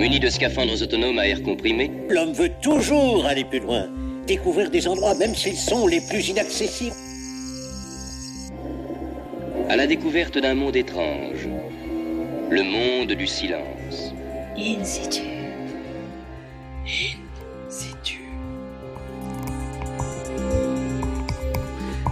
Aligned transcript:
Muni 0.00 0.18
de 0.18 0.30
scaphandres 0.30 0.80
autonomes 0.80 1.18
à 1.18 1.28
air 1.28 1.42
comprimé, 1.42 1.90
L'homme 2.08 2.32
veut 2.32 2.50
toujours 2.62 3.26
aller 3.26 3.44
plus 3.44 3.60
loin, 3.60 3.86
découvrir 4.26 4.70
des 4.70 4.88
endroits 4.88 5.14
même 5.14 5.34
s'ils 5.34 5.58
sont 5.58 5.86
les 5.86 6.00
plus 6.00 6.30
inaccessibles. 6.30 6.96
à 9.68 9.76
la 9.76 9.86
découverte 9.86 10.38
d'un 10.38 10.54
monde 10.54 10.74
étrange. 10.74 11.46
Le 12.48 12.62
monde 12.62 13.12
du 13.12 13.26
silence. 13.26 14.14
In 14.56 14.82
situ. 14.82 15.20
In 16.86 17.68
situ. 17.68 18.20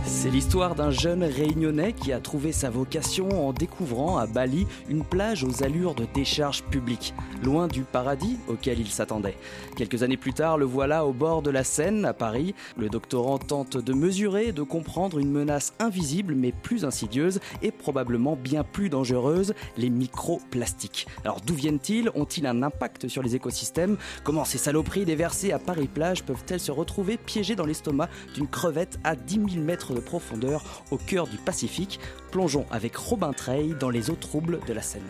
C'est 0.04 0.30
l'histoire 0.30 0.74
d'un 0.74 0.90
jeune 0.90 1.24
réunionnais 1.24 1.92
qui 1.92 2.12
a 2.12 2.20
trouvé 2.20 2.52
sa 2.52 2.70
vocation 2.70 3.28
en 3.48 3.52
découvrant 3.52 4.18
à 4.18 4.26
Bali 4.26 4.66
une 4.88 5.04
plage 5.04 5.42
aux 5.42 5.64
allures 5.64 5.94
de 5.94 6.06
décharge 6.12 6.62
publique, 6.64 7.14
loin 7.42 7.68
du 7.68 7.82
paradis 7.82 8.38
auquel 8.48 8.80
il 8.80 8.88
s'attendait. 8.88 9.36
Quelques 9.76 10.02
années 10.02 10.16
plus 10.16 10.32
tard, 10.32 10.58
le 10.58 10.64
voilà 10.64 11.04
au 11.06 11.12
bord 11.12 11.42
de 11.42 11.50
la 11.50 11.64
Seine, 11.64 12.04
à 12.04 12.12
Paris. 12.12 12.54
Le 12.76 12.88
doctorant 12.88 13.38
tente 13.38 13.76
de 13.76 13.92
mesurer 13.92 14.52
de 14.52 14.62
comprendre 14.62 15.18
une 15.18 15.30
menace 15.30 15.72
invisible 15.78 16.34
mais 16.34 16.52
plus 16.52 16.84
insidieuse 16.84 17.40
et 17.62 17.70
probablement 17.70 18.36
bien 18.36 18.64
plus 18.64 18.88
dangereuse, 18.88 19.54
les 19.76 19.90
microplastiques. 19.90 21.06
Alors 21.24 21.40
d'où 21.40 21.54
viennent-ils? 21.54 22.10
Ont-ils 22.14 22.46
un 22.46 22.62
impact 22.62 23.08
sur 23.08 23.22
les 23.22 23.34
écosystèmes? 23.34 23.96
Comment 24.24 24.44
ces 24.44 24.58
saloperies 24.58 25.04
déversées 25.04 25.52
à 25.52 25.58
Paris-Plage 25.58 26.24
peuvent-elles 26.24 26.60
se 26.60 26.72
retrouver 26.72 27.16
piégées 27.16 27.56
dans 27.56 27.66
l'estomac 27.66 28.08
d'une 28.34 28.48
crevette 28.48 28.98
à 29.04 29.16
10 29.16 29.34
000 29.52 29.64
mètres 29.64 29.94
de 29.94 30.00
profondeur 30.00 30.84
au 30.90 30.96
cœur 30.96 31.26
du 31.26 31.36
Pacifique? 31.36 32.00
Plongeons 32.30 32.66
avec 32.70 32.96
Robin 32.96 33.32
Treil 33.32 33.74
dans 33.78 33.90
les 33.90 34.10
eaux 34.10 34.16
troubles 34.16 34.60
de 34.66 34.72
la 34.72 34.82
Seine. 34.82 35.02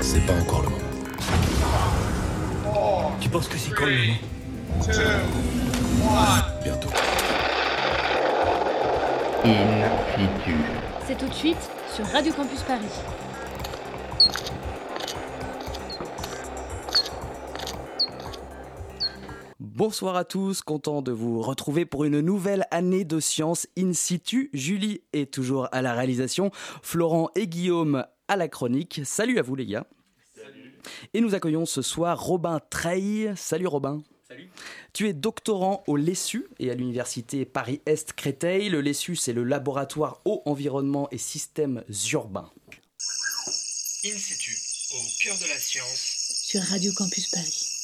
C'est 0.00 0.24
pas 0.26 0.32
encore 0.34 0.62
le 0.62 0.68
moment. 0.70 0.84
Tu 3.20 3.28
penses 3.28 3.48
que 3.48 3.58
c'est 3.58 3.72
quand 3.74 3.86
le 3.86 3.96
moment 3.96 4.14
Bientôt. 6.62 6.88
In 9.44 9.88
situ. 10.14 10.54
C'est 11.06 11.18
tout 11.18 11.28
de 11.28 11.34
suite 11.34 11.70
sur 11.94 12.06
Radio 12.06 12.32
Campus 12.32 12.62
Paris. 12.62 12.86
Bonsoir 19.60 20.16
à 20.16 20.24
tous, 20.24 20.62
content 20.62 21.02
de 21.02 21.12
vous 21.12 21.40
retrouver 21.40 21.86
pour 21.86 22.04
une 22.04 22.20
nouvelle 22.20 22.66
année 22.70 23.04
de 23.04 23.20
science 23.20 23.66
in 23.78 23.92
situ. 23.92 24.50
Julie 24.52 25.02
est 25.12 25.32
toujours 25.32 25.68
à 25.72 25.82
la 25.82 25.92
réalisation, 25.92 26.50
Florent 26.82 27.30
et 27.36 27.46
Guillaume 27.46 28.04
à 28.28 28.36
la 28.36 28.48
chronique. 28.48 29.00
Salut 29.04 29.38
à 29.38 29.42
vous 29.42 29.56
les 29.56 29.66
gars. 29.66 29.86
Et 31.14 31.20
nous 31.20 31.34
accueillons 31.34 31.66
ce 31.66 31.82
soir 31.82 32.22
Robin 32.22 32.60
Treil. 32.70 33.32
Salut 33.36 33.66
Robin. 33.66 34.02
Salut. 34.28 34.48
Tu 34.92 35.08
es 35.08 35.12
doctorant 35.12 35.82
au 35.86 35.96
LESU 35.96 36.46
et 36.58 36.70
à 36.70 36.74
l'université 36.74 37.44
Paris-Est 37.44 38.12
Créteil. 38.12 38.68
Le 38.68 38.80
LESU, 38.80 39.16
c'est 39.16 39.32
le 39.32 39.44
laboratoire 39.44 40.20
eau, 40.24 40.42
environnement 40.44 41.08
et 41.10 41.18
systèmes 41.18 41.82
urbains. 42.12 42.50
In 44.04 44.16
situ, 44.16 44.56
au 44.94 45.22
cœur 45.22 45.36
de 45.38 45.48
la 45.48 45.58
science. 45.58 46.42
Sur 46.44 46.62
Radio 46.62 46.92
Campus 46.94 47.28
Paris. 47.30 47.74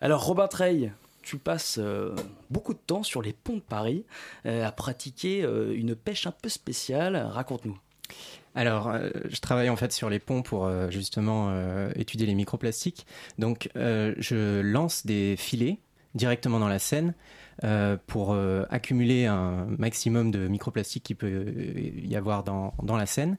Alors 0.00 0.24
Robin 0.24 0.48
Treil, 0.48 0.92
tu 1.22 1.38
passes 1.38 1.78
euh, 1.78 2.14
beaucoup 2.50 2.74
de 2.74 2.78
temps 2.78 3.02
sur 3.02 3.22
les 3.22 3.32
ponts 3.32 3.56
de 3.56 3.60
Paris 3.60 4.04
euh, 4.44 4.66
à 4.66 4.70
pratiquer 4.70 5.42
euh, 5.42 5.74
une 5.74 5.96
pêche 5.96 6.26
un 6.26 6.32
peu 6.32 6.48
spéciale. 6.48 7.16
Raconte-nous. 7.16 7.78
Alors, 8.54 8.88
euh, 8.88 9.10
je 9.28 9.40
travaille 9.40 9.68
en 9.68 9.76
fait 9.76 9.92
sur 9.92 10.08
les 10.08 10.20
ponts 10.20 10.42
pour 10.42 10.64
euh, 10.64 10.90
justement 10.90 11.48
euh, 11.50 11.90
étudier 11.96 12.26
les 12.26 12.34
microplastiques. 12.34 13.06
Donc, 13.38 13.68
je 13.74 14.60
lance 14.60 15.04
des 15.06 15.36
filets 15.36 15.78
directement 16.14 16.60
dans 16.60 16.68
la 16.68 16.78
Seine 16.78 17.14
pour 18.06 18.36
accumuler 18.70 19.26
un 19.26 19.66
maximum 19.78 20.30
de 20.30 20.48
microplastiques 20.48 21.04
qui 21.04 21.14
peut 21.14 21.46
y 21.96 22.14
avoir 22.16 22.44
dans, 22.44 22.74
dans 22.82 22.96
la 22.96 23.06
Seine. 23.06 23.36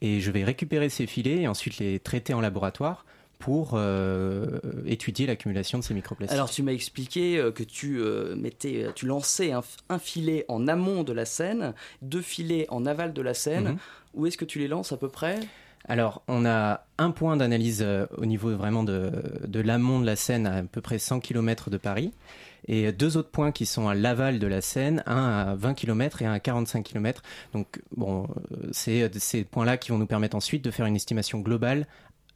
Et 0.00 0.20
je 0.20 0.30
vais 0.30 0.44
récupérer 0.44 0.88
ces 0.88 1.06
filets 1.06 1.42
et 1.42 1.48
ensuite 1.48 1.78
les 1.78 1.98
traiter 1.98 2.34
en 2.34 2.40
laboratoire 2.40 3.04
pour 3.38 3.72
euh, 3.74 4.58
étudier 4.86 5.26
l'accumulation 5.26 5.78
de 5.78 5.84
ces 5.84 5.94
microplastiques. 5.94 6.34
Alors 6.34 6.50
tu 6.50 6.62
m'as 6.62 6.72
expliqué 6.72 7.38
euh, 7.38 7.52
que 7.52 7.62
tu 7.62 7.98
euh, 8.00 8.34
mettais, 8.36 8.88
tu 8.94 9.06
lançais 9.06 9.52
un, 9.52 9.62
un 9.88 9.98
filet 9.98 10.44
en 10.48 10.66
amont 10.66 11.04
de 11.04 11.12
la 11.12 11.24
Seine, 11.24 11.74
deux 12.02 12.22
filets 12.22 12.66
en 12.68 12.84
aval 12.84 13.12
de 13.12 13.22
la 13.22 13.34
Seine. 13.34 13.64
Mhm. 13.64 13.78
Où 14.14 14.26
est-ce 14.26 14.36
que 14.36 14.44
tu 14.44 14.58
les 14.58 14.68
lances 14.68 14.92
à 14.92 14.96
peu 14.96 15.08
près? 15.08 15.38
Alors, 15.84 16.22
on 16.26 16.44
a 16.44 16.84
un 16.98 17.10
point 17.12 17.36
d'analyse 17.36 17.86
au 18.16 18.26
niveau 18.26 18.54
vraiment 18.56 18.82
de, 18.82 19.12
de 19.46 19.60
l'amont 19.60 20.00
de 20.00 20.06
la 20.06 20.16
Seine, 20.16 20.46
à 20.46 20.56
à 20.56 20.62
peu 20.62 20.80
près 20.80 20.98
100 20.98 21.20
km 21.20 21.70
de 21.70 21.76
Paris, 21.76 22.12
et 22.66 22.90
deux 22.90 23.16
autres 23.16 23.30
points 23.30 23.52
qui 23.52 23.64
sont 23.64 23.88
à 23.88 23.94
l'aval 23.94 24.38
de 24.38 24.46
la 24.46 24.60
Seine, 24.60 25.02
un 25.06 25.28
à 25.28 25.54
20 25.54 25.74
km 25.74 26.20
et 26.20 26.26
un 26.26 26.32
à 26.32 26.40
45 26.40 26.82
km. 26.82 27.22
Donc, 27.54 27.80
bon, 27.96 28.26
c'est 28.72 29.16
ces 29.18 29.44
points-là 29.44 29.76
qui 29.76 29.90
vont 29.90 29.98
nous 29.98 30.06
permettre 30.06 30.36
ensuite 30.36 30.64
de 30.64 30.70
faire 30.70 30.86
une 30.86 30.96
estimation 30.96 31.38
globale 31.38 31.86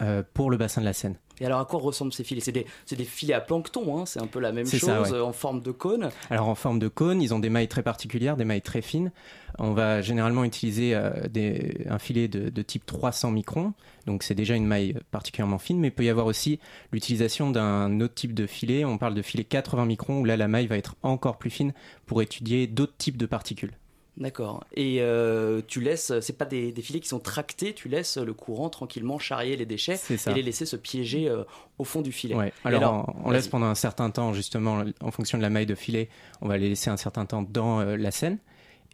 euh, 0.02 0.22
pour 0.34 0.50
le 0.50 0.56
bassin 0.56 0.80
de 0.80 0.86
la 0.86 0.92
Seine. 0.92 1.16
Et 1.40 1.46
alors 1.46 1.60
à 1.60 1.64
quoi 1.64 1.80
ressemblent 1.80 2.12
ces 2.12 2.24
filets 2.24 2.40
C'est 2.40 2.52
des, 2.52 3.04
filets 3.04 3.34
à 3.34 3.40
plancton, 3.40 3.98
hein, 3.98 4.06
c'est 4.06 4.20
un 4.20 4.26
peu 4.26 4.38
la 4.38 4.52
même 4.52 4.66
chose, 4.66 4.80
ça, 4.80 5.02
ouais. 5.02 5.20
en 5.20 5.32
forme 5.32 5.60
de 5.60 5.70
cône. 5.72 6.10
Alors 6.30 6.48
en 6.48 6.54
forme 6.54 6.78
de 6.78 6.88
cône, 6.88 7.20
ils 7.22 7.34
ont 7.34 7.38
des 7.38 7.48
mailles 7.48 7.68
très 7.68 7.82
particulières, 7.82 8.36
des 8.36 8.44
mailles 8.44 8.62
très 8.62 8.82
fines. 8.82 9.10
On 9.58 9.72
va 9.72 10.00
généralement 10.02 10.44
utiliser 10.44 10.94
euh, 10.94 11.10
des- 11.28 11.84
un 11.88 11.98
filet 11.98 12.28
de, 12.28 12.48
de 12.48 12.62
type 12.62 12.86
300 12.86 13.32
microns, 13.32 13.72
donc 14.06 14.22
c'est 14.22 14.34
déjà 14.34 14.54
une 14.54 14.66
maille 14.66 14.94
particulièrement 15.10 15.58
fine, 15.58 15.78
mais 15.80 15.88
il 15.88 15.92
peut 15.92 16.04
y 16.04 16.10
avoir 16.10 16.26
aussi 16.26 16.60
l'utilisation 16.92 17.50
d'un 17.50 18.00
autre 18.00 18.14
type 18.14 18.34
de 18.34 18.46
filet. 18.46 18.84
On 18.84 18.98
parle 18.98 19.14
de 19.14 19.22
filet 19.22 19.44
80 19.44 19.86
microns, 19.86 20.20
où 20.20 20.24
là 20.24 20.36
la 20.36 20.48
maille 20.48 20.66
va 20.66 20.76
être 20.76 20.96
encore 21.02 21.38
plus 21.38 21.50
fine 21.50 21.72
pour 22.06 22.22
étudier 22.22 22.66
d'autres 22.66 22.96
types 22.98 23.16
de 23.16 23.26
particules. 23.26 23.72
D'accord. 24.18 24.64
Et 24.74 24.98
euh, 25.00 25.62
tu 25.66 25.80
laisses, 25.80 26.12
c'est 26.20 26.36
pas 26.36 26.44
des, 26.44 26.70
des 26.70 26.82
filets 26.82 27.00
qui 27.00 27.08
sont 27.08 27.18
tractés, 27.18 27.72
tu 27.72 27.88
laisses 27.88 28.18
le 28.18 28.34
courant 28.34 28.68
tranquillement 28.68 29.18
charrier 29.18 29.56
les 29.56 29.64
déchets 29.64 29.98
et 30.10 30.34
les 30.34 30.42
laisser 30.42 30.66
se 30.66 30.76
piéger 30.76 31.28
euh, 31.30 31.44
au 31.78 31.84
fond 31.84 32.02
du 32.02 32.12
filet. 32.12 32.34
Ouais. 32.34 32.52
Alors, 32.64 32.82
alors, 32.82 33.14
on, 33.24 33.28
on 33.28 33.30
laisse 33.30 33.48
pendant 33.48 33.66
un 33.66 33.74
certain 33.74 34.10
temps, 34.10 34.34
justement, 34.34 34.84
en 35.00 35.10
fonction 35.10 35.38
de 35.38 35.42
la 35.42 35.48
maille 35.48 35.66
de 35.66 35.74
filet, 35.74 36.10
on 36.42 36.48
va 36.48 36.58
les 36.58 36.68
laisser 36.68 36.90
un 36.90 36.98
certain 36.98 37.24
temps 37.24 37.42
dans 37.42 37.80
euh, 37.80 37.96
la 37.96 38.10
Seine. 38.10 38.38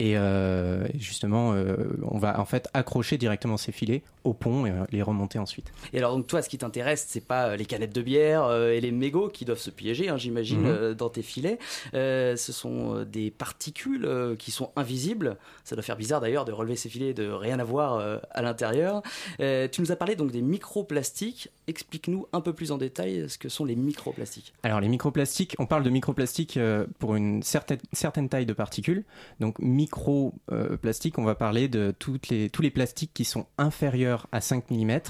Et 0.00 0.16
euh, 0.16 0.86
justement, 0.94 1.54
euh, 1.54 1.76
on 2.02 2.18
va 2.18 2.38
en 2.40 2.44
fait 2.44 2.68
accrocher 2.72 3.18
directement 3.18 3.56
ces 3.56 3.72
filets 3.72 4.02
au 4.22 4.32
pont 4.32 4.64
et 4.64 4.70
euh, 4.70 4.84
les 4.92 5.02
remonter 5.02 5.38
ensuite. 5.40 5.72
Et 5.92 5.98
alors 5.98 6.14
donc 6.16 6.26
toi, 6.28 6.40
ce 6.40 6.48
qui 6.48 6.58
t'intéresse, 6.58 7.06
c'est 7.08 7.24
pas 7.26 7.56
les 7.56 7.64
canettes 7.64 7.94
de 7.94 8.02
bière 8.02 8.52
et 8.52 8.80
les 8.80 8.92
mégots 8.92 9.28
qui 9.28 9.44
doivent 9.44 9.58
se 9.58 9.70
piéger, 9.70 10.08
hein, 10.08 10.16
j'imagine, 10.16 10.60
Mhm. 10.62 10.94
dans 10.94 11.08
tes 11.08 11.22
filets. 11.22 11.58
Ce 11.92 12.52
sont 12.52 13.04
des 13.04 13.30
particules 13.30 14.08
qui 14.38 14.50
sont 14.50 14.70
invisibles. 14.76 15.36
Ça 15.64 15.74
doit 15.74 15.82
faire 15.82 15.96
bizarre 15.96 16.20
d'ailleurs 16.20 16.44
de 16.44 16.52
relever 16.52 16.76
ces 16.76 16.88
filets 16.88 17.08
et 17.08 17.14
de 17.14 17.28
rien 17.28 17.58
avoir 17.58 18.18
à 18.30 18.42
l'intérieur. 18.42 19.02
Tu 19.38 19.80
nous 19.80 19.90
as 19.92 19.96
parlé 19.96 20.14
donc 20.16 20.30
des 20.30 20.42
microplastiques. 20.42 21.48
Explique-nous 21.66 22.26
un 22.32 22.40
peu 22.40 22.52
plus 22.52 22.72
en 22.72 22.78
détail 22.78 23.28
ce 23.28 23.36
que 23.38 23.48
sont 23.48 23.64
les 23.64 23.76
microplastiques. 23.76 24.52
Alors, 24.62 24.80
les 24.80 24.88
microplastiques, 24.88 25.54
on 25.58 25.66
parle 25.66 25.82
de 25.82 25.90
microplastiques 25.90 26.58
pour 26.98 27.14
une 27.16 27.42
certaine, 27.42 27.78
certaine 27.92 28.28
taille 28.28 28.46
de 28.46 28.52
particules. 28.52 29.04
Donc, 29.40 29.58
microplastiques, 29.88 31.18
on 31.18 31.24
va 31.24 31.34
parler 31.34 31.68
de 31.68 31.94
toutes 31.98 32.28
les, 32.28 32.50
tous 32.50 32.62
les 32.62 32.70
plastiques 32.70 33.12
qui 33.14 33.24
sont 33.24 33.46
inférieurs 33.56 34.26
à 34.32 34.40
5 34.40 34.70
mm 34.70 35.00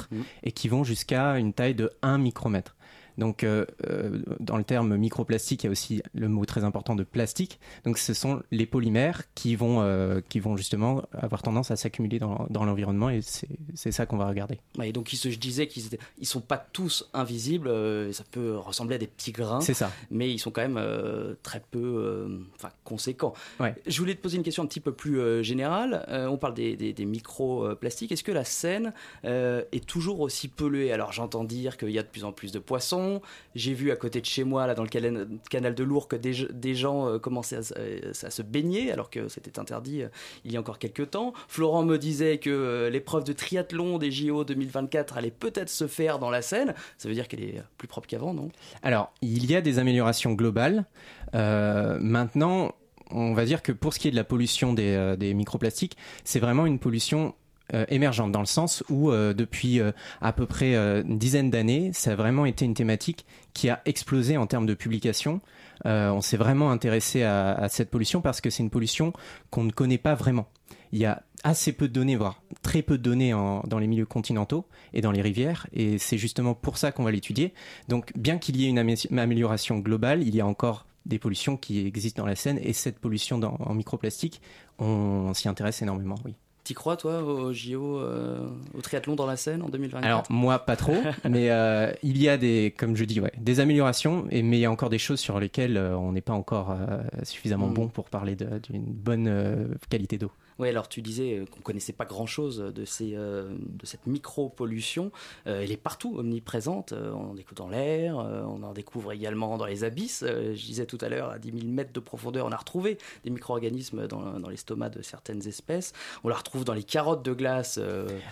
et 0.42 0.52
qui 0.52 0.68
vont 0.68 0.84
jusqu'à 0.84 1.38
une 1.38 1.52
taille 1.52 1.74
de 1.74 1.90
1 2.02 2.18
micromètre. 2.18 2.76
Donc, 3.18 3.42
euh, 3.42 3.66
euh, 3.88 4.22
dans 4.40 4.56
le 4.56 4.64
terme 4.64 4.96
microplastique, 4.96 5.64
il 5.64 5.66
y 5.66 5.68
a 5.68 5.72
aussi 5.72 6.02
le 6.14 6.28
mot 6.28 6.44
très 6.44 6.64
important 6.64 6.94
de 6.94 7.02
plastique. 7.02 7.58
Donc, 7.84 7.98
ce 7.98 8.14
sont 8.14 8.42
les 8.52 8.64
polymères 8.64 9.22
qui 9.34 9.56
vont, 9.56 9.80
euh, 9.82 10.20
qui 10.28 10.38
vont 10.40 10.56
justement 10.56 11.02
avoir 11.12 11.42
tendance 11.42 11.70
à 11.72 11.76
s'accumuler 11.76 12.20
dans, 12.20 12.46
dans 12.48 12.64
l'environnement 12.64 13.10
et 13.10 13.20
c'est 13.22 13.92
ça 13.92 14.06
qu'on 14.06 14.16
va 14.16 14.28
regarder. 14.28 14.60
Et 14.82 14.92
donc 14.92 15.10
je 15.12 15.36
disais 15.36 15.66
qu'ils 15.66 15.98
ils 16.18 16.26
sont 16.26 16.40
pas 16.40 16.58
tous 16.58 17.08
invisibles. 17.12 17.68
ça 18.12 18.24
peut 18.30 18.56
ressembler 18.56 18.94
à 18.94 18.98
des 18.98 19.06
petits 19.06 19.32
grains. 19.32 19.60
C'est 19.60 19.74
ça. 19.74 19.90
mais 20.10 20.30
ils 20.30 20.38
sont 20.38 20.50
quand 20.50 20.60
même 20.60 20.78
euh, 20.78 21.34
très 21.42 21.60
peu 21.70 22.40
enfin, 22.54 22.70
conséquents. 22.84 23.34
Ouais. 23.58 23.74
Je 23.86 23.98
voulais 23.98 24.14
te 24.14 24.20
poser 24.20 24.36
une 24.36 24.42
question 24.42 24.62
un 24.62 24.66
petit 24.66 24.80
peu 24.80 24.92
plus 24.92 25.42
générale. 25.42 26.04
On 26.30 26.36
parle 26.36 26.54
des, 26.54 26.76
des, 26.76 26.92
des 26.92 27.04
microplastiques. 27.04 28.12
Est-ce 28.12 28.24
que 28.24 28.32
la 28.32 28.44
Seine 28.44 28.92
est 29.24 29.86
toujours 29.86 30.20
aussi 30.20 30.48
polluée? 30.48 30.92
Alors 30.92 31.12
j'entends 31.12 31.44
dire 31.44 31.76
qu'il 31.76 31.90
y 31.90 31.98
a 31.98 32.02
de 32.02 32.08
plus 32.08 32.24
en 32.24 32.32
plus 32.32 32.52
de 32.52 32.58
poissons. 32.58 33.07
J'ai 33.54 33.74
vu 33.74 33.90
à 33.90 33.96
côté 33.96 34.20
de 34.20 34.26
chez 34.26 34.44
moi, 34.44 34.66
là, 34.66 34.74
dans 34.74 34.82
le 34.82 34.88
canal, 34.88 35.74
de 35.74 35.84
Lourdes, 35.84 36.08
que 36.08 36.16
des, 36.16 36.74
gens 36.74 37.08
euh, 37.08 37.18
commençaient 37.18 37.60
euh, 37.76 38.12
à 38.22 38.30
se 38.30 38.42
baigner 38.42 38.92
alors 38.92 39.10
que 39.10 39.28
c'était 39.28 39.58
interdit 39.58 40.02
euh, 40.02 40.08
il 40.44 40.52
y 40.52 40.56
a 40.56 40.60
encore 40.60 40.78
quelques 40.78 41.10
temps. 41.10 41.32
Florent 41.48 41.84
me 41.84 41.98
disait 41.98 42.38
que 42.38 42.88
l'épreuve 42.92 43.24
de 43.24 43.32
triathlon 43.32 43.98
des 43.98 44.10
JO 44.10 44.44
2024 44.44 45.16
allait 45.16 45.30
peut-être 45.30 45.70
se 45.70 45.86
faire 45.86 46.18
dans 46.18 46.30
la 46.30 46.42
Seine. 46.42 46.74
Ça 46.96 47.08
veut 47.08 47.14
dire 47.14 47.28
qu'elle 47.28 47.42
est 47.42 47.62
plus 47.76 47.88
propre 47.88 48.06
qu'avant, 48.06 48.34
non? 48.34 48.50
Alors, 48.82 49.12
il 49.22 49.50
y 49.50 49.54
a 49.56 49.60
des 49.60 49.78
améliorations 49.78 50.32
globales. 50.32 50.84
Maintenant, 51.32 52.74
on 53.10 53.34
va 53.34 53.44
dire 53.44 53.62
que 53.62 53.72
pour 53.72 53.92
ce 53.94 53.98
qui 53.98 54.08
est 54.08 54.10
de 54.10 54.16
la 54.16 54.24
pollution 54.24 54.72
des 54.72 55.34
microplastiques, 55.34 55.96
c'est 56.24 56.40
vraiment 56.40 56.66
une 56.66 56.78
pollution 56.78 57.34
euh, 57.74 57.84
émergente 57.88 58.32
dans 58.32 58.40
le 58.40 58.46
sens 58.46 58.82
où 58.88 59.10
euh, 59.10 59.34
depuis 59.34 59.80
euh, 59.80 59.92
à 60.20 60.32
peu 60.32 60.46
près 60.46 60.74
euh, 60.74 61.02
une 61.04 61.18
dizaine 61.18 61.50
d'années, 61.50 61.90
ça 61.92 62.12
a 62.12 62.14
vraiment 62.14 62.46
été 62.46 62.64
une 62.64 62.74
thématique 62.74 63.26
qui 63.54 63.68
a 63.68 63.80
explosé 63.84 64.36
en 64.36 64.46
termes 64.46 64.66
de 64.66 64.74
publication. 64.74 65.40
Euh, 65.86 66.10
on 66.10 66.20
s'est 66.20 66.36
vraiment 66.36 66.70
intéressé 66.70 67.22
à, 67.22 67.52
à 67.52 67.68
cette 67.68 67.90
pollution 67.90 68.20
parce 68.20 68.40
que 68.40 68.50
c'est 68.50 68.62
une 68.62 68.70
pollution 68.70 69.12
qu'on 69.50 69.64
ne 69.64 69.70
connaît 69.72 69.98
pas 69.98 70.14
vraiment. 70.14 70.48
Il 70.92 70.98
y 70.98 71.04
a 71.04 71.22
assez 71.44 71.72
peu 71.72 71.86
de 71.86 71.92
données, 71.92 72.16
voire 72.16 72.42
très 72.62 72.82
peu 72.82 72.96
de 72.98 73.02
données 73.02 73.34
en- 73.34 73.60
dans 73.66 73.78
les 73.78 73.86
milieux 73.86 74.06
continentaux 74.06 74.64
et 74.94 75.00
dans 75.02 75.12
les 75.12 75.22
rivières, 75.22 75.66
et 75.72 75.98
c'est 75.98 76.18
justement 76.18 76.54
pour 76.54 76.78
ça 76.78 76.90
qu'on 76.92 77.04
va 77.04 77.10
l'étudier. 77.12 77.52
Donc, 77.88 78.10
bien 78.16 78.38
qu'il 78.38 78.56
y 78.56 78.64
ait 78.64 78.68
une 78.68 78.78
amé- 78.78 79.06
amélioration 79.16 79.78
globale, 79.78 80.22
il 80.22 80.34
y 80.34 80.40
a 80.40 80.46
encore 80.46 80.86
des 81.06 81.18
pollutions 81.18 81.56
qui 81.56 81.86
existent 81.86 82.22
dans 82.22 82.26
la 82.26 82.34
Seine, 82.36 82.58
et 82.62 82.72
cette 82.72 82.98
pollution 82.98 83.38
en 83.40 83.74
microplastique, 83.74 84.40
on, 84.78 85.32
s'y 85.34 85.48
intéresse 85.48 85.80
énormément, 85.82 86.16
oui. 86.24 86.34
T'y 86.68 86.74
crois, 86.74 86.98
toi, 86.98 87.22
au 87.22 87.50
JO, 87.50 87.98
euh, 87.98 88.46
au 88.76 88.82
triathlon 88.82 89.14
dans 89.14 89.24
la 89.24 89.38
Seine 89.38 89.62
en 89.62 89.70
2024 89.70 90.04
Alors 90.04 90.24
moi 90.28 90.58
pas 90.58 90.76
trop, 90.76 91.02
mais 91.24 91.50
euh, 91.50 91.90
il 92.02 92.20
y 92.20 92.28
a 92.28 92.36
des, 92.36 92.74
comme 92.76 92.94
je 92.94 93.06
dis, 93.06 93.22
ouais, 93.22 93.32
des 93.38 93.60
améliorations, 93.60 94.26
et, 94.28 94.42
mais 94.42 94.58
il 94.58 94.60
y 94.60 94.66
a 94.66 94.70
encore 94.70 94.90
des 94.90 94.98
choses 94.98 95.18
sur 95.18 95.40
lesquelles 95.40 95.78
euh, 95.78 95.96
on 95.96 96.12
n'est 96.12 96.20
pas 96.20 96.34
encore 96.34 96.76
suffisamment 97.22 97.68
Mm. 97.68 97.72
bon 97.72 97.88
pour 97.88 98.10
parler 98.10 98.36
d'une 98.36 98.84
bonne 98.84 99.78
qualité 99.88 100.18
d'eau. 100.18 100.30
Oui, 100.58 100.68
alors 100.68 100.88
tu 100.88 101.02
disais 101.02 101.38
euh, 101.38 101.44
qu'on 101.46 101.60
connaissait 101.60 101.92
pas 101.92 102.04
grand-chose 102.04 102.58
de, 102.58 102.84
ces, 102.84 103.12
euh, 103.14 103.48
de 103.50 103.86
cette 103.86 104.06
micro-pollution. 104.06 105.12
Euh, 105.46 105.62
elle 105.62 105.70
est 105.70 105.76
partout, 105.76 106.16
omniprésente. 106.18 106.92
Euh, 106.92 107.12
on 107.12 107.30
en 107.30 107.34
découvre 107.34 107.56
dans 107.56 107.68
l'air, 107.68 108.16
on 108.16 108.62
en 108.62 108.72
découvre 108.72 109.12
également 109.12 109.56
dans 109.56 109.66
les 109.66 109.84
abysses. 109.84 110.24
Je 110.26 110.66
disais 110.66 110.86
tout 110.86 110.98
à 111.00 111.08
l'heure, 111.08 111.30
à 111.30 111.38
10 111.38 111.52
000 111.52 111.66
mètres 111.66 111.92
de 111.92 112.00
profondeur, 112.00 112.46
on 112.46 112.52
a 112.52 112.56
retrouvé 112.56 112.98
des 113.24 113.30
micro-organismes 113.30 114.06
dans, 114.06 114.38
dans 114.38 114.48
l'estomac 114.48 114.90
de 114.90 115.02
certaines 115.02 115.46
espèces. 115.46 115.92
On 116.24 116.28
la 116.28 116.36
retrouve 116.36 116.64
dans 116.64 116.74
les 116.74 116.82
carottes 116.82 117.24
de 117.24 117.32
glace. 117.32 117.80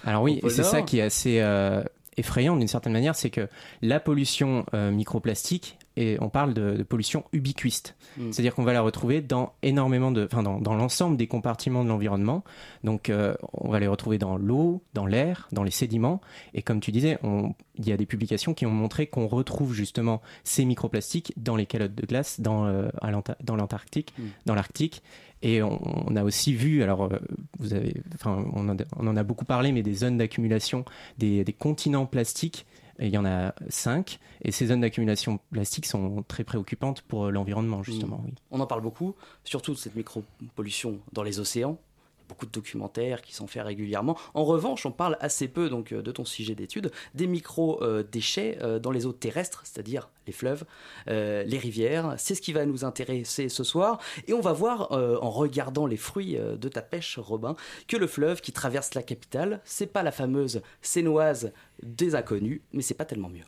Alors 0.04 0.22
oui, 0.22 0.40
et 0.42 0.50
c'est 0.50 0.62
ça 0.62 0.82
qui 0.82 0.98
est 0.98 1.02
assez 1.02 1.40
effrayant 2.16 2.56
d'une 2.56 2.68
certaine 2.68 2.92
manière, 2.92 3.14
c'est 3.14 3.30
que 3.30 3.48
la 3.82 4.00
pollution 4.00 4.64
euh, 4.74 4.90
microplastique, 4.90 5.78
et 5.96 6.18
on 6.20 6.28
parle 6.28 6.52
de, 6.54 6.74
de 6.76 6.82
pollution 6.82 7.24
ubiquiste, 7.32 7.96
Mm. 8.18 8.32
c'est-à-dire 8.32 8.54
qu'on 8.54 8.62
va 8.64 8.72
la 8.72 8.80
retrouver 8.82 9.20
dans 9.20 9.52
énormément 9.62 10.10
de, 10.10 10.24
enfin 10.24 10.42
dans, 10.42 10.58
dans 10.60 10.74
l'ensemble 10.74 11.16
des 11.16 11.26
compartiments 11.26 11.84
de 11.84 11.88
l'environnement. 11.88 12.44
Donc 12.84 13.10
euh, 13.10 13.34
on 13.52 13.70
va 13.70 13.78
les 13.80 13.86
retrouver 13.88 14.16
dans 14.18 14.36
l'eau, 14.36 14.82
dans 14.94 15.06
l'air, 15.06 15.48
dans 15.52 15.62
les 15.64 15.70
sédiments, 15.70 16.20
et 16.54 16.62
comme 16.62 16.80
tu 16.80 16.92
disais, 16.92 17.18
il 17.78 17.86
y 17.88 17.92
a 17.92 17.96
des 17.96 18.06
publications 18.06 18.54
qui 18.54 18.64
ont 18.66 18.70
montré 18.70 19.06
qu'on 19.06 19.26
retrouve 19.26 19.74
justement 19.74 20.22
ces 20.44 20.64
microplastiques 20.64 21.32
dans 21.36 21.56
les 21.56 21.66
calottes 21.66 21.94
de 21.94 22.06
glace, 22.06 22.40
dans, 22.40 22.66
euh, 22.66 22.88
à 23.02 23.10
l'Anta- 23.10 23.36
dans 23.44 23.56
l'Antarctique, 23.56 24.12
Mm. 24.18 24.22
dans 24.46 24.54
l'Arctique. 24.54 25.02
Et 25.42 25.62
on, 25.62 25.78
on 26.10 26.16
a 26.16 26.24
aussi 26.24 26.54
vu, 26.54 26.82
alors 26.82 27.04
euh, 27.12 27.18
vous 27.58 27.74
avez, 27.74 27.94
enfin, 28.14 28.42
on 28.54 28.68
en, 28.70 28.76
on 28.98 29.06
en 29.06 29.16
a 29.16 29.22
beaucoup 29.22 29.44
parlé, 29.44 29.70
mais 29.72 29.82
des 29.82 29.92
zones 29.94 30.16
d'accumulation, 30.16 30.84
des, 31.18 31.44
des 31.44 31.52
continents 31.52 32.06
plastiques. 32.06 32.66
Et 32.98 33.06
il 33.06 33.12
y 33.12 33.18
en 33.18 33.26
a 33.26 33.54
cinq, 33.68 34.18
et 34.42 34.52
ces 34.52 34.66
zones 34.66 34.80
d'accumulation 34.80 35.38
plastique 35.50 35.86
sont 35.86 36.24
très 36.26 36.44
préoccupantes 36.44 37.02
pour 37.02 37.30
l'environnement, 37.30 37.82
justement. 37.82 38.22
Oui. 38.24 38.32
On 38.50 38.60
en 38.60 38.66
parle 38.66 38.80
beaucoup, 38.80 39.14
surtout 39.44 39.72
de 39.72 39.78
cette 39.78 39.96
micro-pollution 39.96 40.98
dans 41.12 41.22
les 41.22 41.38
océans. 41.38 41.78
Beaucoup 42.28 42.46
de 42.46 42.50
documentaires 42.50 43.22
qui 43.22 43.34
sont 43.34 43.46
faits 43.46 43.64
régulièrement. 43.64 44.18
En 44.34 44.44
revanche, 44.44 44.86
on 44.86 44.92
parle 44.92 45.16
assez 45.20 45.48
peu 45.48 45.68
donc 45.68 45.92
euh, 45.92 46.02
de 46.02 46.10
ton 46.10 46.24
sujet 46.24 46.54
d'étude 46.54 46.90
des 47.14 47.26
micro-déchets 47.26 48.58
euh, 48.62 48.78
dans 48.78 48.90
les 48.90 49.06
eaux 49.06 49.12
terrestres, 49.12 49.62
c'est-à-dire 49.64 50.10
les 50.26 50.32
fleuves, 50.32 50.64
euh, 51.08 51.42
les 51.44 51.58
rivières. 51.58 52.14
C'est 52.18 52.34
ce 52.34 52.42
qui 52.42 52.52
va 52.52 52.66
nous 52.66 52.84
intéresser 52.84 53.48
ce 53.48 53.64
soir. 53.64 53.98
Et 54.26 54.32
on 54.32 54.40
va 54.40 54.52
voir, 54.52 54.92
euh, 54.92 55.18
en 55.20 55.30
regardant 55.30 55.86
les 55.86 55.96
fruits 55.96 56.36
euh, 56.36 56.56
de 56.56 56.68
ta 56.68 56.82
pêche, 56.82 57.18
Robin, 57.18 57.56
que 57.88 57.96
le 57.96 58.06
fleuve 58.06 58.40
qui 58.40 58.52
traverse 58.52 58.94
la 58.94 59.02
capitale, 59.02 59.60
c'est 59.64 59.86
pas 59.86 60.02
la 60.02 60.12
fameuse 60.12 60.62
Sénoise 60.82 61.52
des 61.82 62.14
inconnus, 62.14 62.62
mais 62.72 62.82
c'est 62.82 62.94
pas 62.94 63.04
tellement 63.04 63.28
mieux. 63.28 63.44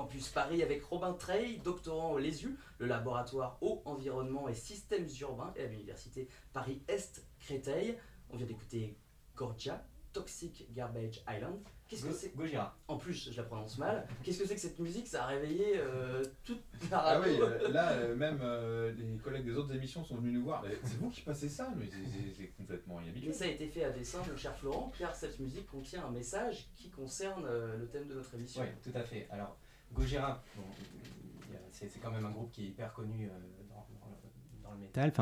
Campus 0.00 0.28
Paris 0.30 0.62
avec 0.62 0.82
Robin 0.84 1.12
Trey, 1.12 1.58
doctorant 1.62 2.12
au 2.12 2.18
LESU, 2.18 2.56
le 2.78 2.86
laboratoire 2.86 3.58
eau, 3.60 3.82
environnement 3.84 4.48
et 4.48 4.54
systèmes 4.54 5.06
urbains 5.20 5.52
et 5.56 5.64
à 5.64 5.66
l'université 5.66 6.26
Paris-Est 6.54 7.22
Créteil. 7.38 7.98
On 8.30 8.36
vient 8.38 8.46
d'écouter 8.46 8.96
Gorgia, 9.36 9.84
Toxic 10.14 10.72
Garbage 10.72 11.22
Island. 11.28 11.58
Qu'est-ce 11.86 12.06
que 12.06 12.12
c'est 12.12 12.34
Gojira. 12.34 12.74
En 12.88 12.96
plus, 12.96 13.30
je 13.30 13.36
la 13.36 13.42
prononce 13.42 13.76
mal. 13.76 14.06
Qu'est-ce 14.22 14.38
que 14.38 14.46
c'est 14.46 14.54
que 14.54 14.60
cette 14.60 14.78
musique? 14.78 15.06
Ça 15.06 15.24
a 15.24 15.26
réveillé 15.26 15.74
euh, 15.76 16.24
toute 16.44 16.62
la 16.90 16.98
Ah 16.98 17.18
radio. 17.18 17.34
oui, 17.34 17.38
euh, 17.42 17.68
là, 17.68 17.90
euh, 17.90 18.16
même 18.16 18.38
euh, 18.42 18.92
les 18.92 19.18
collègues 19.18 19.44
des 19.44 19.54
autres 19.56 19.74
émissions 19.74 20.02
sont 20.02 20.16
venus 20.16 20.32
nous 20.32 20.44
voir. 20.44 20.64
C'est 20.84 20.96
vous 20.98 21.10
qui 21.10 21.20
passez 21.20 21.48
ça 21.50 21.70
Mais 21.76 21.90
c'est- 21.90 22.46
complètement 22.56 23.02
inhabituel. 23.02 23.34
ça 23.34 23.44
a 23.44 23.48
été 23.48 23.66
fait 23.66 23.84
à 23.84 23.90
dessein, 23.90 24.20
mon 24.26 24.36
cher 24.36 24.56
Florent, 24.56 24.90
car 24.98 25.14
cette 25.14 25.38
musique 25.40 25.66
contient 25.66 26.06
un 26.06 26.10
message 26.10 26.70
qui 26.74 26.88
concerne 26.88 27.44
le 27.46 27.86
thème 27.88 28.06
de 28.08 28.14
notre 28.14 28.32
émission. 28.34 28.62
Oui, 28.62 28.68
tout 28.82 28.96
à 28.96 29.02
fait. 29.02 29.26
Alors, 29.30 29.58
Gojira, 29.94 30.42
c'est 31.72 32.00
quand 32.02 32.10
même 32.10 32.26
un 32.26 32.30
groupe 32.30 32.50
qui 32.52 32.62
est 32.64 32.66
hyper 32.68 32.92
connu 32.92 33.26
euh, 33.26 33.28
dans, 33.70 34.70
le, 34.72 34.78
métal, 34.80 35.12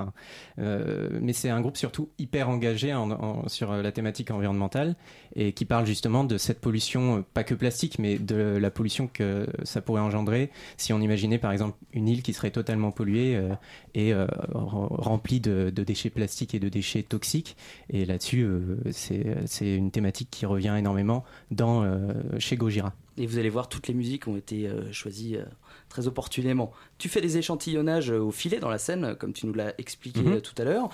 euh, 0.58 1.08
mais 1.22 1.32
c'est 1.32 1.48
un 1.50 1.60
groupe 1.60 1.76
surtout 1.76 2.10
hyper 2.18 2.48
engagé 2.48 2.92
en- 2.94 3.10
en- 3.10 3.48
sur 3.48 3.72
la 3.72 3.92
thématique 3.92 4.30
environnementale 4.30 4.94
et 5.34 5.52
qui 5.52 5.64
parle 5.64 5.86
justement 5.86 6.24
de 6.24 6.36
cette 6.36 6.60
pollution, 6.60 7.18
euh, 7.18 7.24
pas 7.34 7.44
que 7.44 7.54
plastique, 7.54 7.98
mais 7.98 8.18
de 8.18 8.36
la 8.60 8.70
pollution 8.70 9.06
que 9.08 9.46
ça 9.62 9.80
pourrait 9.80 10.00
engendrer 10.02 10.50
si 10.76 10.92
on 10.92 11.00
imaginait 11.00 11.38
par 11.38 11.52
exemple 11.52 11.78
une 11.92 12.08
île 12.08 12.22
qui 12.22 12.34
serait 12.34 12.50
totalement 12.50 12.90
polluée 12.92 13.36
euh, 13.36 13.54
et 13.94 14.12
euh, 14.12 14.26
remplie 14.52 15.40
de, 15.40 15.70
déchets 15.70 16.10
plastiques 16.10 16.54
et 16.54 16.60
de 16.60 16.68
déchets 16.68 17.02
toxiques. 17.02 17.56
Et 17.88 18.04
là-dessus, 18.04 18.42
euh, 18.42 18.76
c'est 18.90 19.74
une 19.74 19.90
thématique 19.90 20.28
qui 20.30 20.44
revient 20.44 20.74
énormément 20.78 21.24
dans, 21.50 21.84
euh, 21.84 22.12
chez 22.38 22.56
Gojira. 22.56 22.92
Et 23.18 23.26
vous 23.26 23.38
allez 23.38 23.48
voir, 23.50 23.68
toutes 23.68 23.88
les 23.88 23.94
musiques 23.94 24.26
ont 24.28 24.36
été 24.36 24.68
euh, 24.68 24.92
choisies 24.92 25.36
euh, 25.36 25.42
très 25.88 26.06
opportunément. 26.06 26.70
Tu 26.98 27.08
fais 27.08 27.20
des 27.20 27.36
échantillonnages 27.36 28.10
euh, 28.12 28.20
au 28.20 28.30
filet 28.30 28.60
dans 28.60 28.70
la 28.70 28.78
scène, 28.78 29.16
comme 29.18 29.32
tu 29.32 29.46
nous 29.46 29.52
l'as 29.54 29.74
expliqué 29.78 30.20
Mhm. 30.20 30.40
tout 30.40 30.54
à 30.58 30.64
l'heure. 30.64 30.88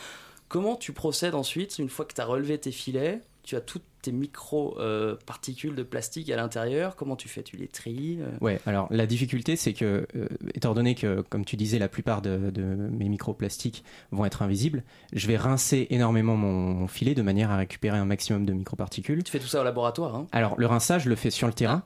Comment 0.49 0.77
tu 0.77 0.93
procèdes 0.93 1.35
ensuite, 1.35 1.79
une 1.79 1.89
fois 1.89 2.05
que 2.05 2.15
tu 2.15 2.21
as 2.21 2.25
relevé 2.25 2.57
tes 2.59 2.71
filets, 2.73 3.21
tu 3.43 3.57
as 3.57 3.61
toutes 3.61 3.83
tes 4.03 4.13
micro-particules 4.13 5.75
de 5.75 5.83
plastique 5.83 6.31
à 6.31 6.37
l'intérieur, 6.37 6.97
comment 6.97 7.17
tu 7.17 7.29
fais? 7.29 7.43
Tu 7.43 7.57
les 7.57 7.69
tries 7.69 8.19
euh, 8.21 8.29
Ouais, 8.41 8.61
alors 8.67 8.87
la 8.91 9.07
difficulté, 9.07 9.57
c'est 9.57 9.73
que, 9.73 10.07
euh, 10.17 10.29
étant 10.55 10.75
donné 10.75 10.95
que, 10.95 11.23
comme 11.23 11.45
tu 11.45 11.57
disais, 11.57 11.79
la 11.79 11.89
plupart 11.89 12.23
de, 12.23 12.51
de 12.51 12.63
mes 12.63 13.09
microplastiques 13.09 13.85
vont 14.13 14.25
être 14.25 14.43
invisibles, 14.43 14.83
je 15.13 15.27
vais 15.27 15.37
rincer 15.37 15.87
énormément 15.91 16.37
mon, 16.37 16.53
mon 16.75 16.89
filet 16.89 17.15
de 17.15 17.23
manière 17.23 17.51
à 17.51 17.57
récupérer 17.57 17.99
un 17.99 18.05
maximum 18.05 18.45
de 18.47 18.53
microparticules. 18.53 19.23
Tu 19.25 19.33
fais 19.33 19.39
tout 19.41 19.47
ça 19.47 19.61
au 19.61 19.65
laboratoire 19.65 20.15
hein? 20.15 20.27
Alors, 20.33 20.55
le 20.59 20.67
rinçage, 20.67 21.05
je 21.05 21.09
le 21.09 21.17
fais 21.17 21.31
sur 21.31 21.47
le 21.47 21.53
terrain. 21.55 21.83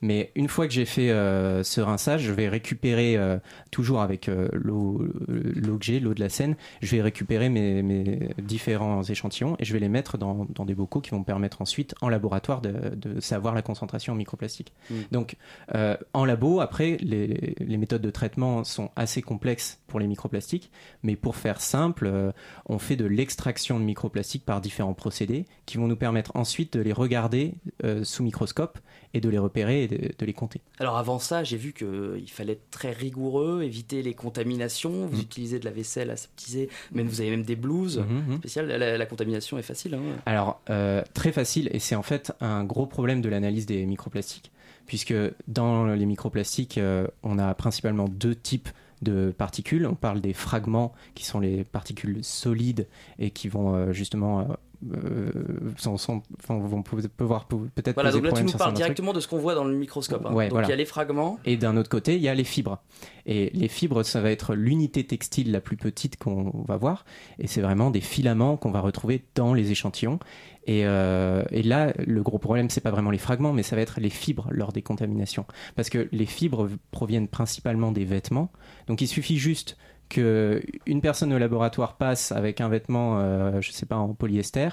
Mais 0.00 0.30
une 0.34 0.48
fois 0.48 0.66
que 0.66 0.72
j'ai 0.72 0.84
fait 0.84 1.10
euh, 1.10 1.62
ce 1.62 1.80
rinçage, 1.80 2.22
je 2.22 2.32
vais 2.32 2.48
récupérer, 2.48 3.16
euh, 3.16 3.38
toujours 3.70 4.00
avec 4.00 4.28
euh, 4.28 4.48
l'eau 4.52 5.02
l'eau 5.28 5.78
que 5.78 5.84
j'ai, 5.84 6.00
l'eau 6.00 6.14
de 6.14 6.20
la 6.20 6.28
Seine, 6.28 6.56
je 6.80 6.96
vais 6.96 7.02
récupérer 7.02 7.48
mes, 7.48 7.82
mes 7.82 8.30
différents 8.38 9.02
échantillons 9.02 9.56
et 9.58 9.64
je 9.64 9.72
vais 9.72 9.80
les 9.80 9.88
mettre 9.88 10.18
dans, 10.18 10.46
dans 10.54 10.64
des 10.64 10.74
bocaux 10.74 11.00
qui 11.00 11.10
vont 11.10 11.20
me 11.20 11.24
permettre 11.24 11.62
ensuite, 11.62 11.94
en 12.00 12.08
laboratoire, 12.08 12.60
de, 12.60 12.94
de 12.94 13.20
savoir 13.20 13.54
la 13.54 13.62
concentration 13.62 14.12
en 14.12 14.16
microplastique. 14.16 14.72
Mm. 14.90 14.94
Donc, 15.12 15.36
euh, 15.74 15.96
en 16.12 16.24
labo, 16.24 16.60
après, 16.60 16.96
les, 17.00 17.54
les 17.58 17.76
méthodes 17.76 18.02
de 18.02 18.10
traitement 18.10 18.64
sont 18.64 18.90
assez 18.96 19.22
complexes 19.22 19.80
pour 19.88 19.98
les 19.98 20.06
microplastiques, 20.06 20.70
mais 21.02 21.16
pour 21.16 21.34
faire 21.34 21.60
simple, 21.60 22.06
euh, 22.06 22.30
on 22.66 22.78
fait 22.78 22.94
de 22.94 23.06
l'extraction 23.06 23.80
de 23.80 23.84
microplastiques 23.84 24.44
par 24.44 24.60
différents 24.60 24.94
procédés 24.94 25.46
qui 25.66 25.78
vont 25.78 25.88
nous 25.88 25.96
permettre 25.96 26.30
ensuite 26.36 26.74
de 26.74 26.80
les 26.80 26.92
regarder 26.92 27.54
euh, 27.84 28.04
sous 28.04 28.22
microscope 28.22 28.78
et 29.14 29.20
de 29.20 29.28
les 29.28 29.38
repérer 29.38 29.84
et 29.84 29.88
de, 29.88 30.12
de 30.16 30.26
les 30.26 30.34
compter. 30.34 30.60
Alors 30.78 30.98
avant 30.98 31.18
ça, 31.18 31.42
j'ai 31.42 31.56
vu 31.56 31.72
qu'il 31.72 32.30
fallait 32.30 32.52
être 32.52 32.70
très 32.70 32.92
rigoureux, 32.92 33.62
éviter 33.62 34.02
les 34.02 34.14
contaminations. 34.14 35.06
Vous 35.06 35.16
Mhm. 35.16 35.22
utilisez 35.22 35.58
de 35.58 35.64
la 35.64 35.70
vaisselle 35.70 36.10
aseptisée, 36.10 36.68
mais 36.92 37.02
vous 37.02 37.20
avez 37.20 37.30
même 37.30 37.42
des 37.42 37.56
blouses 37.56 37.98
Mhm, 37.98 38.24
mhm. 38.32 38.36
spéciales. 38.38 38.66
La, 38.68 38.98
la 38.98 39.06
contamination 39.06 39.58
est 39.58 39.62
facile. 39.62 39.94
hein. 39.94 40.02
Alors, 40.26 40.60
euh, 40.70 41.02
très 41.14 41.32
facile, 41.32 41.70
et 41.72 41.78
c'est 41.78 41.94
en 41.96 42.02
fait 42.02 42.32
un 42.40 42.62
gros 42.64 42.86
problème 42.86 43.22
de 43.22 43.28
l'analyse 43.30 43.64
des 43.66 43.86
microplastiques, 43.86 44.52
puisque 44.86 45.14
dans 45.48 45.86
les 45.86 46.06
microplastiques, 46.06 46.76
euh, 46.78 47.06
on 47.22 47.38
a 47.38 47.54
principalement 47.54 48.08
deux 48.08 48.34
types 48.34 48.68
de 49.02 49.30
particules. 49.36 49.86
On 49.86 49.94
parle 49.94 50.20
des 50.20 50.32
fragments, 50.32 50.92
qui 51.14 51.24
sont 51.24 51.40
les 51.40 51.64
particules 51.64 52.22
solides 52.22 52.88
et 53.18 53.30
qui 53.30 53.48
vont 53.48 53.74
euh, 53.74 53.92
justement... 53.92 54.48
euh, 54.94 55.30
enfin, 55.74 56.58
vont 56.58 56.82
pou- 56.82 56.96
pouvoir 57.16 57.46
pou- 57.46 57.68
peut-être 57.74 57.94
Voilà, 57.94 58.12
donc 58.12 58.24
là 58.24 58.32
tu 58.32 58.44
nous 58.44 58.52
parles 58.52 58.74
directement 58.74 59.12
de 59.12 59.20
ce 59.20 59.28
qu'on 59.28 59.38
voit 59.38 59.54
dans 59.54 59.64
le 59.64 59.74
microscope. 59.74 60.24
hein. 60.26 60.32
Ouais, 60.32 60.44
donc 60.46 60.52
voilà. 60.52 60.68
il 60.68 60.70
y 60.70 60.74
a 60.74 60.76
les 60.76 60.84
fragments. 60.84 61.38
Et 61.44 61.56
d'un 61.56 61.76
autre 61.76 61.88
côté, 61.90 62.16
il 62.16 62.22
y 62.22 62.28
a 62.28 62.34
les 62.34 62.44
fibres. 62.44 62.78
Et 63.26 63.50
les 63.54 63.68
fibres, 63.68 64.02
ça 64.04 64.20
va 64.20 64.30
être 64.30 64.54
l'unité 64.54 65.04
textile 65.04 65.50
la 65.52 65.60
plus 65.60 65.76
petite 65.76 66.16
qu'on 66.18 66.64
va 66.66 66.76
voir. 66.76 67.04
Et 67.38 67.46
c'est 67.46 67.60
vraiment 67.60 67.90
des 67.90 68.00
filaments 68.00 68.56
qu'on 68.56 68.70
va 68.70 68.80
retrouver 68.80 69.24
dans 69.34 69.52
les 69.54 69.70
échantillons. 69.70 70.18
Et, 70.66 70.82
euh, 70.84 71.42
et 71.50 71.62
là, 71.62 71.92
le 72.06 72.22
gros 72.22 72.38
problème, 72.38 72.68
c'est 72.70 72.80
pas 72.82 72.90
vraiment 72.90 73.10
les 73.10 73.18
fragments, 73.18 73.52
mais 73.54 73.62
ça 73.62 73.74
va 73.74 73.82
être 73.82 74.00
les 74.00 74.10
fibres 74.10 74.48
lors 74.50 74.72
des 74.72 74.82
contaminations. 74.82 75.46
Parce 75.76 75.88
que 75.90 76.08
les 76.12 76.26
fibres 76.26 76.68
proviennent 76.90 77.28
principalement 77.28 77.90
des 77.92 78.04
vêtements. 78.04 78.50
Donc 78.86 79.00
il 79.00 79.06
suffit 79.08 79.38
juste 79.38 79.76
que 80.08 80.62
une 80.86 81.00
personne 81.00 81.32
au 81.32 81.38
laboratoire 81.38 81.96
passe 81.96 82.32
avec 82.32 82.60
un 82.60 82.68
vêtement, 82.68 83.18
euh, 83.18 83.60
je 83.60 83.72
sais 83.72 83.86
pas, 83.86 83.96
en 83.96 84.14
polyester, 84.14 84.68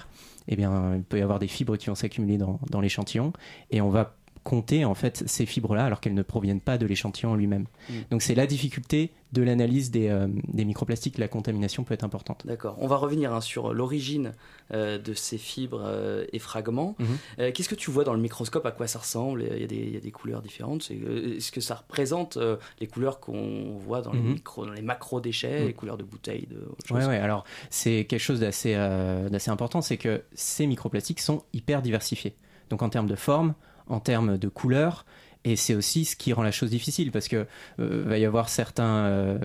eh 0.47 0.55
bien, 0.55 0.95
il 0.95 1.03
peut 1.03 1.19
y 1.19 1.21
avoir 1.21 1.39
des 1.39 1.47
fibres 1.47 1.77
qui 1.77 1.87
vont 1.87 1.95
s'accumuler 1.95 2.37
dans 2.37 2.81
l'échantillon. 2.81 3.33
Et 3.71 3.81
on 3.81 3.89
va 3.89 4.15
compter 4.45 4.85
en 4.85 4.93
fait 4.93 5.23
ces 5.25 5.45
fibres-là 5.47 5.85
alors 5.85 5.99
qu'elles 5.99 6.13
ne 6.13 6.21
proviennent 6.21 6.61
pas 6.61 6.77
de 6.77 6.85
l'échantillon 6.85 7.31
en 7.31 7.35
lui-même. 7.35 7.65
Mm. 7.89 7.93
Donc 8.11 8.21
c'est 8.21 8.35
la 8.35 8.45
difficulté 8.45 9.11
de 9.33 9.41
l'analyse 9.41 9.89
des, 9.89 10.07
euh, 10.07 10.27
des 10.47 10.63
microplastiques. 10.65 11.17
La 11.17 11.27
contamination 11.27 11.83
peut 11.83 11.95
être 11.95 12.03
importante. 12.03 12.45
D'accord. 12.45 12.77
On 12.79 12.85
va 12.87 12.95
revenir 12.95 13.33
hein, 13.33 13.41
sur 13.41 13.73
l'origine 13.73 14.33
euh, 14.71 14.99
de 14.99 15.15
ces 15.15 15.39
fibres 15.39 15.81
euh, 15.83 16.25
et 16.31 16.37
fragments. 16.37 16.95
Mhm. 16.99 17.07
Euh, 17.39 17.51
Qu'est-ce 17.51 17.67
que 17.67 17.75
tu 17.75 17.89
vois 17.89 18.03
dans 18.03 18.13
le 18.13 18.19
microscope? 18.21 18.63
À 18.67 18.71
quoi 18.71 18.85
ça 18.85 18.99
ressemble? 18.99 19.43
Il 19.51 19.61
y 19.61 19.63
a 19.63 19.67
des, 19.67 19.75
il 19.77 19.93
y 19.93 19.97
a 19.97 19.99
des 19.99 20.11
couleurs 20.11 20.43
différentes. 20.43 20.89
Est-ce 20.91 21.51
que 21.51 21.59
ça 21.59 21.75
représente 21.75 22.37
les 22.79 22.87
couleurs 22.87 23.19
qu'on 23.19 23.77
voit 23.79 24.01
dans 24.01 24.13
les, 24.13 24.19
micro, 24.19 24.65
dans 24.65 24.73
les 24.73 24.83
macro-déchets, 24.83 25.61
Mhm. 25.61 25.67
les 25.67 25.73
couleurs 25.73 25.97
de 25.97 26.03
bouteilles 26.03 26.47
de 26.51 26.61
chose 26.87 27.05
Ouais. 27.07 27.17
Alors 27.17 27.45
c'est 27.71 28.05
quelque 28.05 28.19
chose 28.21 28.41
d'assez 28.41 28.75
d'assez 28.75 29.49
important, 29.49 29.81
c'est 29.81 29.97
que 29.97 30.21
ces 30.35 30.67
microplastiques 30.67 31.19
sont 31.19 31.41
hyper 31.51 31.81
diversifiés. 31.81 32.35
Donc 32.69 32.83
en 32.83 32.89
termes 32.89 33.07
de 33.07 33.15
forme, 33.15 33.55
en 33.87 33.99
termes 33.99 34.37
de 34.37 34.47
couleur. 34.47 35.05
Et 35.45 35.55
c'est 35.55 35.75
aussi 35.75 36.05
ce 36.05 36.15
qui 36.15 36.33
rend 36.33 36.41
la 36.41 36.51
chose 36.51 36.71
difficile 36.71 37.11
parce 37.11 37.27
que 37.27 37.45
euh, 37.79 38.03
va 38.07 38.17
y 38.17 38.25
avoir 38.25 38.49
certains 38.49 39.05
euh, 39.05 39.39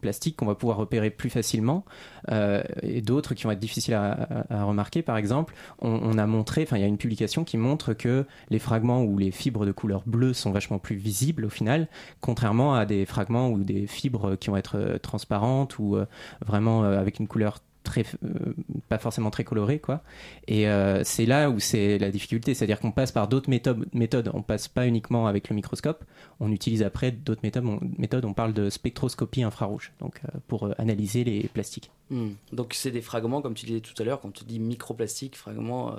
plastiques 0.00 0.36
qu'on 0.36 0.46
va 0.46 0.56
pouvoir 0.56 0.76
repérer 0.78 1.10
plus 1.10 1.30
facilement 1.30 1.84
euh, 2.30 2.62
et 2.82 3.02
d'autres 3.02 3.34
qui 3.34 3.44
vont 3.44 3.52
être 3.52 3.60
difficiles 3.60 3.94
à, 3.94 4.64
remarquer. 4.64 5.02
Par 5.02 5.16
exemple, 5.16 5.54
on, 5.78 6.18
a 6.18 6.26
montré, 6.26 6.64
enfin 6.64 6.76
il 6.76 6.80
y 6.80 6.84
a 6.84 6.88
une 6.88 6.98
publication 6.98 7.44
qui 7.44 7.56
montre 7.56 7.94
que 7.94 8.26
les 8.50 8.58
fragments 8.58 9.04
où 9.04 9.16
les 9.16 9.30
fibres 9.30 9.64
de 9.64 9.72
couleur 9.72 10.02
bleue 10.06 10.32
sont 10.32 10.50
vachement 10.50 10.80
plus 10.80 10.96
visibles 10.96 11.44
au 11.44 11.50
final, 11.50 11.88
contrairement 12.20 12.74
à 12.74 12.84
des 12.84 13.06
fragments 13.06 13.48
ou 13.48 13.62
des 13.62 13.86
fibres 13.86 14.34
qui 14.34 14.50
vont 14.50 14.56
être 14.56 14.98
transparentes 15.02 15.78
ou 15.78 15.96
vraiment 16.44 16.82
avec 16.82 17.20
une 17.20 17.28
couleur 17.28 17.60
très 17.82 18.04
euh, 18.24 18.54
pas 18.88 18.98
forcément 18.98 19.30
très 19.30 19.44
colorée 19.44 19.78
quoi 19.78 20.02
et 20.48 20.68
euh, 20.68 21.02
c'est 21.04 21.26
là 21.26 21.50
où 21.50 21.58
c'est 21.60 21.98
la 21.98 22.10
difficulté 22.10 22.54
c'est 22.54 22.64
à 22.64 22.66
dire 22.66 22.80
qu'on 22.80 22.92
passe 22.92 23.12
par 23.12 23.28
d'autres 23.28 23.50
méthodes 23.50 23.86
méthodes 23.92 24.30
on 24.34 24.42
passe 24.42 24.68
pas 24.68 24.86
uniquement 24.86 25.26
avec 25.26 25.48
le 25.48 25.56
microscope 25.56 26.04
on 26.40 26.52
utilise 26.52 26.82
après 26.82 27.10
d'autres 27.10 27.40
méthodes 27.42 27.64
on, 27.66 27.80
méthodes 27.98 28.24
on 28.24 28.34
parle 28.34 28.52
de 28.52 28.70
spectroscopie 28.70 29.42
infrarouge 29.42 29.92
donc 30.00 30.20
euh, 30.24 30.38
pour 30.48 30.68
analyser 30.78 31.24
les 31.24 31.42
plastiques 31.48 31.90
Hmm. 32.10 32.32
Donc 32.52 32.74
c'est 32.74 32.90
des 32.90 33.00
fragments, 33.00 33.40
comme 33.40 33.54
tu 33.54 33.64
disais 33.64 33.80
tout 33.80 33.94
à 33.98 34.04
l'heure, 34.04 34.20
quand 34.20 34.30
tu 34.30 34.44
dis 34.44 34.58
microplastique, 34.58 35.34
fragments 35.34 35.96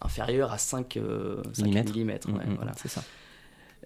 inférieurs 0.00 0.50
à 0.52 0.58
5, 0.58 0.96
euh, 0.96 1.40
5 1.52 1.66
Millimètres. 1.66 2.28
mm. 2.28 2.36
ouais, 2.36 2.46
Mm, 2.46 2.50
mm, 2.50 2.56
voilà. 2.56 2.72
c'est 2.76 2.88
ça 2.88 3.04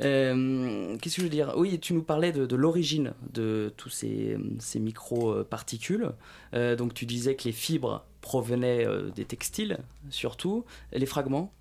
Euh, 0.02 0.96
Qu'est-ce 0.98 1.16
que 1.16 1.22
je 1.22 1.26
veux 1.26 1.30
dire? 1.30 1.54
Oui, 1.56 1.78
tu 1.78 1.92
nous 1.94 2.02
parlais 2.02 2.32
de, 2.32 2.56
l'origine 2.56 3.12
de 3.32 3.72
tous 3.76 3.90
ces, 3.90 4.36
ces 4.58 4.80
micro-particules. 4.80 6.12
Euh, 6.54 6.76
donc 6.76 6.94
tu 6.94 7.06
disais 7.06 7.34
que 7.34 7.44
les 7.44 7.52
fibres 7.52 8.04
provenaient 8.20 8.86
euh, 8.86 9.10
des 9.10 9.24
textiles, 9.24 9.78
surtout. 10.10 10.64
Et 10.92 10.98
les 10.98 11.06
fragments? 11.06 11.52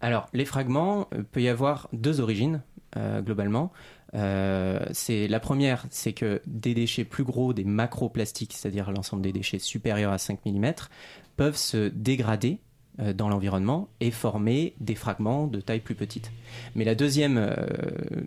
Alors, 0.00 0.28
les 0.32 0.44
fragments, 0.44 1.08
peut 1.32 1.42
y 1.42 1.48
avoir 1.48 1.88
deux 1.92 2.20
origines, 2.20 2.62
globalement. 2.96 3.72
C'est 4.12 5.26
la 5.26 5.40
première, 5.40 5.86
c'est 5.90 6.12
que 6.12 6.40
des 6.46 6.72
déchets 6.72 7.04
plus 7.04 7.24
gros, 7.24 7.52
des 7.52 7.64
macroplastiques, 7.64 8.52
c'est-à-dire 8.52 8.92
l'ensemble 8.92 9.22
des 9.22 9.32
déchets 9.32 9.58
supérieurs 9.58 10.12
à 10.12 10.18
5 10.18 10.46
mm, 10.46 10.72
peuvent 11.36 11.56
se 11.56 11.88
dégrader 11.88 12.60
dans 12.98 13.28
l'environnement 13.28 13.88
et 14.00 14.10
former 14.10 14.74
des 14.80 14.94
fragments 14.94 15.46
de 15.46 15.60
taille 15.60 15.80
plus 15.80 15.94
petite. 15.94 16.32
Mais 16.74 16.84
la 16.84 16.94
deuxième 16.94 17.38
euh, 17.38 17.54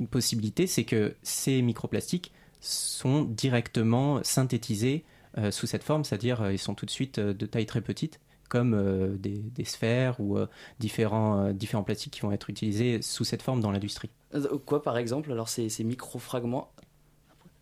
possibilité, 0.09 0.67
c'est 0.67 0.85
que 0.85 1.15
ces 1.23 1.61
microplastiques 1.61 2.31
sont 2.61 3.23
directement 3.23 4.23
synthétisés 4.23 5.03
euh, 5.37 5.51
sous 5.51 5.67
cette 5.67 5.83
forme, 5.83 6.03
c'est-à-dire 6.03 6.41
euh, 6.41 6.53
ils 6.53 6.59
sont 6.59 6.75
tout 6.75 6.85
de 6.85 6.91
suite 6.91 7.19
euh, 7.19 7.33
de 7.33 7.45
taille 7.45 7.65
très 7.65 7.81
petite 7.81 8.19
comme 8.51 8.73
euh, 8.73 9.15
des, 9.17 9.63
sphères 9.63 10.19
ou 10.19 10.37
euh, 10.37 10.45
différents, 10.77 11.39
euh, 11.39 11.53
différents 11.53 11.83
plastiques 11.83 12.11
qui 12.11 12.19
vont 12.19 12.33
être 12.33 12.49
utilisés 12.49 13.01
sous 13.01 13.23
cette 13.23 13.41
forme 13.41 13.61
dans 13.61 13.71
l'industrie. 13.71 14.09
Euh, 14.35 14.57
Quoi 14.65 14.83
par 14.83 14.97
exemple? 14.97 15.31
Alors 15.31 15.47
ces, 15.47 15.69
ces 15.69 15.85
micro-fragments. 15.85 16.69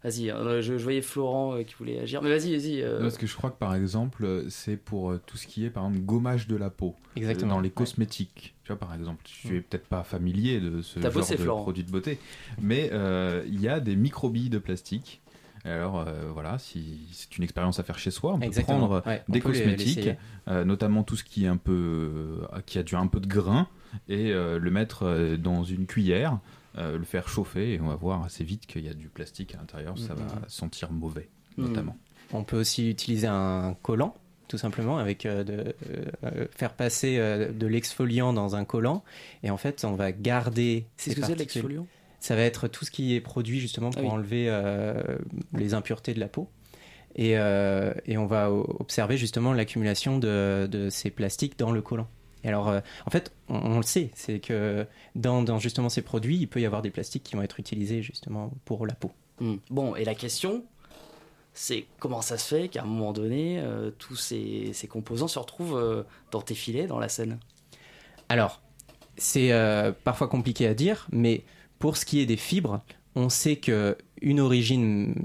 Vas-y, 0.04 0.32
euh, 0.32 0.62
je, 0.62 0.78
je 0.78 0.84
voyais 0.84 1.02
Florent 1.02 1.56
euh, 1.56 1.64
qui 1.64 1.76
voulait 1.76 2.00
agir. 2.00 2.22
Mais 2.22 2.30
vas-y, 2.30 2.56
vas-y. 2.56 2.82
euh, 2.82 3.02
Parce 3.02 3.18
que 3.18 3.28
je 3.28 3.36
crois 3.36 3.50
que 3.52 3.58
par 3.58 3.76
exemple, 3.76 4.46
c'est 4.50 4.78
pour 4.78 5.12
euh, 5.12 5.22
tout 5.26 5.36
ce 5.36 5.46
qui 5.46 5.66
est 5.66 5.70
par 5.70 5.86
exemple 5.86 6.06
gommage 6.06 6.48
de 6.48 6.56
la 6.56 6.70
peau. 6.70 6.96
Exactement. 7.18 7.56
Dans 7.56 7.60
les 7.60 7.68
Ouais. 7.70 7.74
cosmétiques. 7.76 8.56
Tu 8.64 8.70
vois, 8.72 8.80
par 8.80 8.94
exemple, 8.94 9.22
tu 9.26 9.58
es 9.58 9.62
peut-être 9.62 9.88
pas 9.88 10.04
familier 10.04 10.62
de 10.62 10.82
ce 10.82 11.00
T'as 11.00 11.10
genre 11.10 11.28
de 11.30 11.36
Florent. 11.36 11.62
produit 11.64 11.84
de 11.84 11.92
beauté, 11.92 12.18
mais 12.62 12.90
il 13.48 13.60
y 13.60 13.68
a 13.68 13.80
des 13.82 13.96
microbilles 13.96 14.50
de 14.50 14.60
plastique. 14.60 15.22
Alors 15.66 16.00
euh, 16.00 16.30
voilà, 16.34 16.58
si 16.58 17.02
c'est 17.12 17.38
une 17.38 17.44
expérience 17.44 17.80
à 17.82 17.84
faire 17.84 18.00
chez 18.00 18.12
soi, 18.12 18.34
on 18.34 18.40
peut 18.40 18.46
Exactement. 18.46 18.88
prendre 18.88 19.04
Ouais, 19.06 19.22
des 19.28 19.42
cosmétiques, 19.42 20.10
euh, 20.48 20.64
notamment 20.64 21.04
tout 21.04 21.18
ce 21.18 21.26
qui 21.26 21.44
est 21.44 21.50
un 21.50 21.58
peu, 21.58 21.74
euh, 22.54 22.62
qui 22.66 22.80
a 22.80 22.84
du 22.84 22.96
un 22.96 23.08
peu 23.08 23.20
de 23.20 23.28
grain, 23.28 23.68
et 24.08 24.32
le 24.32 24.70
mettre 24.72 25.36
dans 25.38 25.64
une 25.66 25.86
cuillère, 25.86 26.40
euh, 26.78 26.98
le 26.98 27.04
faire 27.06 27.28
chauffer, 27.28 27.74
et 27.74 27.82
on 27.82 27.88
va 27.88 27.96
voir 27.96 28.24
assez 28.24 28.44
vite 28.44 28.66
qu'il 28.68 28.86
y 28.86 28.90
a 28.90 28.94
du 28.94 29.10
plastique 29.10 29.56
à 29.56 29.58
l'intérieur, 29.58 29.98
ça 29.98 30.14
va 30.14 30.24
Mhm. 30.24 30.42
sentir 30.48 30.92
mauvais, 30.92 31.30
Hmm. 31.58 31.64
notamment. 31.68 31.98
On 32.32 32.44
peut 32.44 32.60
aussi 32.60 32.90
utiliser 32.92 33.28
un 33.28 33.76
collant, 33.82 34.14
tout 34.48 34.58
simplement, 34.60 34.98
avec 35.00 35.26
euh, 35.26 35.44
de, 35.44 35.74
euh, 36.24 36.46
faire 36.52 36.74
passer 36.74 37.18
euh, 37.18 37.52
de 37.52 37.68
l'exfoliant 37.68 38.34
dans 38.34 38.56
un 38.56 38.66
collant, 38.66 39.04
et 39.44 39.50
en 39.50 39.58
fait, 39.58 39.84
on 39.84 39.94
va 39.96 40.12
garder. 40.12 40.86
C'est 40.98 41.10
ces 41.12 41.16
ce 41.16 41.22
que 41.22 41.26
c'est 41.28 41.36
l'exfoliant? 41.36 41.88
Ça 42.20 42.36
va 42.36 42.42
être 42.44 42.68
tout 42.68 42.84
ce 42.86 42.92
qui 42.92 43.16
est 43.16 43.22
produit 43.22 43.60
justement 43.60 43.90
pour 43.92 44.00
Ah 44.02 44.04
oui. 44.06 44.10
enlever 44.12 44.46
euh, 44.50 45.02
les 45.54 45.74
impuretés 45.74 46.14
de 46.14 46.20
la 46.20 46.28
peau. 46.28 46.50
Et, 47.16 47.38
euh, 47.40 47.92
et 48.06 48.18
on 48.18 48.28
va 48.28 48.52
observer 48.52 49.18
justement 49.18 49.52
l'accumulation 49.54 50.20
de, 50.20 50.68
de 50.70 50.90
ces 50.92 51.10
plastiques 51.10 51.58
dans 51.58 51.72
le 51.72 51.82
collant. 51.82 52.08
Et 52.44 52.48
alors, 52.48 52.70
euh, 52.70 52.80
en 53.06 53.10
fait, 53.10 53.34
on, 53.48 53.56
on 53.56 53.78
le 53.78 53.84
sait, 53.84 54.12
c'est 54.16 54.40
que 54.40 54.86
dans, 55.16 55.44
dans 55.44 55.60
justement 55.60 55.90
ces 55.90 56.02
produits, 56.02 56.38
il 56.38 56.48
peut 56.48 56.62
y 56.62 56.66
avoir 56.66 56.82
des 56.82 56.92
plastiques 56.92 57.24
qui 57.24 57.36
vont 57.36 57.42
être 57.42 57.60
utilisés 57.60 58.02
justement 58.02 58.52
pour 58.66 58.86
la 58.88 58.94
peau. 58.96 59.12
Hmm. 59.40 59.58
Bon, 59.70 59.96
et 59.96 60.06
la 60.06 60.16
question, 60.16 60.64
c'est 61.54 61.86
comment 62.00 62.22
ça 62.22 62.38
se 62.38 62.56
fait 62.56 62.68
qu'à 62.70 62.84
un 62.84 62.86
moment 62.86 63.14
donné, 63.14 63.60
euh, 63.60 63.92
tous 63.92 64.16
ces, 64.16 64.72
ces 64.74 64.88
composants 64.88 65.28
se 65.28 65.40
retrouvent 65.40 65.78
euh, 65.78 66.04
dans 66.32 66.42
tes 66.42 66.56
filets, 66.56 66.88
dans 66.88 67.00
la 67.00 67.10
scène? 67.10 67.40
Alors, 68.30 68.62
c'est 69.18 69.52
parfois 70.06 70.28
compliqué 70.28 70.66
à 70.66 70.74
dire, 70.74 71.08
mais 71.12 71.44
pour 71.78 71.98
ce 71.98 72.06
qui 72.06 72.22
est 72.22 72.26
des 72.26 72.38
fibres, 72.38 72.82
on 73.16 73.28
sait 73.28 73.58
que 73.58 73.98
une 74.22 74.40
origine, 74.40 75.16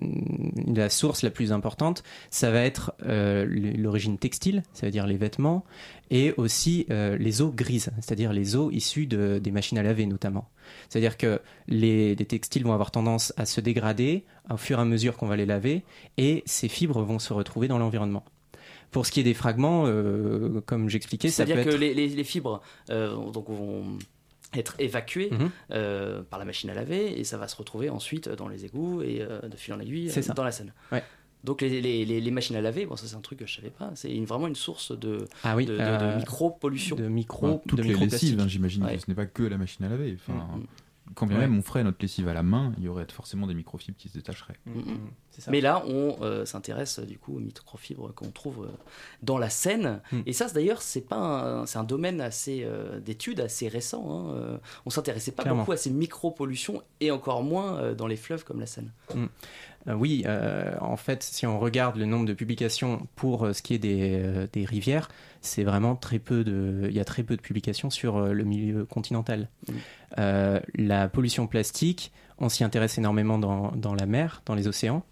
la 0.74 0.88
source 0.90 1.22
la 1.22 1.30
plus 1.30 1.52
importante, 1.52 2.02
ça 2.30 2.50
va 2.50 2.61
être 2.62 2.92
euh, 3.04 3.44
l'origine 3.76 4.18
textile, 4.18 4.62
ça 4.72 4.87
veut 4.87 4.92
dire 4.92 5.07
les 5.07 5.16
vêtements, 5.16 5.64
et 6.11 6.33
aussi 6.37 6.87
euh, 6.90 7.16
les 7.18 7.42
eaux 7.42 7.50
grises, 7.50 7.90
c'est-à-dire 8.00 8.33
les 8.33 8.57
eaux 8.57 8.70
issues 8.70 9.07
de- 9.07 9.38
des 9.42 9.50
machines 9.50 9.78
à 9.78 9.83
laver 9.83 10.07
notamment. 10.07 10.48
C'est-à-dire 10.88 11.16
que 11.16 11.40
les, 11.68 12.14
les 12.14 12.24
textiles 12.24 12.64
vont 12.64 12.72
avoir 12.72 12.90
tendance 12.90 13.33
à 13.37 13.46
se 13.46 13.61
dégrader 13.61 14.24
au 14.50 14.57
fur 14.57 14.78
et 14.78 14.83
à 14.83 14.85
mesure 14.85 15.16
qu'on 15.16 15.26
va 15.26 15.37
les 15.37 15.46
laver, 15.46 15.83
et 16.18 16.42
ces 16.46 16.68
fibres 16.68 17.02
vont 17.02 17.18
se 17.18 17.33
retrouver 17.33 17.68
dans 17.68 17.78
l'environnement. 17.78 18.24
Pour 18.90 19.07
ce 19.07 19.11
qui 19.12 19.18
est 19.20 19.24
des 19.24 19.35
fragments, 19.35 19.85
euh, 19.87 20.61
comme 20.66 20.88
j'expliquais, 20.88 21.28
ça 21.28 21.44
peut 21.44 21.48
C'est-à-dire 21.52 21.64
que 21.64 21.74
être... 21.76 21.80
les, 21.80 21.94
les- 21.94 22.09
les 22.09 22.24
fibres 22.24 22.61
donc, 22.88 23.48
vont 23.48 23.83
être 24.56 24.74
évacuées 24.78 25.30
Mhm. 25.30 25.50
euh, 25.72 26.22
par 26.22 26.38
la 26.38 26.44
machine 26.44 26.70
à 26.70 26.74
laver 26.74 27.18
et 27.18 27.24
ça 27.24 27.36
va 27.38 27.48
se 27.48 27.56
retrouver 27.56 27.90
ensuite 27.90 28.28
dans 28.28 28.48
les 28.48 28.64
égouts 28.64 29.02
et 29.02 29.20
euh, 29.22 29.40
de 29.48 29.56
fil 29.56 29.74
en 29.74 29.80
aiguille 29.80 30.10
C'est 30.10 30.20
euh, 30.20 30.22
ça. 30.22 30.34
dans 30.34 30.44
la 30.44 30.52
Seine. 30.52 30.72
Ouais. 30.92 31.02
Donc 31.44 31.60
les, 31.60 31.80
les- 31.82 32.04
les- 32.06 32.20
les 32.22 32.30
machines 32.30 32.56
à 32.56 32.60
laver, 32.62 32.86
bon 32.86 32.96
ça 32.96 33.06
c'est 33.06 33.16
un 33.16 33.20
truc 33.20 33.38
que 33.40 33.46
je 33.46 33.54
savais 33.56 33.68
pas, 33.70 33.90
c'est 33.94 34.10
une- 34.14 34.24
vraiment 34.24 34.46
une 34.46 34.54
source 34.54 34.98
de, 34.98 35.28
Ah 35.42 35.54
oui, 35.56 35.66
de, 35.66 35.72
de- 35.72 35.78
de 35.78 35.82
euh, 35.82 36.16
micro-pollution. 36.16 36.96
de 36.96 37.06
micro, 37.08 37.46
Enfin, 37.48 37.60
toutes 37.68 37.78
de 37.80 37.84
les 37.84 37.94
lessives, 37.94 38.40
hein, 38.40 38.48
j'imagine 38.48 38.82
Ouais. 38.84 38.96
que 38.96 39.02
ce 39.02 39.10
n'est 39.10 39.14
pas 39.14 39.26
que 39.26 39.42
la 39.42 39.58
machine 39.58 39.84
à 39.84 39.88
laver. 39.90 40.16
Enfin, 40.20 40.32
Mm, 40.56 40.60
mm. 40.60 40.66
Quand 41.14 41.26
bien 41.26 41.36
Ouais. 41.36 41.42
même 41.42 41.58
on 41.58 41.60
ferait 41.60 41.84
notre 41.84 41.98
lessive 42.00 42.28
à 42.28 42.32
la 42.32 42.42
main, 42.42 42.72
il 42.78 42.84
y 42.84 42.88
aurait 42.88 43.04
forcément 43.12 43.46
des 43.46 43.52
microfibres 43.52 43.98
qui 43.98 44.08
se 44.08 44.14
détacheraient. 44.14 44.56
Mm. 44.64 44.80
Mais 45.48 45.60
là, 45.60 45.82
on 45.86 46.16
euh, 46.22 46.44
s'intéresse 46.44 47.00
du 47.00 47.18
coup 47.18 47.36
aux 47.36 47.40
microfibres 47.40 48.14
qu'on 48.14 48.30
trouve 48.30 48.64
euh, 48.66 48.72
dans 49.22 49.38
la 49.38 49.50
Seine. 49.50 50.00
Hmm. 50.12 50.20
Et 50.26 50.32
ça, 50.32 50.46
d'ailleurs, 50.48 50.82
c'est 50.82 51.00
pas 51.00 51.16
un, 51.16 51.66
c'est 51.66 51.78
un 51.78 51.84
domaine 51.84 52.20
assez 52.20 52.62
euh, 52.64 53.00
d'études 53.00 53.40
assez 53.40 53.68
récent. 53.68 54.04
hein. 54.08 54.34
Euh, 54.36 54.58
on 54.86 54.90
s'intéressait 54.90 55.32
pas 55.32 55.42
Clairement. 55.42 55.62
beaucoup 55.62 55.72
à 55.72 55.76
ces 55.76 55.90
micro-pollutions 55.90 56.82
et 57.00 57.10
encore 57.10 57.42
moins 57.42 57.76
euh, 57.78 57.94
dans 57.94 58.06
les 58.06 58.16
fleuves 58.16 58.44
comme 58.44 58.60
la 58.60 58.66
Seine. 58.66 58.90
Euh, 59.86 59.92
oui, 59.92 60.22
euh, 60.26 60.74
en 60.80 60.96
fait, 60.96 61.22
si 61.22 61.46
on 61.46 61.58
regarde 61.58 61.96
le 61.96 62.06
nombre 62.06 62.24
de 62.24 62.32
publications 62.32 63.06
pour 63.16 63.44
euh, 63.44 63.52
ce 63.52 63.60
qui 63.60 63.74
est 63.74 63.78
des, 63.78 64.18
euh, 64.22 64.46
des 64.50 64.64
rivières, 64.64 65.08
c'est 65.42 65.62
vraiment 65.62 65.94
très 65.94 66.18
peu 66.18 66.42
de. 66.42 66.86
Il 66.88 66.96
y 66.96 67.00
a 67.00 67.04
très 67.04 67.22
peu 67.22 67.36
de 67.36 67.42
publications 67.42 67.90
sur 67.90 68.16
euh, 68.16 68.32
le 68.32 68.44
milieu 68.44 68.86
continental. 68.86 69.50
Mm. 69.68 69.72
Euh, 70.18 70.60
la 70.76 71.08
pollution 71.08 71.46
plastique, 71.46 72.12
on 72.38 72.48
s'y 72.48 72.64
intéresse 72.64 72.96
énormément 72.96 73.38
dans, 73.38 73.72
dans 73.72 73.94
la 73.94 74.06
mer, 74.06 74.40
dans 74.46 74.54
les 74.54 74.68
océans, 74.68 75.04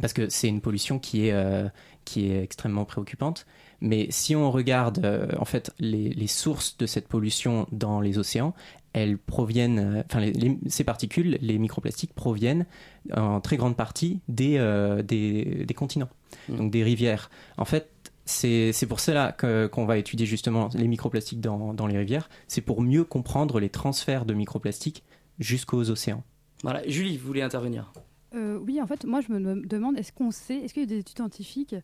parce 0.00 0.12
que 0.12 0.28
c'est 0.28 0.48
une 0.48 0.60
pollution 0.60 0.98
qui 0.98 1.28
est, 1.28 1.32
euh, 1.32 1.68
qui 2.04 2.30
est 2.30 2.42
extrêmement 2.42 2.84
préoccupante. 2.84 3.46
Mais 3.80 4.06
si 4.10 4.34
on 4.34 4.50
regarde 4.50 5.04
euh, 5.04 5.28
en 5.38 5.44
fait 5.44 5.72
les, 5.78 6.10
les 6.10 6.26
sources 6.26 6.76
de 6.78 6.86
cette 6.86 7.08
pollution 7.08 7.66
dans 7.72 8.00
les 8.00 8.18
océans, 8.18 8.54
elles 8.92 9.18
proviennent, 9.18 9.78
euh, 9.78 10.02
enfin 10.06 10.30
ces 10.68 10.84
particules, 10.84 11.38
les 11.40 11.58
microplastiques 11.58 12.14
proviennent 12.14 12.66
en 13.12 13.40
très 13.40 13.56
grande 13.56 13.76
partie 13.76 14.20
des, 14.28 14.58
des, 15.04 15.64
des 15.66 15.74
continents, 15.74 16.08
Mm. 16.48 16.56
donc 16.56 16.70
des 16.70 16.82
rivières. 16.82 17.30
En 17.56 17.64
fait, 17.64 17.90
c'est 18.24 18.86
pour 18.88 19.00
cela 19.00 19.32
qu'on 19.32 19.84
va 19.84 19.98
étudier 19.98 20.26
justement 20.26 20.68
les 20.74 20.88
microplastiques 20.88 21.40
dans, 21.40 21.74
dans 21.74 21.86
les 21.86 21.98
rivières. 21.98 22.28
C'est 22.48 22.62
pour 22.62 22.82
mieux 22.82 23.04
comprendre 23.04 23.60
les 23.60 23.68
transferts 23.68 24.24
de 24.24 24.34
microplastiques 24.34 25.04
jusqu'aux 25.38 25.90
océans. 25.90 26.22
Voilà. 26.62 26.82
Julie, 26.88 27.16
vous 27.18 27.26
voulez 27.26 27.42
intervenir? 27.42 27.92
Euh, 28.34 28.58
oui, 28.58 28.80
en 28.80 28.86
fait, 28.86 29.04
moi, 29.04 29.20
je 29.20 29.32
me 29.32 29.66
demande, 29.66 29.98
est-ce 29.98 30.12
qu'on 30.12 30.30
sait, 30.30 30.56
est-ce 30.56 30.74
qu'il 30.74 30.82
y 30.82 30.86
a 30.86 30.88
des 30.88 30.98
études 30.98 31.16
scientifiques 31.16 31.76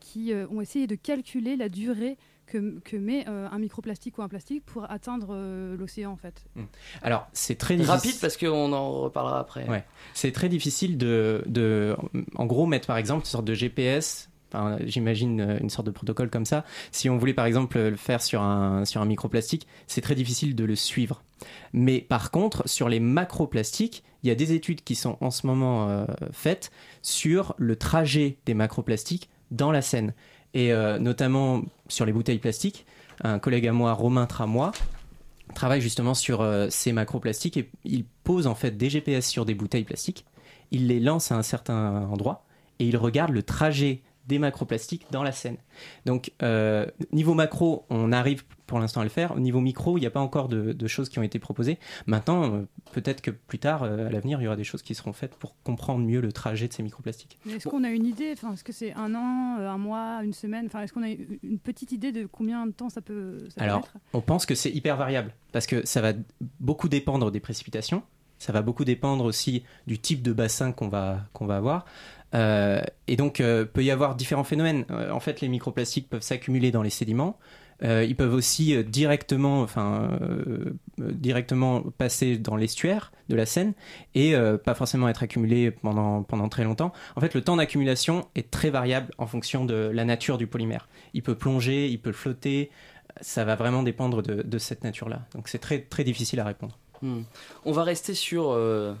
qui 0.00 0.32
euh, 0.32 0.46
ont 0.50 0.60
essayé 0.60 0.86
de 0.86 0.94
calculer 0.94 1.56
la 1.56 1.68
durée 1.68 2.18
que, 2.46 2.78
que 2.80 2.96
met 2.96 3.24
euh, 3.26 3.48
un 3.50 3.58
microplastique 3.58 4.18
ou 4.18 4.22
un 4.22 4.28
plastique 4.28 4.64
pour 4.66 4.90
atteindre 4.90 5.28
euh, 5.30 5.76
l'océan, 5.76 6.12
en 6.12 6.16
fait? 6.16 6.44
Alors, 7.02 7.26
c'est 7.32 7.56
très 7.56 7.74
difficile. 7.76 7.94
Rapide 7.94 8.20
parce 8.20 8.36
qu'on 8.36 8.72
en 8.72 9.00
reparlera 9.00 9.40
après. 9.40 9.66
Ouais. 9.68 9.84
C'est 10.12 10.32
très 10.32 10.48
difficile 10.48 10.98
de, 10.98 11.42
de, 11.46 11.96
en 12.34 12.46
gros, 12.46 12.66
mettre 12.66 12.86
par 12.86 12.98
exemple 12.98 13.22
une 13.22 13.30
sorte 13.30 13.46
de 13.46 13.54
GPS. 13.54 14.28
J'imagine 14.84 15.40
euh, 15.40 15.58
une 15.60 15.70
sorte 15.70 15.86
de 15.86 15.90
protocole 15.90 16.30
comme 16.30 16.44
ça. 16.44 16.64
Si 16.92 17.10
on 17.10 17.16
voulait 17.16 17.34
par 17.34 17.46
exemple 17.46 17.78
le 17.78 17.96
faire 17.96 18.22
sur 18.22 18.42
un, 18.42 18.84
sur 18.84 19.00
un 19.00 19.04
microplastique, 19.04 19.66
c'est 19.86 20.00
très 20.00 20.14
difficile 20.14 20.54
de 20.54 20.64
le 20.64 20.76
suivre. 20.76 21.22
Mais 21.72 22.00
par 22.00 22.30
contre, 22.30 22.68
sur 22.68 22.88
les 22.88 23.00
macroplastiques, 23.00 24.04
il 24.22 24.28
y 24.28 24.30
a 24.30 24.34
des 24.34 24.52
études 24.52 24.82
qui 24.82 24.94
sont 24.94 25.18
en 25.20 25.30
ce 25.30 25.46
moment 25.46 25.88
euh, 25.88 26.04
faites 26.32 26.70
sur 27.02 27.54
le 27.58 27.76
trajet 27.76 28.38
des 28.46 28.54
macroplastiques 28.54 29.28
dans 29.50 29.72
la 29.72 29.82
Seine. 29.82 30.14
Et 30.54 30.72
euh, 30.72 30.98
notamment 30.98 31.62
sur 31.88 32.06
les 32.06 32.12
bouteilles 32.12 32.38
plastiques. 32.38 32.86
Un 33.22 33.38
collègue 33.38 33.66
à 33.66 33.72
moi, 33.72 33.92
Romain 33.92 34.26
Tramois, 34.26 34.72
travaille 35.54 35.80
justement 35.80 36.14
sur 36.14 36.44
ces 36.70 36.92
macroplastiques 36.92 37.56
et 37.56 37.70
il 37.84 38.04
pose 38.24 38.48
en 38.48 38.56
fait 38.56 38.76
des 38.76 38.90
GPS 38.90 39.28
sur 39.28 39.44
des 39.44 39.54
bouteilles 39.54 39.84
plastiques, 39.84 40.24
il 40.72 40.88
les 40.88 40.98
lance 40.98 41.30
à 41.30 41.36
un 41.36 41.42
certain 41.42 42.08
endroit 42.10 42.44
et 42.80 42.86
il 42.86 42.96
regarde 42.96 43.30
le 43.30 43.42
trajet 43.42 44.02
des 44.26 44.38
macroplastiques 44.38 45.06
dans 45.10 45.22
la 45.22 45.32
Seine. 45.32 45.56
Donc 46.06 46.32
euh, 46.42 46.86
niveau 47.12 47.34
macro, 47.34 47.84
on 47.90 48.12
arrive 48.12 48.44
pour 48.66 48.78
l'instant 48.78 49.00
à 49.00 49.04
le 49.04 49.10
faire. 49.10 49.32
Au 49.32 49.40
niveau 49.40 49.60
micro, 49.60 49.98
il 49.98 50.00
n'y 50.00 50.06
a 50.06 50.10
pas 50.10 50.20
encore 50.20 50.48
de, 50.48 50.72
de 50.72 50.86
choses 50.86 51.08
qui 51.08 51.18
ont 51.18 51.22
été 51.22 51.38
proposées. 51.38 51.78
Maintenant, 52.06 52.54
euh, 52.54 52.68
peut-être 52.92 53.20
que 53.20 53.30
plus 53.30 53.58
tard, 53.58 53.82
euh, 53.82 54.06
à 54.06 54.10
l'avenir, 54.10 54.40
il 54.40 54.44
y 54.44 54.46
aura 54.46 54.56
des 54.56 54.64
choses 54.64 54.82
qui 54.82 54.94
seront 54.94 55.12
faites 55.12 55.34
pour 55.34 55.54
comprendre 55.62 56.04
mieux 56.04 56.20
le 56.20 56.32
trajet 56.32 56.68
de 56.68 56.72
ces 56.72 56.82
microplastiques. 56.82 57.38
Est-ce 57.48 57.68
qu'on 57.68 57.84
a 57.84 57.90
une 57.90 58.06
idée 58.06 58.32
enfin, 58.32 58.54
Est-ce 58.54 58.64
que 58.64 58.72
c'est 58.72 58.94
un 58.94 59.14
an, 59.14 59.58
un 59.58 59.78
mois, 59.78 60.20
une 60.24 60.32
semaine 60.32 60.66
enfin, 60.66 60.80
Est-ce 60.82 60.92
qu'on 60.92 61.02
a 61.02 61.10
une 61.10 61.58
petite 61.58 61.92
idée 61.92 62.12
de 62.12 62.26
combien 62.26 62.66
de 62.66 62.72
temps 62.72 62.88
ça 62.88 63.02
peut, 63.02 63.46
ça 63.54 63.62
Alors, 63.62 63.86
on 64.14 64.20
pense 64.20 64.46
que 64.46 64.54
c'est 64.54 64.70
hyper 64.70 64.96
variable 64.96 65.34
parce 65.52 65.66
que 65.66 65.86
ça 65.86 66.00
va 66.00 66.12
beaucoup 66.60 66.88
dépendre 66.88 67.30
des 67.30 67.40
précipitations, 67.40 68.02
ça 68.38 68.52
va 68.52 68.62
beaucoup 68.62 68.84
dépendre 68.84 69.24
aussi 69.24 69.64
du 69.86 69.98
type 69.98 70.22
de 70.22 70.32
bassin 70.32 70.72
qu'on 70.72 70.88
va, 70.88 71.20
qu'on 71.32 71.46
va 71.46 71.56
avoir. 71.56 71.86
Euh, 72.34 72.82
et 73.06 73.16
donc, 73.16 73.40
euh, 73.40 73.64
peut 73.64 73.84
y 73.84 73.90
avoir 73.90 74.14
différents 74.14 74.44
phénomènes. 74.44 74.84
Euh, 74.90 75.10
en 75.10 75.20
fait, 75.20 75.40
les 75.40 75.48
microplastiques 75.48 76.08
peuvent 76.08 76.22
s'accumuler 76.22 76.70
dans 76.70 76.82
les 76.82 76.90
sédiments. 76.90 77.38
Euh, 77.82 78.04
ils 78.04 78.14
peuvent 78.14 78.32
aussi 78.32 78.82
directement, 78.84 79.60
enfin, 79.60 80.18
directement 80.98 81.82
passer 81.82 82.38
dans 82.38 82.54
l'estuaire 82.54 83.12
de 83.28 83.34
la 83.34 83.46
Seine 83.46 83.74
et 84.14 84.34
pas 84.64 84.74
forcément 84.74 85.08
être 85.08 85.24
accumulés 85.24 85.72
pendant, 85.72 86.22
pendant 86.22 86.48
très 86.48 86.62
longtemps. 86.62 86.92
En 87.16 87.20
fait, 87.20 87.34
le 87.34 87.42
temps 87.42 87.56
d'accumulation 87.56 88.28
est 88.36 88.50
très 88.50 88.70
variable 88.70 89.12
en 89.18 89.26
fonction 89.26 89.64
de 89.64 89.74
la 89.74 90.04
nature 90.04 90.38
du 90.38 90.46
polymère. 90.46 90.88
Il 91.14 91.22
peut 91.22 91.34
plonger, 91.34 91.88
il 91.88 92.00
peut 92.00 92.12
flotter. 92.12 92.70
Ça 93.20 93.44
va 93.44 93.56
vraiment 93.56 93.82
dépendre 93.82 94.22
de, 94.22 94.58
cette 94.58 94.84
nature-là. 94.84 95.26
Donc, 95.34 95.48
c'est 95.48 95.58
très, 95.58 95.80
très 95.80 96.04
difficile 96.04 96.38
à 96.38 96.44
répondre. 96.44 96.78
Hmm. 97.02 97.22
On 97.64 97.72
va 97.72 97.82
rester 97.82 98.14
sur, 98.14 98.56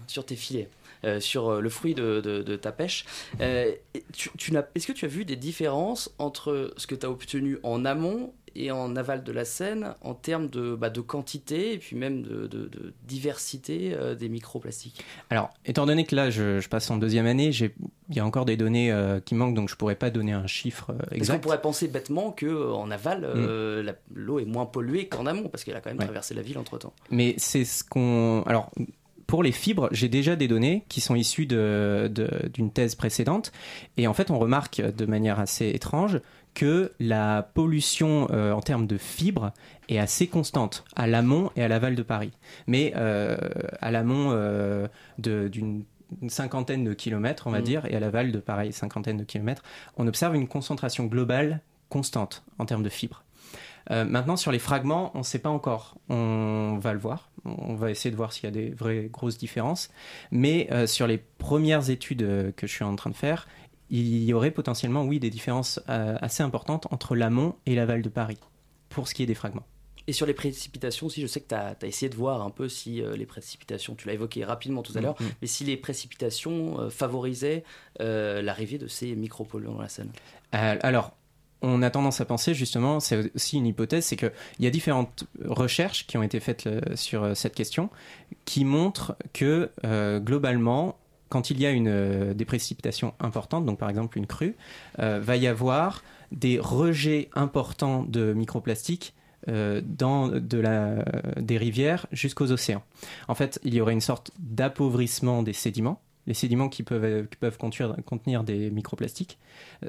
sur 0.08 0.26
tes 0.26 0.36
filets. 0.36 0.68
Euh, 1.04 1.20
sur 1.20 1.48
euh, 1.48 1.60
le 1.60 1.68
fruit 1.68 1.94
de, 1.94 2.20
de- 2.20 2.42
de 2.42 2.56
ta 2.56 2.72
pêche. 2.72 3.04
Euh, 3.40 3.72
tu, 4.12 4.30
tu 4.36 4.52
Est-ce 4.74 4.86
que 4.86 4.92
tu 4.92 5.04
as 5.04 5.08
vu 5.08 5.24
des 5.24 5.36
différences 5.36 6.14
entre 6.18 6.72
ce 6.76 6.86
que 6.86 6.94
tu 6.94 7.06
as 7.06 7.10
obtenu 7.10 7.58
en 7.62 7.84
amont 7.84 8.32
et 8.56 8.70
en 8.70 8.94
aval 8.94 9.24
de 9.24 9.32
la 9.32 9.44
scène 9.44 9.94
en 10.00 10.14
termes 10.14 10.48
de, 10.48 10.76
bah, 10.76 10.88
de 10.88 11.00
quantité 11.00 11.72
et 11.72 11.78
puis 11.78 11.96
même 11.96 12.22
de, 12.22 12.46
de- 12.46 12.68
de 12.68 12.94
diversité 13.02 13.92
euh, 13.94 14.14
des 14.14 14.28
microplastiques? 14.28 15.04
Alors, 15.30 15.50
étant 15.66 15.86
donné 15.86 16.04
que 16.04 16.14
là, 16.14 16.30
je, 16.30 16.60
je 16.60 16.68
passe 16.68 16.88
en 16.90 16.96
deuxième 16.96 17.26
année, 17.26 17.50
il 17.50 18.14
y 18.14 18.20
a 18.20 18.24
encore 18.24 18.44
des 18.44 18.56
données 18.56 18.92
euh, 18.92 19.18
qui 19.18 19.34
manquent, 19.34 19.54
donc 19.56 19.68
je 19.68 19.74
pourrais 19.74 19.96
pas 19.96 20.10
donner 20.10 20.32
un 20.32 20.46
chiffre 20.46 20.90
euh, 20.90 20.98
Parce 20.98 21.08
qu'on 21.10 21.16
exact. 21.16 21.40
pourrait 21.42 21.60
penser 21.62 21.88
bêtement 21.88 22.30
qu'en 22.30 22.90
aval, 22.92 23.22
la- 23.82 23.94
l'eau 24.14 24.38
est 24.38 24.44
moins 24.44 24.66
polluée 24.66 25.08
qu'en 25.08 25.26
amont 25.26 25.48
parce 25.48 25.64
qu'elle 25.64 25.74
a 25.76 25.80
quand 25.80 25.90
même 25.90 25.98
Ouais. 25.98 26.04
traversé 26.04 26.34
la 26.34 26.42
ville 26.42 26.58
entre 26.58 26.78
temps. 26.78 26.92
Mais 27.10 27.34
c'est 27.38 27.64
ce 27.64 27.82
qu'on. 27.82 28.42
Alors, 28.46 28.70
pour 29.26 29.42
les 29.42 29.52
fibres, 29.52 29.88
j'ai 29.92 30.08
déjà 30.08 30.36
des 30.36 30.48
données 30.48 30.84
qui 30.88 31.00
sont 31.00 31.14
issues 31.14 31.46
de- 31.46 32.10
de- 32.12 32.48
d'une 32.52 32.70
thèse 32.70 32.94
précédente. 32.94 33.52
Et 33.96 34.06
en 34.06 34.14
fait, 34.14 34.30
on 34.30 34.38
remarque 34.38 34.80
de 34.80 35.06
manière 35.06 35.40
assez 35.40 35.68
étrange 35.70 36.20
que 36.54 36.92
la 37.00 37.50
pollution 37.54 38.28
euh, 38.30 38.52
en 38.52 38.60
termes 38.60 38.86
de 38.86 38.96
fibres 38.98 39.52
est 39.88 39.98
assez 39.98 40.28
constante 40.28 40.84
à 40.94 41.06
l'amont 41.06 41.50
et 41.56 41.62
à 41.64 41.68
l'aval 41.68 41.96
de 41.96 42.02
Paris. 42.02 42.30
Mais 42.66 42.92
euh, 42.96 43.36
à 43.80 43.90
l'amont 43.90 44.28
euh, 44.32 44.86
d'une 45.18 45.84
une 46.22 46.30
cinquantaine 46.30 46.84
de 46.84 46.92
kilomètres, 46.94 47.48
on 47.48 47.50
va 47.50 47.58
Mhm. 47.58 47.64
dire, 47.64 47.86
et 47.86 47.96
à 47.96 47.98
l'aval 47.98 48.30
de 48.30 48.38
pareil, 48.38 48.72
cinquantaine 48.72 49.16
de 49.16 49.24
kilomètres, 49.24 49.64
on 49.96 50.06
observe 50.06 50.36
une 50.36 50.46
concentration 50.46 51.06
globale 51.06 51.60
constante 51.88 52.44
en 52.60 52.66
termes 52.66 52.84
de 52.84 52.88
fibres. 52.88 53.23
Euh, 53.90 54.04
maintenant, 54.04 54.36
sur 54.36 54.52
les 54.52 54.58
fragments, 54.58 55.10
on 55.14 55.18
ne 55.18 55.24
sait 55.24 55.38
pas 55.38 55.50
encore. 55.50 55.96
On 56.08 56.78
va 56.80 56.92
le 56.92 56.98
voir. 56.98 57.30
On 57.44 57.74
va 57.74 57.90
essayer 57.90 58.10
de 58.10 58.16
voir 58.16 58.32
s'il 58.32 58.44
y 58.44 58.46
a 58.46 58.50
des 58.50 58.70
vraies 58.70 59.08
grosses 59.12 59.38
différences. 59.38 59.90
Mais 60.30 60.68
euh, 60.72 60.86
sur 60.86 61.06
les 61.06 61.18
premières 61.18 61.90
études 61.90 62.22
euh, 62.22 62.52
que 62.52 62.66
je 62.66 62.72
suis 62.72 62.84
en 62.84 62.96
train 62.96 63.10
de 63.10 63.16
faire, 63.16 63.46
il 63.90 64.24
y 64.24 64.32
aurait 64.32 64.50
potentiellement, 64.50 65.04
oui, 65.04 65.20
des 65.20 65.30
différences 65.30 65.80
euh, 65.88 66.16
assez 66.20 66.42
importantes 66.42 66.86
entre 66.90 67.14
l'amont 67.14 67.54
et 67.66 67.74
l'aval 67.74 68.02
de 68.02 68.08
Paris, 68.08 68.38
pour 68.88 69.08
ce 69.08 69.14
qui 69.14 69.22
est 69.22 69.26
des 69.26 69.34
fragments. 69.34 69.66
Et 70.06 70.12
sur 70.12 70.26
les 70.26 70.34
précipitations 70.34 71.06
aussi, 71.06 71.22
je 71.22 71.26
sais 71.26 71.40
que 71.40 71.48
tu 71.48 71.54
as, 71.54 71.76
essayé 71.82 72.10
de 72.10 72.14
voir 72.14 72.42
un 72.42 72.50
peu 72.50 72.68
si 72.68 73.00
euh, 73.00 73.16
les 73.16 73.24
précipitations, 73.24 73.94
tu 73.94 74.06
l'as 74.06 74.14
évoqué 74.14 74.44
rapidement 74.44 74.82
tout 74.82 74.92
à 74.96 75.00
l'heure, 75.00 75.16
Mhm. 75.20 75.28
mais 75.40 75.46
si 75.46 75.64
les 75.64 75.76
précipitations 75.76 76.80
euh, 76.80 76.90
favorisaient 76.90 77.64
euh, 78.00 78.42
l'arrivée 78.42 78.76
de 78.78 78.86
ces 78.86 79.14
micropolluants 79.14 79.74
dans 79.74 79.80
la 79.80 79.88
Seine. 79.88 80.10
Alors, 80.52 81.16
on 81.64 81.82
a 81.82 81.90
tendance 81.90 82.20
à 82.20 82.24
penser 82.24 82.54
justement, 82.54 83.00
c'est 83.00 83.34
aussi 83.34 83.56
une 83.56 83.66
hypothèse, 83.66 84.04
c'est 84.04 84.16
qu'il 84.16 84.32
y 84.60 84.66
a 84.66 84.70
différentes 84.70 85.24
recherches 85.44 86.06
qui 86.06 86.16
ont 86.18 86.22
été 86.22 86.40
faites 86.40 86.66
euh, 86.66 86.80
sur 86.94 87.24
euh, 87.24 87.34
cette 87.34 87.54
question 87.54 87.90
qui 88.44 88.64
montrent 88.64 89.16
que 89.32 89.70
euh, 89.84 90.20
globalement, 90.20 90.98
quand 91.30 91.50
il 91.50 91.60
y 91.60 91.66
a 91.66 91.70
une, 91.70 92.32
des 92.34 92.44
précipitations 92.44 93.14
importantes, 93.18 93.64
donc 93.64 93.78
par 93.78 93.88
exemple 93.88 94.18
une 94.18 94.26
crue, 94.26 94.56
euh, 94.98 95.20
va 95.20 95.36
y 95.36 95.46
avoir 95.46 96.04
des 96.32 96.58
rejets 96.58 97.30
importants 97.34 98.04
de 98.04 98.32
microplastiques 98.32 99.14
dans 99.46 100.28
des 100.28 101.58
rivières 101.58 102.06
jusqu'aux 102.12 102.50
océans. 102.50 102.82
En 103.28 103.34
fait, 103.34 103.60
il 103.62 103.74
y 103.74 103.80
aurait 103.82 103.92
une 103.92 104.00
sorte 104.00 104.30
d'appauvrissement 104.38 105.42
des 105.42 105.52
sédiments, 105.52 106.00
les 106.26 106.34
sédiments 106.34 106.68
qui 106.68 106.82
peuvent, 106.82 107.26
peuvent 107.40 107.58
contenir, 107.58 108.44
des 108.44 108.70
microplastiques, 108.70 109.38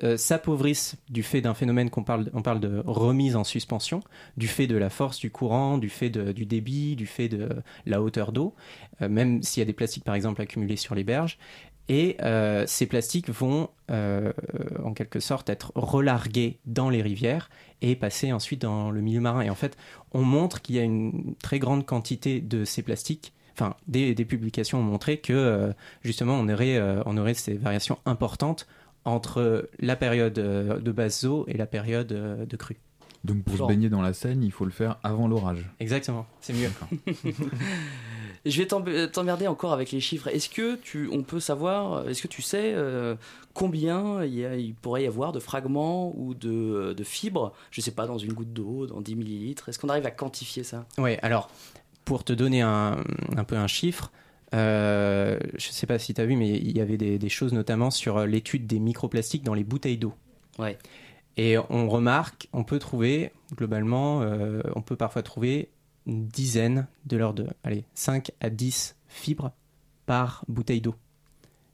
euh, 0.03 0.17
s'appauvrissent 0.17 0.97
du 1.09 1.23
fait 1.23 1.41
d'un 1.41 1.53
phénomène 1.53 1.89
qu'on 1.89 2.03
parle, 2.03 2.59
de 2.59 2.83
remise 2.85 3.35
en 3.35 3.43
suspension, 3.43 4.01
du 4.37 4.47
fait 4.47 4.67
de 4.67 4.77
la 4.77 4.89
force 4.89 5.19
du 5.19 5.31
courant, 5.31 5.77
du 5.77 5.89
fait 5.89 6.09
du 6.09 6.45
débit, 6.45 6.95
du 6.95 7.05
fait 7.05 7.29
de 7.29 7.49
la 7.85 8.01
hauteur 8.01 8.31
d'eau, 8.31 8.53
euh, 9.01 9.09
même 9.09 9.43
s'il 9.43 9.61
y 9.61 9.63
a 9.63 9.65
des 9.65 9.73
plastiques 9.73 10.03
par 10.03 10.15
exemple 10.15 10.41
accumulés 10.41 10.77
sur 10.77 10.95
les 10.95 11.03
berges. 11.03 11.37
Et 11.87 12.17
euh, 12.21 12.65
ces 12.67 12.87
plastiques 12.87 13.29
vont 13.29 13.69
euh, 13.91 14.33
en 14.83 14.93
quelque 14.93 15.19
sorte 15.19 15.49
être 15.49 15.71
relargués 15.75 16.59
dans 16.65 16.89
les 16.89 17.01
rivières 17.01 17.49
et 17.81 17.95
passer 17.95 18.31
ensuite 18.31 18.61
dans 18.61 18.89
le 18.89 19.01
milieu 19.01 19.21
marin. 19.21 19.41
Et 19.41 19.49
en 19.49 19.55
fait, 19.55 19.77
on 20.11 20.23
montre 20.23 20.61
qu'il 20.61 20.75
y 20.75 20.79
a 20.79 20.83
une 20.83 21.35
très 21.41 21.59
grande 21.59 21.85
quantité 21.85 22.41
de 22.41 22.65
ces 22.65 22.81
plastiques. 22.81 23.33
Enfin, 23.57 23.75
des, 23.87 24.13
des 24.13 24.25
publications 24.25 24.79
ont 24.79 24.83
montré 24.83 25.17
que 25.17 25.33
euh, 25.33 25.71
justement 26.03 26.33
on 26.35 26.47
aurait, 26.49 26.75
euh, 26.77 27.01
on 27.05 27.17
aurait 27.17 27.33
ces 27.33 27.53
variations 27.55 27.97
importantes 28.05 28.67
entre 29.05 29.69
la 29.79 29.95
période 29.95 30.37
euh, 30.39 30.79
de 30.79 30.91
basse 30.91 31.23
eau 31.23 31.45
et 31.47 31.55
la 31.57 31.65
période 31.65 32.07
de 32.07 32.55
crue. 32.57 32.77
Donc 33.23 33.43
pour 33.43 33.55
Genre. 33.55 33.67
se 33.69 33.73
baigner 33.73 33.89
dans 33.89 34.01
la 34.03 34.13
Seine, 34.13 34.43
il 34.43 34.51
faut 34.51 34.65
le 34.65 34.71
faire 34.71 34.97
avant 35.03 35.27
l'orage. 35.27 35.65
Exactement, 35.79 36.27
c'est 36.41 36.53
mieux. 36.53 36.69
Je 38.45 38.61
vais 38.61 39.07
t'emmerder 39.07 39.47
encore 39.47 39.73
avec 39.73 39.91
les 39.91 39.99
chiffres. 39.99 40.27
Est-ce 40.27 40.49
que 40.49 40.75
tu, 40.75 41.09
on 41.11 41.23
peut 41.23 41.39
savoir, 41.39 42.07
est-ce 42.07 42.21
que 42.21 42.27
tu 42.27 42.43
sais 42.43 42.73
euh, 42.75 43.15
combien 43.55 44.23
il, 44.23 44.35
y 44.35 44.45
a- 44.45 44.55
il 44.55 44.75
pourrait 44.75 45.03
y 45.03 45.07
avoir 45.07 45.31
de 45.31 45.39
fragments 45.39 46.13
ou 46.15 46.35
de, 46.35 46.93
de 46.95 47.03
fibres, 47.03 47.53
je 47.71 47.81
sais 47.81 47.89
pas, 47.91 48.05
dans 48.05 48.19
une 48.19 48.33
goutte 48.33 48.53
d'eau, 48.53 48.85
dans 48.85 49.01
10 49.01 49.15
millilitres 49.15 49.69
Est-ce 49.69 49.79
qu'on 49.79 49.89
arrive 49.89 50.05
à 50.05 50.11
quantifier 50.11 50.63
ça? 50.63 50.85
Ouais, 50.99 51.17
alors, 51.23 51.49
pour 52.05 52.23
te 52.23 52.33
donner 52.33 52.61
un, 52.61 53.03
un 53.35 53.43
peu 53.43 53.57
un 53.57 53.67
chiffre, 53.67 54.11
euh, 54.53 55.37
je 55.57 55.69
sais 55.71 55.87
pas 55.87 55.99
si 55.99 56.13
tu 56.13 56.21
as 56.21 56.25
vu, 56.25 56.35
mais 56.35 56.49
il 56.49 56.75
y 56.75 56.81
avait 56.81 56.97
des, 56.97 57.17
des 57.17 57.29
choses 57.29 57.53
notamment 57.53 57.91
sur 57.91 58.17
euh, 58.17 58.25
l'étude 58.25 58.67
des 58.67 58.79
microplastiques 58.79 59.43
dans 59.43 59.53
les 59.53 59.63
bouteilles 59.63 59.97
d'eau. 59.97 60.13
Ouais. 60.59 60.77
Et 61.37 61.57
on 61.69 61.89
remarque, 61.89 62.47
on 62.53 62.63
peut 62.63 62.79
trouver, 62.79 63.31
globalement, 63.55 64.21
euh, 64.21 64.61
on 64.75 64.81
peut 64.81 64.95
parfois 64.95 65.21
trouver 65.21 65.69
une 66.05 66.27
dizaine 66.27 66.87
de 67.05 67.17
l'ordre 67.17 67.43
de, 67.43 67.49
allez, 67.63 67.83
5 67.93 68.31
à 68.39 68.49
10 68.49 68.95
fibres 69.07 69.51
par 70.05 70.45
bouteille 70.47 70.79
d'eau. 70.79 70.95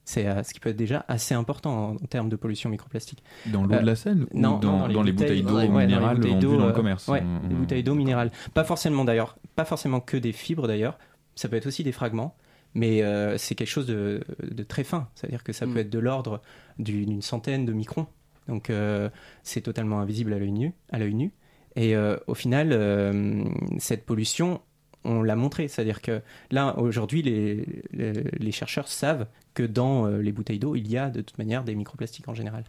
C'est 0.04 0.26
euh, 0.26 0.42
ce 0.42 0.52
qui 0.52 0.58
peut 0.60 0.70
être 0.70 0.76
déjà 0.76 1.04
assez 1.06 1.32
important 1.34 1.90
en, 1.90 1.92
en 1.94 2.06
termes 2.08 2.28
de 2.28 2.34
pollution 2.36 2.68
microplastique. 2.70 3.22
Dans 3.46 3.62
l'eau 3.62 3.78
de 3.78 3.86
la 3.86 3.94
Seine 3.94 4.26
ou 4.32 4.38
non, 4.38 4.58
dans- 4.58 4.86
les 4.88 5.12
bouteilles 5.12 5.42
d'eau 5.42 5.56
ouais, 5.56 5.68
dans 5.68 5.78
les 5.78 5.86
minérales 5.86 6.16
bouteilles 6.16 6.32
vendues 6.32 6.46
dans 6.46 6.64
le 6.66 6.70
euh, 6.70 6.72
commerce. 6.72 7.06
Ouais, 7.08 7.22
On- 7.24 7.48
les 7.48 7.54
bouteilles 7.54 7.82
d'eau 7.84 7.94
minérales. 7.94 8.30
Pas 8.54 8.64
forcément 8.64 9.04
d'ailleurs, 9.04 9.36
pas 9.54 9.64
forcément 9.64 10.00
que 10.00 10.16
des 10.16 10.32
fibres 10.32 10.66
d'ailleurs. 10.66 10.98
Ça 11.36 11.48
peut 11.48 11.56
être 11.56 11.66
aussi 11.66 11.84
des 11.84 11.92
fragments, 11.92 12.36
mais 12.74 13.02
euh, 13.02 13.38
c'est 13.38 13.54
quelque 13.54 13.68
chose 13.68 13.86
de, 13.86 14.22
de 14.42 14.62
très 14.64 14.84
fin. 14.84 15.08
C'est-à-dire 15.14 15.44
que 15.44 15.52
ça 15.52 15.66
Mm. 15.66 15.72
peut 15.72 15.78
être 15.80 15.90
de 15.90 15.98
l'ordre 16.00 16.42
du- 16.78 17.06
d'une 17.06 17.22
centaine 17.22 17.64
de 17.64 17.72
microns. 17.72 18.06
Donc 18.48 18.70
euh, 18.70 19.08
c'est 19.44 19.60
totalement 19.60 20.00
invisible 20.00 20.32
à 20.32 20.38
l'œil 20.40 20.50
nu. 20.52 20.72
À 20.90 20.98
l'œil 20.98 21.14
nu. 21.14 21.32
Et 21.76 21.94
euh, 21.94 22.16
au 22.26 22.34
final, 22.34 22.70
euh, 22.72 23.44
cette 23.78 24.04
pollution, 24.04 24.60
on 25.04 25.22
l'a 25.22 25.36
montré. 25.36 25.68
C'est-à-dire 25.68 26.02
que 26.02 26.20
là, 26.50 26.76
aujourd'hui, 26.78 27.22
les, 27.22 27.64
les, 27.92 28.12
les 28.12 28.52
chercheurs 28.52 28.88
savent 28.88 29.26
que 29.54 29.62
dans 29.62 30.06
euh, 30.06 30.18
les 30.20 30.32
bouteilles 30.32 30.58
d'eau, 30.58 30.74
il 30.76 30.90
y 30.90 30.96
a 30.98 31.10
de 31.10 31.20
toute 31.20 31.38
manière 31.38 31.64
des 31.64 31.74
microplastiques 31.74 32.28
en 32.28 32.34
général. 32.34 32.64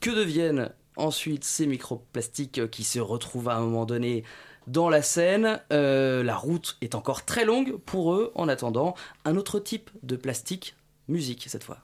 Que 0.00 0.10
deviennent 0.10 0.70
ensuite 0.96 1.44
ces 1.44 1.66
microplastiques 1.66 2.70
qui 2.70 2.84
se 2.84 2.98
retrouvent 2.98 3.48
à 3.48 3.56
un 3.56 3.60
moment 3.60 3.86
donné 3.86 4.24
dans 4.66 4.88
la 4.88 5.02
Seine? 5.02 5.60
Euh, 5.72 6.22
La 6.22 6.36
route 6.36 6.76
est 6.80 6.94
encore 6.94 7.24
très 7.24 7.44
longue 7.44 7.76
pour 7.76 8.12
eux. 8.12 8.32
En 8.34 8.48
attendant, 8.48 8.94
un 9.24 9.36
autre 9.36 9.58
type 9.58 9.90
de 10.02 10.16
plastique, 10.16 10.76
musique 11.08 11.46
cette 11.48 11.64
fois. 11.64 11.78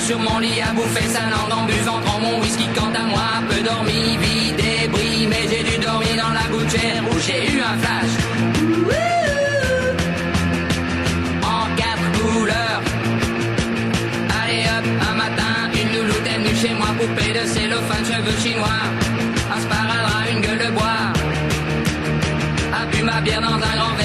Sur 0.00 0.18
mon 0.18 0.38
lit 0.38 0.60
à 0.60 0.72
bouffer 0.72 1.08
sa 1.08 1.22
langue 1.32 1.52
en 1.52 1.64
buvant 1.64 2.00
mon 2.20 2.40
whisky 2.40 2.66
quant 2.74 2.92
à 2.94 3.04
moi, 3.04 3.28
peu 3.48 3.60
dormi, 3.62 4.16
vide 4.20 4.60
et 4.60 4.88
mais 5.28 5.44
j'ai 5.50 5.62
dû 5.62 5.78
dormir 5.78 6.14
dans 6.16 6.32
la 6.32 6.46
gouttière 6.50 7.02
où 7.10 7.18
j'ai 7.20 7.52
eu 7.52 7.60
un 7.60 7.76
flash. 7.82 8.12
En 11.42 11.64
quatre 11.76 12.08
couleurs. 12.18 12.82
Allez 14.42 14.64
hop, 14.74 14.86
un 15.10 15.14
matin, 15.14 15.52
une 15.74 15.98
louloute 15.98 16.26
est 16.26 16.38
venue 16.38 16.56
chez 16.56 16.74
moi, 16.74 16.88
poupée 16.98 17.32
de 17.32 17.46
cellophane, 17.46 18.04
cheveux 18.04 18.38
chinois, 18.42 18.82
un 19.54 19.60
sparadrap, 19.60 20.30
une 20.32 20.40
gueule 20.40 20.58
de 20.66 20.70
bois, 20.72 21.02
a 22.80 22.86
bu 22.86 23.02
ma 23.02 23.20
bière 23.20 23.40
dans 23.40 23.54
un 23.54 23.76
grand 23.78 23.94
verre 23.96 24.01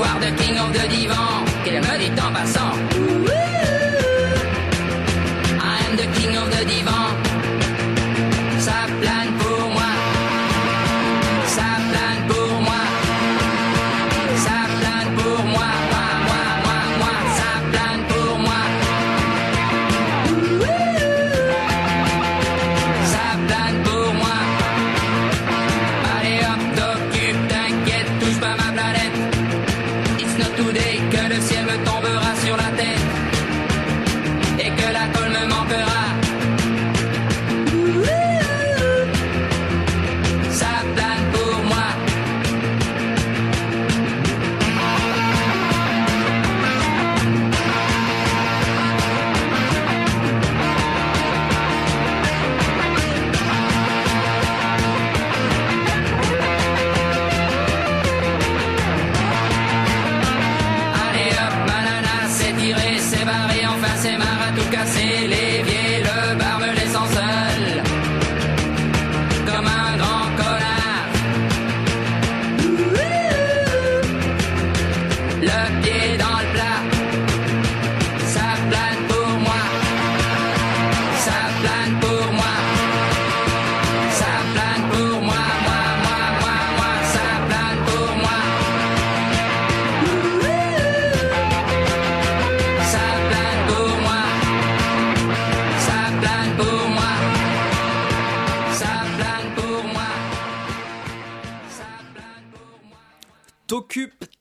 couloir 0.00 0.18
de 0.18 0.30
king 0.42 0.58
of 0.58 0.72
the 0.72 0.88
divan, 0.88 1.44
qu'il 1.62 1.74
me 1.74 1.98
dit 1.98 2.20
en 2.20 2.32
passant? 2.32 2.89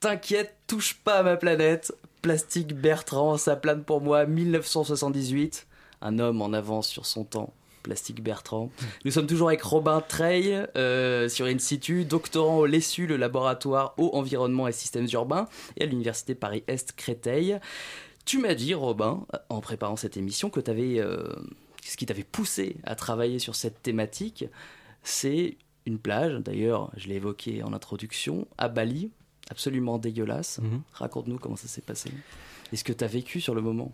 T'inquiète, 0.10 0.56
touche 0.65 0.95
pas 0.95 1.19
à 1.19 1.24
ma 1.24 1.38
planète. 1.38 1.93
Plastique 2.24 2.74
Bertrand, 2.74 3.38
ça 3.38 3.56
plane 3.56 3.84
pour 3.84 4.02
moi, 4.02 4.26
1978. 4.26 5.67
Un 6.02 6.17
homme 6.17 6.41
en 6.41 6.52
avance 6.52 6.88
sur 6.88 7.06
son 7.06 7.24
temps. 7.24 7.54
Plastique 7.84 8.24
Bertrand. 8.24 8.72
Nous 9.06 9.12
sommes 9.12 9.28
toujours 9.28 9.50
avec 9.50 9.62
Robin 9.62 10.02
Treil 10.02 10.65
euh, 10.76 11.30
sur 11.30 11.45
In 11.45 11.60
situ, 11.60 12.06
doctorant 12.06 12.58
au 12.58 12.65
LESU, 12.65 13.06
le 13.06 13.17
laboratoire 13.17 13.93
Eau, 13.98 14.10
Environnement 14.13 14.67
et 14.67 14.72
Systèmes 14.72 15.08
Urbains, 15.13 15.48
et 15.78 15.84
à 15.84 15.86
l'Université 15.86 16.34
Paris-Est 16.34 16.93
Créteil. 16.93 17.60
Tu 18.26 18.39
m'as 18.39 18.56
dit, 18.56 18.74
Robin, 18.74 19.28
en 19.50 19.62
préparant 19.62 19.95
cette 19.95 20.17
émission, 20.17 20.50
que 20.50 20.60
avais, 20.72 21.04
ce 21.86 21.98
qui 21.98 22.08
t'avait 22.08 22.24
poussé 22.24 22.78
à 22.84 22.95
travailler 22.95 23.38
sur 23.38 23.54
cette 23.54 23.84
thématique, 23.84 24.45
c'est 25.04 25.58
une 25.86 26.00
plage, 26.00 26.34
d'ailleurs, 26.34 26.89
je 26.98 27.08
l'ai 27.10 27.15
évoqué 27.15 27.62
en 27.62 27.74
introduction, 27.74 28.48
à 28.58 28.69
Bali, 28.69 29.12
absolument 29.50 29.98
dégueulasse. 29.98 30.60
Mhm. 30.60 30.82
Raconte-nous 30.94 31.38
comment 31.38 31.56
ça 31.56 31.68
s'est 31.68 31.82
passé. 31.82 32.12
Et 32.72 32.76
ce 32.76 32.84
que 32.84 32.94
tu 32.94 33.04
as 33.04 33.08
vécu 33.08 33.42
sur 33.42 33.56
le 33.56 33.62
moment? 33.62 33.92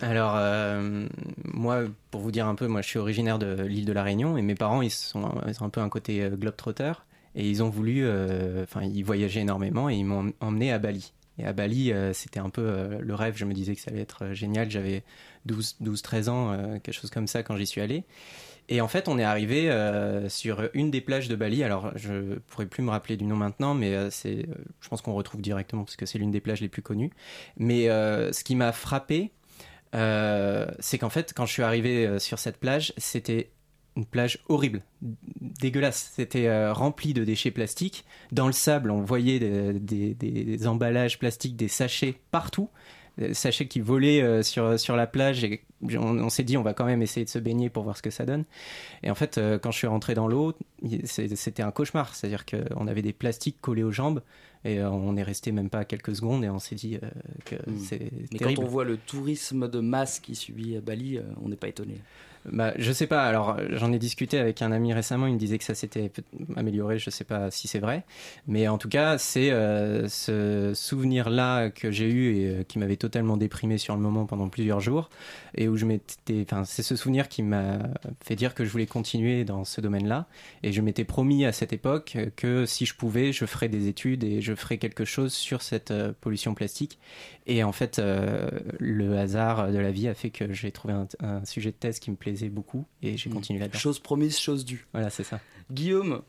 Alors, 0.00 0.34
euh, 0.36 1.06
moi, 1.44 1.84
pour 2.10 2.20
vous 2.20 2.32
dire 2.32 2.48
un 2.48 2.54
peu, 2.54 2.66
moi 2.66 2.82
je 2.82 2.88
suis 2.88 2.98
originaire 2.98 3.38
de 3.38 3.62
l'île 3.62 3.84
de 3.84 3.92
la 3.92 4.02
Réunion 4.02 4.36
et 4.36 4.42
mes 4.42 4.54
parents, 4.54 4.82
ils, 4.82 4.90
sont, 4.90 5.30
ils 5.46 5.62
ont 5.62 5.66
un 5.66 5.70
peu 5.70 5.80
un 5.80 5.88
côté 5.88 6.22
euh, 6.22 6.30
globetrotter 6.30 6.92
et 7.36 7.48
ils 7.48 7.62
ont 7.62 7.68
voulu, 7.68 8.04
euh, 8.04 8.64
enfin, 8.64 8.82
ils 8.82 9.04
voyageaient 9.04 9.42
énormément 9.42 9.88
et 9.88 9.94
ils 9.94 10.04
m'ont 10.04 10.32
emmené 10.40 10.72
à 10.72 10.78
Bali. 10.78 11.12
Et 11.38 11.44
à 11.44 11.52
Bali, 11.52 11.92
euh, 11.92 12.12
c'était 12.12 12.40
un 12.40 12.50
peu 12.50 12.98
le 13.00 13.14
rêve, 13.14 13.36
je 13.36 13.44
me 13.44 13.54
disais 13.54 13.74
que 13.74 13.80
ça 13.80 13.90
allait 13.90 14.02
être 14.02 14.32
génial. 14.32 14.70
J'avais 14.70 15.02
12-13 15.48 16.28
ans, 16.28 16.78
quelque 16.80 16.94
chose 16.94 17.10
comme 17.10 17.26
ça 17.26 17.42
quand 17.42 17.56
j'y 17.56 17.66
suis 17.66 17.80
allé. 17.80 18.04
Et 18.68 18.80
en 18.80 18.88
fait, 18.88 19.08
on 19.08 19.18
est 19.18 19.24
arrivé 19.24 19.70
euh, 19.70 20.28
sur 20.28 20.68
une 20.72 20.90
des 20.90 21.00
plages 21.00 21.28
de 21.28 21.36
Bali. 21.36 21.62
Alors, 21.62 21.92
je 21.96 22.38
pourrais 22.48 22.66
plus 22.66 22.82
me 22.82 22.90
rappeler 22.90 23.16
du 23.16 23.24
nom 23.24 23.36
maintenant, 23.36 23.74
mais 23.74 23.94
euh, 23.94 24.10
c'est, 24.10 24.48
euh, 24.48 24.54
je 24.80 24.88
pense 24.88 25.02
qu'on 25.02 25.12
retrouve 25.12 25.42
directement 25.42 25.84
parce 25.84 25.96
que 25.96 26.06
c'est 26.06 26.18
l'une 26.18 26.30
des 26.30 26.40
plages 26.40 26.62
les 26.62 26.68
plus 26.68 26.82
connues. 26.82 27.10
Mais 27.58 27.86
ce 27.86 28.44
qui 28.44 28.54
m'a 28.54 28.72
frappé, 28.72 29.32
c'est 29.92 30.98
qu'en 30.98 31.10
fait, 31.10 31.32
quand 31.34 31.46
je 31.46 31.52
suis 31.52 31.62
arrivé 31.62 32.18
sur 32.18 32.38
cette 32.38 32.58
plage, 32.58 32.94
c'était 32.96 33.50
une 33.96 34.06
plage 34.06 34.40
horrible, 34.48 34.82
dégueulasse. 35.40 36.12
C'était 36.14 36.70
rempli 36.70 37.14
de 37.14 37.24
déchets 37.24 37.50
plastiques. 37.50 38.04
Dans 38.32 38.46
le 38.46 38.52
sable, 38.52 38.90
on 38.90 39.02
voyait 39.02 39.38
des 39.38 40.66
emballages 40.66 41.18
plastiques, 41.18 41.56
des 41.56 41.68
sachets 41.68 42.16
partout. 42.30 42.70
Des 43.18 43.34
sachets 43.34 43.66
qui 43.68 43.80
volaient 43.80 44.22
euh, 44.22 44.42
sur, 44.42 44.78
sur 44.78 44.96
la 44.96 45.06
plage 45.06 45.44
et 45.44 45.62
on, 45.82 46.18
on 46.18 46.28
s'est 46.30 46.42
dit 46.42 46.56
on 46.56 46.62
va 46.62 46.74
quand 46.74 46.84
même 46.84 47.02
essayer 47.02 47.24
de 47.24 47.30
se 47.30 47.38
baigner 47.38 47.70
pour 47.70 47.84
voir 47.84 47.96
ce 47.96 48.02
que 48.02 48.10
ça 48.10 48.24
donne. 48.26 48.44
Et 49.02 49.10
en 49.10 49.14
fait, 49.14 49.38
euh, 49.38 49.58
quand 49.58 49.70
je 49.70 49.78
suis 49.78 49.86
rentré 49.86 50.14
dans 50.14 50.26
l'eau, 50.26 50.54
c'était 51.04 51.62
un 51.62 51.70
cauchemar. 51.70 52.14
C'est-à-dire 52.14 52.44
qu'on 52.44 52.86
avait 52.86 53.02
des 53.02 53.12
plastiques 53.12 53.60
collés 53.60 53.84
aux 53.84 53.92
jambes 53.92 54.20
et 54.64 54.80
euh, 54.80 54.90
on 54.90 55.16
est 55.16 55.22
resté 55.22 55.52
même 55.52 55.70
pas 55.70 55.84
quelques 55.84 56.16
secondes 56.16 56.44
et 56.44 56.48
on 56.48 56.58
s'est 56.58 56.74
dit 56.74 56.98
que 57.44 57.56
c'est 57.78 58.10
Mais 58.32 58.38
terrible. 58.38 58.60
quand 58.60 58.66
on 58.66 58.68
voit 58.68 58.84
le 58.84 58.96
tourisme 58.96 59.68
de 59.68 59.80
masse 59.80 60.18
qui 60.18 60.34
subit 60.34 60.76
à 60.76 60.80
Bali, 60.80 61.20
on 61.42 61.48
n'est 61.48 61.56
pas 61.56 61.68
étonné. 61.68 62.00
Bah, 62.52 62.74
je 62.76 62.92
sais 62.92 63.06
pas. 63.06 63.24
Alors, 63.24 63.56
j'en 63.70 63.92
ai 63.92 63.98
discuté 63.98 64.38
avec 64.38 64.60
un 64.60 64.70
ami 64.70 64.92
récemment. 64.92 65.26
Il 65.26 65.34
me 65.34 65.38
disait 65.38 65.56
que 65.56 65.64
ça 65.64 65.74
s'était 65.74 66.12
amélioré. 66.56 66.98
Je 66.98 67.08
sais 67.08 67.24
pas 67.24 67.50
si 67.50 67.68
c'est 67.68 67.78
vrai, 67.78 68.04
mais 68.46 68.68
en 68.68 68.76
tout 68.76 68.88
cas, 68.88 69.16
c'est 69.16 69.50
euh, 69.50 70.08
ce 70.08 70.72
souvenir-là 70.74 71.70
que 71.70 71.90
j'ai 71.90 72.08
eu 72.10 72.36
et 72.36 72.48
euh, 72.48 72.62
qui 72.62 72.78
m'avait 72.78 72.96
totalement 72.96 73.36
déprimé 73.38 73.78
sur 73.78 73.94
le 73.94 74.02
moment 74.02 74.26
pendant 74.26 74.48
plusieurs 74.48 74.80
jours, 74.80 75.08
et 75.54 75.68
où 75.68 75.76
je 75.76 75.86
m'étais. 75.86 76.42
Enfin, 76.42 76.64
c'est 76.64 76.82
ce 76.82 76.96
souvenir 76.96 77.28
qui 77.28 77.42
m'a 77.42 77.78
fait 78.22 78.36
dire 78.36 78.54
que 78.54 78.64
je 78.64 78.70
voulais 78.70 78.86
continuer 78.86 79.44
dans 79.44 79.64
ce 79.64 79.80
domaine-là, 79.80 80.26
et 80.62 80.72
je 80.72 80.82
m'étais 80.82 81.04
promis 81.04 81.46
à 81.46 81.52
cette 81.52 81.72
époque 81.72 82.18
que 82.36 82.66
si 82.66 82.84
je 82.84 82.94
pouvais, 82.94 83.32
je 83.32 83.46
ferais 83.46 83.68
des 83.68 83.88
études 83.88 84.22
et 84.24 84.42
je 84.42 84.54
ferais 84.54 84.76
quelque 84.76 85.04
chose 85.04 85.32
sur 85.32 85.62
cette 85.62 85.92
euh, 85.92 86.12
pollution 86.20 86.54
plastique. 86.54 86.98
Et 87.46 87.62
en 87.62 87.72
fait, 87.72 88.00
le 88.78 89.18
hasard 89.18 89.70
de 89.70 89.76
la 89.76 89.90
vie 89.90 90.08
a 90.08 90.14
fait 90.14 90.30
que 90.30 90.54
j'ai 90.54 90.72
trouvé 90.72 90.94
un, 90.94 91.06
un 91.20 91.44
sujet 91.44 91.72
de 91.72 91.76
thèse 91.76 91.98
qui 91.98 92.10
me 92.10 92.16
plaisait 92.16 92.33
beaucoup 92.48 92.84
et 93.02 93.16
j'ai 93.16 93.30
continué 93.30 93.60
là-dedans. 93.60 93.78
Chose 93.78 93.98
promise, 93.98 94.38
chose 94.38 94.64
due. 94.64 94.86
Voilà, 94.92 95.10
c'est 95.10 95.24
ça. 95.24 95.40
Guillaume, 95.70 96.22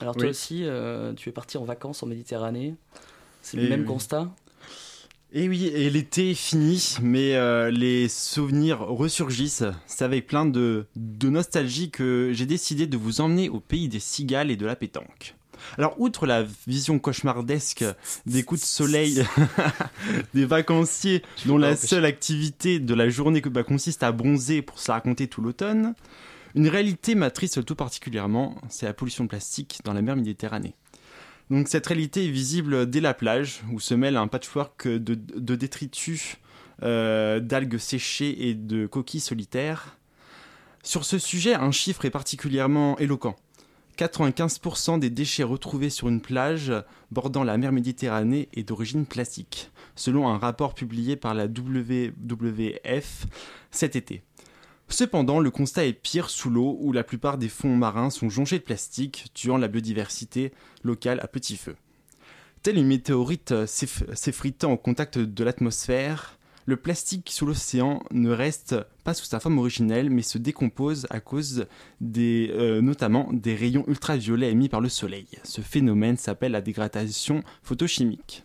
alors 0.00 0.14
toi 0.14 0.24
Oui. 0.24 0.30
aussi, 0.30 0.64
euh, 0.64 1.12
tu 1.14 1.28
es 1.28 1.32
parti 1.32 1.56
en 1.58 1.64
vacances 1.64 2.02
en 2.02 2.06
Méditerranée. 2.06 2.74
C'est 3.42 3.56
le 3.56 3.64
Et 3.64 3.68
même 3.68 3.80
oui. 3.80 3.86
constat 3.86 4.30
Et 5.32 5.48
oui, 5.48 5.66
et 5.66 5.90
l'été 5.90 6.30
est 6.30 6.34
fini, 6.34 6.96
mais 7.02 7.34
euh, 7.34 7.70
les 7.70 8.08
souvenirs 8.08 8.80
ressurgissent. 8.80 9.64
C'est 9.86 10.04
avec 10.04 10.26
plein 10.26 10.46
de, 10.46 10.86
de 10.96 11.28
nostalgie 11.28 11.90
que 11.90 12.30
j'ai 12.32 12.46
décidé 12.46 12.86
de 12.86 12.96
vous 12.96 13.20
emmener 13.20 13.48
au 13.48 13.60
pays 13.60 13.88
des 13.88 14.00
cigales 14.00 14.50
et 14.50 14.56
de 14.56 14.64
la 14.66 14.74
pétanque. 14.76 15.34
Alors, 15.76 16.00
outre 16.00 16.26
la 16.26 16.44
vision 16.66 16.98
cauchemardesque 16.98 17.84
des 18.26 18.42
coups 18.42 18.60
de 18.60 18.66
soleil 18.66 19.24
des 20.34 20.44
vacanciers 20.44 21.22
dont 21.46 21.58
la 21.58 21.76
seule 21.76 22.04
activité 22.04 22.78
de 22.78 22.94
la 22.94 23.08
journée 23.08 23.40
bah, 23.40 23.62
consiste 23.62 24.02
à 24.02 24.12
bronzer 24.12 24.62
pour 24.62 24.78
se 24.78 24.90
raconter 24.90 25.28
tout 25.28 25.40
l'automne, 25.40 25.94
une 26.54 26.68
réalité 26.68 27.14
m'attriste 27.14 27.64
tout 27.64 27.74
particulièrement, 27.74 28.56
c'est 28.68 28.86
la 28.86 28.94
pollution 28.94 29.26
plastique 29.26 29.80
dans 29.84 29.92
la 29.92 30.02
mer 30.02 30.16
Méditerranée. 30.16 30.74
Donc 31.50 31.68
cette 31.68 31.86
réalité 31.86 32.26
est 32.26 32.30
visible 32.30 32.88
dès 32.88 33.00
la 33.00 33.14
plage, 33.14 33.62
où 33.72 33.80
se 33.80 33.94
mêle 33.94 34.16
un 34.16 34.28
patchwork 34.28 34.86
de, 34.86 35.14
de 35.14 35.56
détritus, 35.56 36.36
euh, 36.82 37.40
d'algues 37.40 37.78
séchées 37.78 38.48
et 38.48 38.54
de 38.54 38.86
coquilles 38.86 39.20
solitaires. 39.20 39.96
Sur 40.82 41.04
ce 41.04 41.18
sujet, 41.18 41.54
un 41.54 41.72
chiffre 41.72 42.04
est 42.04 42.10
particulièrement 42.10 42.98
éloquent. 42.98 43.36
95% 43.98 45.00
des 45.00 45.10
déchets 45.10 45.42
retrouvés 45.42 45.90
sur 45.90 46.08
une 46.08 46.20
plage 46.20 46.72
bordant 47.10 47.42
la 47.42 47.58
mer 47.58 47.72
Méditerranée 47.72 48.48
est 48.54 48.62
d'origine 48.62 49.06
plastique, 49.06 49.72
selon 49.96 50.28
un 50.28 50.38
rapport 50.38 50.74
publié 50.74 51.16
par 51.16 51.34
la 51.34 51.46
WWF 51.46 53.26
cet 53.72 53.96
été. 53.96 54.22
Cependant, 54.88 55.40
le 55.40 55.50
constat 55.50 55.84
est 55.86 55.92
pire 55.92 56.30
sous 56.30 56.48
l'eau 56.48 56.78
où 56.80 56.92
la 56.92 57.04
plupart 57.04 57.36
des 57.38 57.48
fonds 57.48 57.76
marins 57.76 58.08
sont 58.08 58.30
jonchés 58.30 58.58
de 58.58 58.64
plastique, 58.64 59.26
tuant 59.34 59.58
la 59.58 59.68
biodiversité 59.68 60.52
locale 60.82 61.20
à 61.20 61.26
petit 61.26 61.56
feu. 61.56 61.74
Telle 62.62 62.78
une 62.78 62.86
météorite 62.86 63.52
s'eff- 63.66 64.14
s'effritant 64.14 64.72
au 64.72 64.76
contact 64.76 65.18
de 65.18 65.44
l'atmosphère, 65.44 66.37
Le 66.68 66.76
plastique 66.76 67.30
sous 67.30 67.46
l'océan 67.46 68.02
ne 68.10 68.28
reste 68.28 68.76
pas 69.02 69.14
sous 69.14 69.24
sa 69.24 69.40
forme 69.40 69.56
originelle, 69.56 70.10
mais 70.10 70.20
se 70.20 70.36
décompose 70.36 71.06
à 71.08 71.18
cause 71.18 71.64
euh, 72.14 72.82
notamment 72.82 73.30
des 73.32 73.54
rayons 73.54 73.86
ultraviolets 73.88 74.50
émis 74.50 74.68
par 74.68 74.82
le 74.82 74.90
soleil. 74.90 75.26
Ce 75.44 75.62
phénomène 75.62 76.18
s'appelle 76.18 76.52
la 76.52 76.60
dégradation 76.60 77.42
photochimique. 77.62 78.44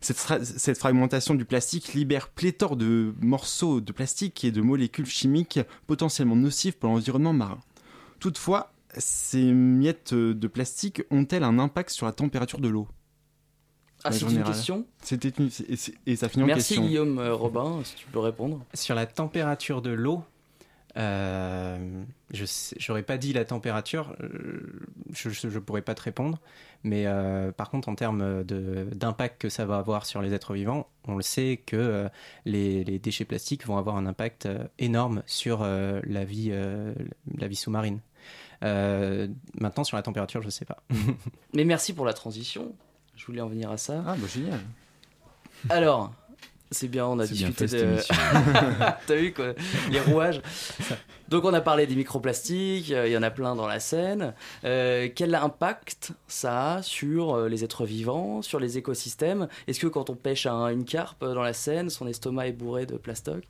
Cette 0.00 0.76
fragmentation 0.76 1.36
du 1.36 1.44
plastique 1.44 1.94
libère 1.94 2.30
pléthore 2.30 2.74
de 2.74 3.14
morceaux 3.20 3.80
de 3.80 3.92
plastique 3.92 4.44
et 4.44 4.50
de 4.50 4.60
molécules 4.60 5.06
chimiques 5.06 5.60
potentiellement 5.86 6.34
nocives 6.34 6.76
pour 6.76 6.90
l'environnement 6.90 7.32
marin. 7.32 7.60
Toutefois, 8.18 8.72
ces 8.98 9.52
miettes 9.52 10.14
de 10.14 10.48
plastique 10.48 11.04
ont-elles 11.12 11.44
un 11.44 11.60
impact 11.60 11.90
sur 11.90 12.06
la 12.06 12.12
température 12.12 12.58
de 12.58 12.66
l'eau? 12.66 12.88
Ah, 14.04 14.12
c'est 14.12 14.24
une 14.28 14.42
question 14.42 14.86
C'était 15.02 15.28
une 15.30 15.46
et, 15.68 15.76
c'est- 15.76 15.94
et 16.06 16.16
ça 16.16 16.28
finit 16.28 16.44
en 16.44 16.46
Merci 16.46 16.74
question. 16.74 16.86
Guillaume 16.86 17.18
euh, 17.18 17.34
Robin, 17.34 17.80
si 17.84 17.94
tu 17.96 18.06
peux 18.06 18.18
répondre. 18.18 18.64
Sur 18.74 18.94
la 18.94 19.06
température 19.06 19.80
de 19.82 19.90
l'eau, 19.90 20.22
euh, 20.96 22.02
je 22.32 22.44
sais- 22.44 22.76
j'aurais 22.78 23.02
pas 23.02 23.16
dit 23.16 23.32
la 23.32 23.44
température, 23.44 24.14
euh, 24.22 24.60
je, 25.12 25.30
je, 25.30 25.48
je 25.48 25.58
pourrais 25.58 25.82
pas 25.82 25.94
te 25.94 26.02
répondre, 26.02 26.38
mais 26.82 27.06
euh, 27.06 27.50
par 27.52 27.70
contre 27.70 27.88
en 27.88 27.94
termes 27.94 28.44
d'impact 28.44 29.40
que 29.40 29.48
ça 29.48 29.64
va 29.64 29.78
avoir 29.78 30.04
sur 30.04 30.20
les 30.20 30.34
êtres 30.34 30.52
vivants, 30.54 30.88
on 31.08 31.16
le 31.16 31.22
sait 31.22 31.62
que 31.64 31.76
euh, 31.76 32.08
les, 32.44 32.84
les 32.84 32.98
déchets 32.98 33.24
plastiques 33.24 33.66
vont 33.66 33.78
avoir 33.78 33.96
un 33.96 34.06
impact 34.06 34.46
euh, 34.46 34.64
énorme 34.78 35.22
sur 35.26 35.62
euh, 35.62 36.00
la 36.04 36.24
vie, 36.24 36.48
euh, 36.52 36.92
la 37.38 37.48
vie 37.48 37.56
sous-marine. 37.56 38.00
Euh, 38.62 39.26
maintenant 39.60 39.82
sur 39.84 39.96
la 39.96 40.02
température, 40.02 40.42
je 40.42 40.50
sais 40.50 40.64
pas. 40.64 40.82
Mais 41.54 41.64
merci 41.64 41.92
pour 41.94 42.04
la 42.04 42.12
transition. 42.12 42.74
Je 43.22 43.26
voulais 43.26 43.40
en 43.40 43.46
venir 43.48 43.70
à 43.70 43.76
ça. 43.76 44.02
Ah 44.04 44.16
bah 44.18 44.26
génial. 44.26 44.58
Alors, 45.70 46.12
c'est 46.72 46.88
bien, 46.88 47.06
on 47.06 47.20
a 47.20 47.24
bien 47.26 47.50
discuté 47.50 47.68
cette 47.68 47.80
de. 47.80 47.96
T'as 49.06 49.14
vu 49.14 49.32
quoi 49.32 49.52
Les 49.92 50.00
rouages. 50.00 50.40
Donc 51.28 51.44
on 51.44 51.54
a 51.54 51.60
parlé 51.60 51.86
des 51.86 51.94
microplastiques, 51.94 52.90
euh, 52.90 53.06
il 53.06 53.12
y 53.12 53.16
en 53.16 53.22
a 53.22 53.30
plein 53.30 53.54
dans 53.54 53.68
la 53.68 53.78
Seine. 53.78 54.34
Euh, 54.64 55.08
quel 55.14 55.34
impact 55.36 56.12
ça 56.26 56.74
a 56.74 56.82
sur 56.82 57.34
euh, 57.36 57.48
les 57.48 57.62
êtres 57.62 57.86
vivants, 57.86 58.42
sur 58.42 58.58
les 58.58 58.76
écosystèmes? 58.76 59.46
Est-ce 59.68 59.78
que 59.78 59.86
quand 59.86 60.10
on 60.10 60.16
pêche 60.16 60.46
un- 60.46 60.68
une 60.68 60.84
carpe 60.84 61.24
dans 61.24 61.42
la 61.42 61.52
Seine, 61.52 61.90
son 61.90 62.06
estomac 62.08 62.48
est 62.48 62.52
bourré 62.52 62.86
de 62.86 62.96
plastoc? 62.96 63.44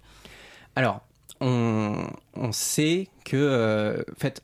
Alors, 0.76 1.00
on, 1.40 2.06
on 2.34 2.52
sait 2.52 3.08
que, 3.24 3.36
euh, 3.36 4.02
en 4.12 4.20
fait, 4.20 4.42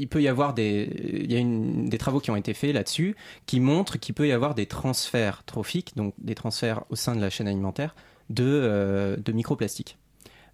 il 0.00 0.08
peut 0.08 0.22
y 0.22 0.28
avoir 0.28 0.54
des, 0.54 0.90
il 1.12 1.32
y 1.32 1.36
a 1.36 1.88
des 1.88 1.98
travaux 1.98 2.20
qui 2.20 2.30
ont 2.30 2.36
été 2.36 2.54
faits 2.54 2.74
là-dessus 2.74 3.16
qui 3.46 3.60
montrent 3.60 3.98
qu'il 3.98 4.14
peut 4.14 4.26
y 4.26 4.32
avoir 4.32 4.54
des 4.54 4.66
transferts 4.66 5.44
trophiques, 5.44 5.94
donc 5.96 6.14
des 6.18 6.34
transferts 6.34 6.84
au 6.90 6.96
sein 6.96 7.14
de 7.14 7.20
la 7.20 7.30
chaîne 7.30 7.46
alimentaire 7.46 7.94
de, 8.30 8.44
euh, 8.44 9.16
microplastiques. 9.32 9.98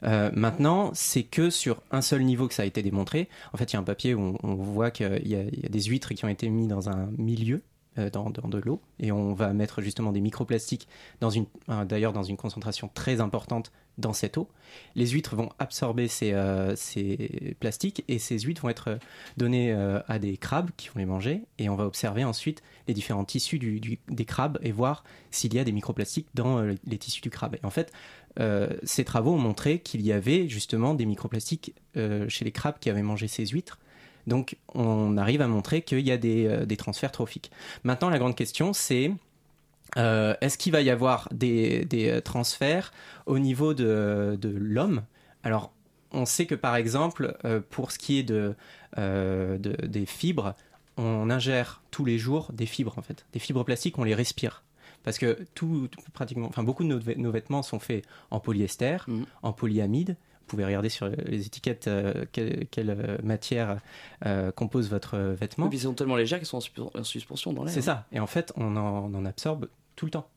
Euh, 0.02 0.30
maintenant, 0.34 0.90
c'est 0.94 1.22
que 1.22 1.48
sur 1.48 1.82
un 1.90 2.02
seul 2.02 2.22
niveau 2.22 2.48
que 2.48 2.54
ça 2.54 2.62
a 2.62 2.66
été 2.66 2.82
démontré. 2.82 3.28
En 3.52 3.56
fait, 3.56 3.72
il 3.72 3.74
y 3.74 3.76
a 3.76 3.80
un 3.80 3.84
papier 3.84 4.14
où 4.14 4.36
on, 4.42 4.54
voit 4.54 4.90
qu'il 4.90 5.22
y, 5.24 5.30
y 5.30 5.36
a 5.36 5.68
des 5.68 5.82
huîtres 5.82 6.12
qui 6.14 6.24
ont 6.24 6.28
été 6.28 6.48
mis 6.48 6.66
dans 6.66 6.90
un 6.90 7.08
milieu, 7.16 7.56
euh, 7.56 7.75
dans, 8.12 8.30
dans 8.30 8.48
de 8.48 8.58
l'eau, 8.58 8.80
et 9.00 9.12
on 9.12 9.34
va 9.34 9.52
mettre 9.52 9.82
justement 9.82 10.12
des 10.12 10.20
microplastiques 10.20 10.88
dans 11.20 11.30
une, 11.30 11.46
euh, 11.68 11.84
d'ailleurs 11.84 12.12
dans 12.12 12.22
une 12.22 12.36
concentration 12.36 12.90
très 12.92 13.20
importante 13.20 13.72
dans 13.98 14.12
cette 14.12 14.36
eau. 14.36 14.48
Les 14.94 15.06
huîtres 15.06 15.36
vont 15.36 15.48
absorber 15.58 16.06
ces, 16.06 16.32
euh, 16.32 16.76
ces 16.76 17.56
plastiques 17.60 18.04
et 18.08 18.18
ces 18.18 18.38
huîtres 18.40 18.60
vont 18.62 18.68
être 18.68 18.98
données 19.38 19.72
euh, 19.72 20.00
à 20.06 20.18
des 20.18 20.36
crabes 20.36 20.70
qui 20.76 20.88
vont 20.88 20.98
les 20.98 21.06
manger 21.06 21.42
et 21.58 21.70
on 21.70 21.76
va 21.76 21.86
observer 21.86 22.22
ensuite 22.22 22.62
les 22.88 22.94
différents 22.94 23.24
tissus 23.24 23.58
du- 23.58 23.80
du- 23.80 23.98
des 24.08 24.26
crabes 24.26 24.58
et 24.62 24.70
voir 24.72 25.02
s'il 25.30 25.54
y 25.54 25.58
a 25.58 25.64
des 25.64 25.72
microplastiques 25.72 26.28
dans 26.34 26.58
euh, 26.58 26.74
les 26.86 26.98
tissus 26.98 27.22
du 27.22 27.30
crabe. 27.30 27.54
Et 27.54 27.64
en 27.64 27.70
fait, 27.70 27.90
euh, 28.38 28.68
ces 28.82 29.04
travaux 29.04 29.32
ont 29.32 29.38
montré 29.38 29.78
qu'il 29.78 30.02
y 30.02 30.12
avait 30.12 30.46
justement 30.46 30.92
des 30.92 31.06
microplastiques 31.06 31.74
euh, 31.96 32.28
chez 32.28 32.44
les 32.44 32.52
crabes 32.52 32.78
qui 32.78 32.90
avaient 32.90 33.02
mangé 33.02 33.28
ces 33.28 33.46
huîtres. 33.46 33.78
Donc 34.26 34.56
on 34.74 35.16
arrive 35.16 35.40
à 35.42 35.48
montrer 35.48 35.82
qu'il 35.82 36.00
y 36.00 36.10
a 36.10 36.16
des, 36.16 36.46
euh, 36.46 36.66
des 36.66 36.76
transferts 36.76 37.12
trophiques. 37.12 37.50
Maintenant, 37.84 38.08
la 38.10 38.18
grande 38.18 38.34
question, 38.36 38.72
c'est 38.72 39.12
euh, 39.96 40.34
est-ce 40.40 40.58
qu'il 40.58 40.72
va 40.72 40.80
y 40.82 40.90
avoir 40.90 41.28
des, 41.32 41.84
des, 41.84 42.08
euh, 42.10 42.20
transferts 42.20 42.92
au 43.26 43.38
niveau 43.38 43.72
de, 43.72 44.36
de 44.40 44.48
l'homme? 44.48 45.02
Alors, 45.42 45.72
on 46.12 46.26
sait 46.26 46.46
que 46.46 46.54
par 46.54 46.76
exemple, 46.76 47.36
euh, 47.44 47.60
pour 47.70 47.92
ce 47.92 47.98
qui 47.98 48.18
est 48.18 48.22
de, 48.24 48.54
euh, 48.98 49.58
de- 49.58 49.86
des 49.86 50.06
fibres, 50.06 50.54
on 50.96 51.30
ingère 51.30 51.82
tous 51.90 52.04
les 52.04 52.18
jours 52.18 52.50
des 52.52 52.66
fibres 52.66 52.94
en 52.98 53.02
fait. 53.02 53.26
Des 53.32 53.38
fibres 53.38 53.64
plastiques, 53.64 53.98
on 53.98 54.04
les 54.04 54.14
respire. 54.14 54.62
Parce 55.04 55.18
que 55.18 55.38
tout, 55.54 55.88
tout- 55.88 56.00
pratiquement, 56.12 56.48
enfin, 56.48 56.64
beaucoup 56.64 56.82
de 56.82 56.88
nos, 56.88 56.98
vê- 56.98 57.16
nos 57.16 57.30
vêtements 57.30 57.62
sont 57.62 57.78
faits 57.78 58.04
en 58.30 58.40
polyester, 58.40 58.96
en 59.42 59.52
polyamide. 59.52 60.16
Vous 60.46 60.50
pouvez 60.50 60.64
regarder 60.64 60.88
sur 60.90 61.08
les 61.08 61.44
étiquettes 61.44 61.88
euh, 61.88 62.24
quelle, 62.30 62.68
quelle, 62.70 62.90
euh, 62.90 63.16
matière 63.24 63.78
euh, 64.24 64.52
compose 64.52 64.88
votre 64.88 65.14
euh, 65.16 65.34
vêtement. 65.34 65.66
Et 65.66 65.68
puis 65.70 65.78
ils 65.78 65.82
sont 65.82 65.92
tellement 65.94 66.14
légers 66.14 66.36
qu'ils 66.38 66.46
sont 66.46 66.58
en, 66.58 66.60
suspe- 66.60 66.96
en 66.96 67.02
suspension 67.02 67.52
dans 67.52 67.64
l'air. 67.64 67.74
C'est 67.74 67.82
ça. 67.82 68.06
Et 68.12 68.20
en 68.20 68.28
fait, 68.28 68.52
on 68.56 68.76
en, 68.76 69.12
on 69.12 69.14
en 69.14 69.24
absorbe 69.24 69.68
tout 69.96 70.04
le 70.04 70.12
temps. 70.12 70.28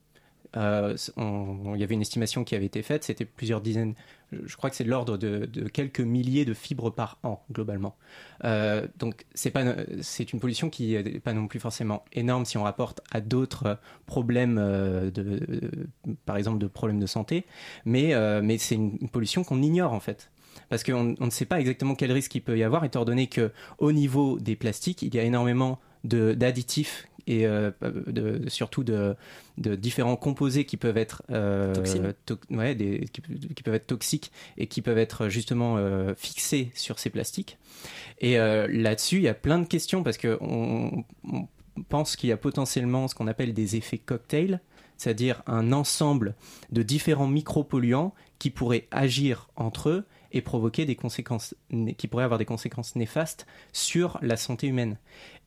Euh, 0.57 0.95
on- 1.17 1.75
Il 1.75 1.81
y 1.81 1.83
avait 1.83 1.93
une 1.95 2.01
estimation 2.01 2.43
qui 2.43 2.55
avait 2.55 2.65
été 2.65 2.81
faite, 2.81 3.03
c'était 3.03 3.25
plusieurs 3.25 3.61
dizaines, 3.61 3.93
je 4.31 4.55
crois 4.55 4.69
que 4.69 4.75
c'est 4.75 4.83
de 4.83 4.89
l'ordre 4.89 5.17
de, 5.17 5.45
quelques 5.69 5.99
milliers 5.99 6.45
de 6.45 6.53
fibres 6.53 6.89
par 6.89 7.17
an, 7.23 7.43
globalement. 7.51 7.95
Euh, 8.43 8.87
donc, 8.97 9.25
c'est 9.33 9.53
une 9.53 10.39
pollution 10.39 10.69
qui 10.69 10.93
n'est 10.93 11.19
pas 11.19 11.33
non 11.33 11.47
plus 11.47 11.59
forcément 11.59 12.03
énorme 12.13 12.45
si 12.45 12.57
on 12.57 12.63
rapporte 12.63 13.01
à 13.11 13.21
d'autres 13.21 13.79
problèmes, 14.05 14.57
euh, 14.59 15.11
de, 15.11 15.61
par 16.25 16.37
exemple, 16.37 16.59
de 16.59 16.67
problèmes 16.67 16.99
de 16.99 17.07
santé, 17.07 17.45
mais, 17.85 18.13
mais 18.41 18.57
c'est 18.57 18.75
une, 18.75 18.97
pollution 19.09 19.43
qu'on 19.43 19.61
ignore 19.61 19.93
en 19.93 19.99
fait. 19.99 20.31
Parce 20.69 20.83
qu'on 20.83 21.15
on 21.19 21.25
ne 21.25 21.31
sait 21.31 21.45
pas 21.45 21.59
exactement 21.59 21.95
quel 21.95 22.11
risque 22.11 22.35
il 22.35 22.41
peut 22.41 22.57
y 22.57 22.63
avoir, 22.63 22.83
étant 22.85 23.05
donné 23.05 23.27
que 23.27 23.51
au 23.77 23.91
niveau 23.91 24.39
des 24.39 24.55
plastiques, 24.55 25.01
il 25.01 25.13
y 25.13 25.19
a 25.19 25.23
énormément 25.23 25.79
d'additifs 26.03 27.07
et 27.29 27.45
euh, 27.45 27.71
de, 28.07 28.49
surtout 28.49 28.83
de, 28.83 29.15
de 29.57 29.75
différents 29.75 30.15
composés 30.17 30.65
qui 30.65 30.75
peuvent 30.77 30.97
être 30.97 31.23
euh, 31.29 31.73
Toxines. 31.73 32.13
to- 32.25 32.37
ouais, 32.49 32.75
des- 32.75 33.05
qui, 33.13 33.21
qui 33.55 33.63
peuvent 33.63 33.75
être 33.75 33.87
toxiques 33.87 34.31
et 34.57 34.67
qui 34.67 34.81
peuvent 34.81 34.97
être 34.97 35.29
justement 35.29 35.77
euh, 35.77 36.13
fixés 36.17 36.71
sur 36.73 36.99
ces 36.99 37.09
plastiques. 37.09 37.57
Et 38.19 38.35
là-dessus, 38.37 39.17
il 39.17 39.21
y 39.23 39.27
a 39.29 39.33
plein 39.33 39.59
de 39.59 39.65
questions 39.67 40.03
parce 40.03 40.17
que 40.17 40.37
on, 40.41 41.05
on 41.31 41.47
pense 41.87 42.15
qu'il 42.17 42.27
y 42.29 42.33
a 42.33 42.37
potentiellement 42.37 43.07
ce 43.07 43.15
qu'on 43.15 43.27
appelle 43.27 43.53
des 43.53 43.77
effets 43.77 43.97
cocktails, 43.99 44.59
c'est-à-dire 44.97 45.43
un 45.47 45.71
ensemble 45.71 46.35
de 46.73 46.83
différents 46.83 47.27
micropolluants 47.27 48.13
qui 48.39 48.49
pourraient 48.49 48.87
agir 48.91 49.47
entre 49.55 49.89
eux 49.89 50.05
et 50.31 50.41
provoquer 50.41 50.85
des 50.85 50.95
conséquences, 50.95 51.55
qui 51.97 52.07
pourraient 52.07 52.23
avoir 52.23 52.37
des 52.37 52.45
conséquences 52.45 52.95
néfastes 52.95 53.45
sur 53.73 54.17
la 54.21 54.37
santé 54.37 54.67
humaine. 54.67 54.97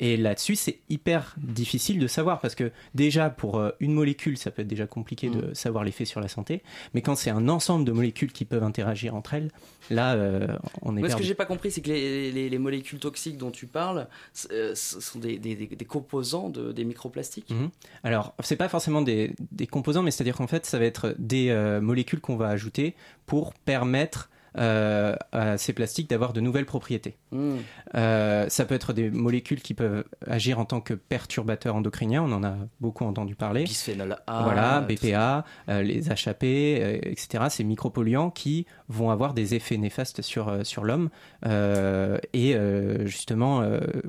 Et 0.00 0.16
là-dessus, 0.16 0.56
c'est 0.56 0.78
hyper 0.88 1.34
difficile 1.38 1.98
de 2.00 2.06
savoir 2.06 2.40
parce 2.40 2.54
que 2.54 2.72
déjà 2.94 3.30
pour 3.30 3.58
euh, 3.58 3.70
une 3.80 3.92
molécule, 3.92 4.36
ça 4.36 4.50
peut 4.50 4.62
être 4.62 4.68
déjà 4.68 4.86
compliqué 4.86 5.28
de 5.30 5.54
savoir 5.54 5.84
l'effet 5.84 6.04
sur 6.04 6.20
la 6.20 6.28
santé, 6.28 6.62
mais 6.94 7.02
quand 7.02 7.14
c'est 7.14 7.30
un 7.30 7.48
ensemble 7.48 7.84
de 7.84 7.92
molécules 7.92 8.32
qui 8.32 8.44
peuvent 8.44 8.64
interagir 8.64 9.14
entre 9.14 9.34
elles, 9.34 9.50
là, 9.90 10.14
euh, 10.14 10.46
on 10.82 10.96
est 10.96 11.00
Moi, 11.00 11.10
ce 11.10 11.16
que 11.16 11.22
j'ai 11.22 11.34
pas 11.34 11.46
compris, 11.46 11.70
c'est 11.70 11.80
que 11.80 11.88
les, 11.88 12.32
les- 12.32 12.48
les 12.50 12.58
molécules 12.58 12.98
toxiques 12.98 13.36
dont 13.38 13.50
tu 13.52 13.66
parles, 13.66 14.08
euh, 14.50 14.74
sont 14.74 15.18
des, 15.20 15.38
des- 15.38 15.54
des- 15.54 15.66
des 15.66 15.84
composants 15.84 16.48
de- 16.48 16.72
des 16.72 16.84
microplastiques? 16.84 17.50
Mhm. 17.50 17.70
Alors, 18.02 18.34
c'est 18.42 18.56
pas 18.56 18.68
forcément 18.68 19.02
des, 19.02 19.34
des 19.52 19.66
composants, 19.66 20.02
mais 20.02 20.10
c'est-à-dire 20.10 20.36
qu'en 20.36 20.46
fait, 20.48 20.66
ça 20.66 20.78
va 20.78 20.84
être 20.84 21.14
des 21.18 21.50
euh, 21.50 21.80
molécules 21.80 22.20
qu'on 22.20 22.36
va 22.36 22.48
ajouter 22.48 22.94
pour 23.26 23.54
permettre 23.54 24.30
euh, 24.58 25.16
à 25.32 25.56
ces 25.56 25.72
plastiques 25.72 26.10
d'avoir 26.10 26.32
de 26.32 26.40
nouvelles 26.40 26.66
propriétés. 26.66 27.16
Mm. 27.30 27.54
Euh, 27.94 28.48
ça 28.48 28.64
peut 28.66 28.74
être 28.74 28.92
des 28.92 29.10
molécules 29.10 29.62
qui 29.62 29.72
peuvent 29.72 30.04
agir 30.26 30.58
en 30.58 30.66
tant 30.66 30.80
que 30.80 30.92
perturbateurs 30.92 31.74
endocriniens, 31.74 32.22
on 32.22 32.32
en 32.32 32.44
a 32.44 32.56
beaucoup 32.80 33.04
entendu 33.04 33.34
parler. 33.34 33.64
Bisphénol 33.64 34.16
A. 34.26 34.42
Voilà, 34.42 34.80
BPA, 34.80 35.44
euh, 35.68 35.82
les 35.82 36.10
HAP, 36.10 36.44
etc. 36.44 37.44
Ces 37.48 37.64
micropolluants 37.64 38.30
qui 38.30 38.66
vont 38.88 39.10
avoir 39.10 39.32
des 39.32 39.54
effets 39.54 39.78
néfastes 39.78 40.20
sur, 40.20 40.66
sur 40.66 40.84
l'homme 40.84 41.08
et 41.44 42.56
justement 43.04 43.62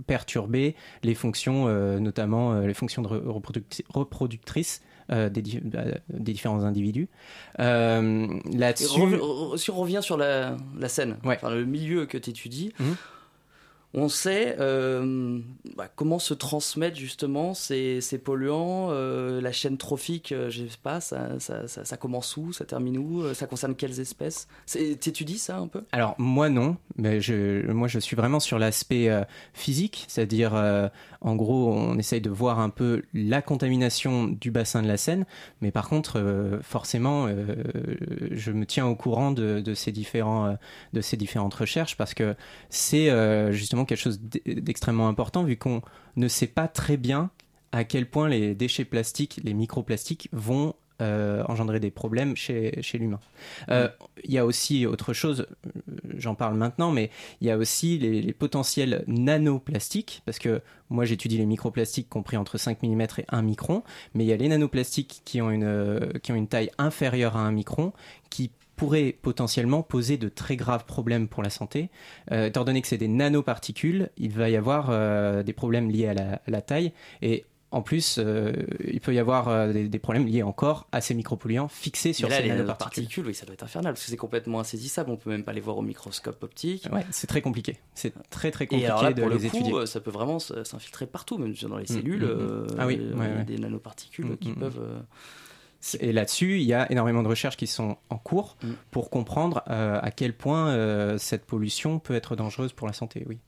perturber 0.08 0.76
les 1.04 1.16
fonctions, 1.16 1.68
notamment 2.00 2.60
les 2.60 2.74
fonctions 2.74 3.02
de 3.02 3.08
reproductrices 3.90 4.82
euh, 5.12 5.30
des, 5.30 5.42
di- 5.42 5.60
euh, 5.76 5.94
des 6.10 6.34
différents 6.34 6.64
individus. 6.64 7.08
Euh, 7.60 8.28
Là-dessus. 8.54 9.00
si 9.58 9.70
on 9.72 9.76
revient 9.76 10.00
sur 10.02 10.18
la, 10.18 10.56
la 10.78 10.90
scène, 10.90 11.18
Ouais. 11.24 11.36
enfin, 11.36 11.50
le 11.54 11.66
milieu 11.66 12.06
que 12.06 12.18
tu 12.18 12.30
étudies, 12.30 12.74
Mhm. 12.80 12.96
On 13.94 14.10
sait 14.10 14.56
euh, 14.60 15.40
bah, 15.76 15.88
comment 15.96 16.20
se 16.20 16.34
transmettent 16.34 16.96
justement 16.96 17.54
ces, 17.54 18.02
ces 18.02 18.18
polluants, 18.18 18.88
euh, 18.90 19.40
la 19.40 19.52
chaîne 19.52 19.78
trophique, 19.78 20.32
euh, 20.32 20.50
je 20.50 20.66
sais 20.66 20.78
pas, 20.82 21.00
ça, 21.00 21.40
ça, 21.40 21.98
commence 21.98 22.36
où, 22.38 22.54
ça 22.54 22.66
termine 22.66 22.98
où, 22.98 23.22
euh, 23.22 23.34
ça 23.34 23.46
concerne 23.46 23.76
quelles 23.76 24.00
espèces? 24.00 24.48
T'étudies 24.68 25.38
ça 25.38 25.58
un 25.58 25.68
peu? 25.68 25.84
Alors 25.92 26.16
moi 26.18 26.50
non, 26.50 26.78
mais 26.96 27.22
je, 27.22 27.72
moi 27.72 27.88
je 27.88 28.00
suis 28.00 28.16
vraiment 28.16 28.40
sur 28.40 28.58
l'aspect 28.58 29.10
physique, 29.54 30.06
c'est-à-dire 30.08 30.54
en 31.22 31.36
gros 31.36 31.72
on 31.72 31.98
essaye 31.98 32.22
de 32.22 32.30
voir 32.30 32.60
un 32.60 32.70
peu 32.70 33.04
la 33.14 33.42
contamination 33.42 34.28
du 34.28 34.52
bassin 34.52 34.82
de 34.82 34.88
la 34.88 34.98
Seine, 34.98 35.26
mais 35.62 35.72
par 35.72 35.90
contre 35.90 36.60
forcément 36.62 37.28
je 38.32 38.52
me 38.52 38.66
tiens 38.66 38.88
au 38.88 38.96
courant 38.96 39.32
de, 39.32 39.74
ces 39.76 39.92
différents 39.92 40.58
de 40.94 41.02
ces 41.02 41.18
différentes 41.18 41.54
recherches 41.54 41.96
parce 41.98 42.14
que 42.14 42.36
c'est 42.70 43.10
euh, 43.10 43.52
quelque 43.86 44.00
chose 44.00 44.20
d'extrêmement 44.46 45.08
important 45.08 45.44
vu 45.44 45.58
qu'on 45.58 45.82
ne 46.16 46.28
sait 46.28 46.48
pas 46.48 46.68
très 46.68 46.98
bien 46.98 47.30
à 47.72 47.84
quel 47.84 48.08
point 48.08 48.30
les 48.30 48.54
déchets 48.54 48.86
plastiques, 48.86 49.42
les 49.44 49.54
microplastiques 49.54 50.30
vont 50.32 50.76
euh, 51.02 51.44
engendrer 51.48 51.80
des 51.80 51.90
problèmes 51.90 52.36
chez, 52.36 52.80
chez 52.84 53.00
l'humain. 53.00 53.20
Euh, 53.70 53.90
Il 54.24 54.32
y 54.32 54.38
a 54.38 54.46
aussi 54.46 54.86
autre 54.86 55.12
chose, 55.12 55.48
euh, 55.66 55.72
j'en 56.18 56.36
parle 56.36 56.56
maintenant, 56.56 56.92
mais 56.92 57.10
il 57.42 57.48
y 57.48 57.52
a 57.52 57.58
aussi 57.58 57.98
les, 57.98 58.22
les 58.22 58.32
potentiels 58.32 59.04
nanoplastiques, 59.08 60.22
parce 60.26 60.38
que 60.38 60.62
moi 60.90 61.04
j'étudie 61.06 61.40
les 61.40 61.48
microplastiques 61.48 62.10
compris 62.10 62.38
entre 62.38 62.60
5 62.60 62.84
mm 62.84 63.02
et 63.02 63.26
1 63.28 63.42
micron, 63.42 63.84
mais 64.14 64.24
il 64.24 64.28
y 64.28 64.34
a 64.34 64.38
les 64.38 64.48
nanoplastiques 64.48 65.24
qui 65.26 65.42
ont 65.42 65.50
une, 65.50 66.20
qui 66.22 66.32
ont 66.32 66.36
une 66.36 66.48
taille 66.48 66.70
inférieure 66.78 67.36
à 67.38 67.40
1 67.40 67.52
micron, 67.52 67.92
qui 68.30 68.52
pourraient 68.76 69.16
potentiellement 69.22 69.84
poser 69.84 70.18
de 70.18 70.30
très 70.30 70.56
graves 70.56 70.86
problèmes 70.86 71.28
pour 71.28 71.44
la 71.44 71.50
santé. 71.50 71.90
Euh, 72.32 72.48
étant 72.48 72.64
donné 72.64 72.82
que 72.82 72.88
c'est 72.88 72.98
des 72.98 73.08
nanoparticules, 73.08 74.10
il 74.18 74.32
va 74.32 74.50
y 74.50 74.56
avoir 74.56 74.88
euh, 74.90 75.44
des 75.44 75.54
problèmes 75.54 75.90
liés 75.92 76.08
à 76.08 76.14
la, 76.14 76.34
à 76.48 76.52
la 76.52 76.62
taille, 76.62 76.92
et 77.22 77.46
en 77.72 77.82
plus, 77.82 78.18
euh, 78.20 78.54
il 78.88 79.02
peut 79.02 79.16
y 79.16 79.18
avoir 79.18 79.74
des, 79.74 79.88
des 79.90 79.98
problèmes 79.98 80.28
liés 80.28 80.44
encore 80.44 80.86
à 80.92 81.02
ces 81.02 81.16
micropolluants 81.16 81.68
fixés 81.68 82.14
sur 82.14 82.30
là, 82.30 82.36
ces 82.38 82.44
les 82.44 82.50
nanoparticules. 82.50 83.26
oui, 83.26 83.34
ça 83.34 83.48
doit 83.48 83.54
être 83.56 83.64
infernal 83.64 83.94
parce 83.94 84.06
que 84.06 84.12
c'est 84.12 84.16
complètement 84.18 84.60
insaisissable. 84.60 85.10
On 85.10 85.18
peut 85.18 85.32
même 85.32 85.44
pas 85.44 85.54
les 85.54 85.60
voir 85.62 85.78
au 85.80 85.82
microscope 85.82 86.44
optique. 86.44 86.88
Ouais, 86.94 87.04
c'est 87.10 87.26
très 87.26 87.42
compliqué. 87.42 87.80
C'est 87.96 88.14
très 88.30 88.52
très 88.52 88.66
Et 88.66 88.68
compliqué 88.68 88.86
alors 88.92 89.02
là, 89.02 89.12
de 89.14 89.22
pour 89.22 89.28
le 89.30 89.38
les 89.38 89.50
coup, 89.50 89.58
étudier. 89.58 89.86
ça 89.88 90.02
peut 90.02 90.12
vraiment 90.12 90.38
s'infiltrer 90.38 91.08
partout, 91.08 91.40
même 91.40 91.56
dans 91.64 91.78
les 91.78 91.86
Mm, 91.86 91.88
cellules. 91.88 92.22
mm, 92.22 92.28
mm. 92.28 92.30
euh, 92.30 92.68
Ah 92.78 92.86
oui, 92.86 93.00
ouais, 93.12 93.18
ouais. 93.20 93.44
des 93.44 93.58
nanoparticules 93.58 94.26
Mm, 94.28 94.38
qui 94.38 94.50
mm, 94.52 94.56
peuvent. 94.56 94.82
Et 96.00 96.14
là-dessus, 96.14 96.58
il 96.60 96.64
y 96.64 96.74
a 96.74 96.90
énormément 96.92 97.24
de 97.24 97.28
recherches 97.28 97.58
qui 97.58 97.68
sont 97.68 97.98
en 98.10 98.18
cours 98.18 98.58
Mm. 98.64 98.72
pour 98.92 99.10
comprendre 99.10 99.64
euh, 99.70 100.00
à 100.02 100.12
quel 100.12 100.34
point 100.34 100.70
euh, 100.70 101.18
cette 101.18 101.46
pollution 101.46 102.00
peut 102.00 102.16
être 102.16 102.36
dangereuse 102.36 102.74
pour 102.74 102.88
la 102.88 102.94
santé. 102.94 103.26
Oui. 103.28 103.40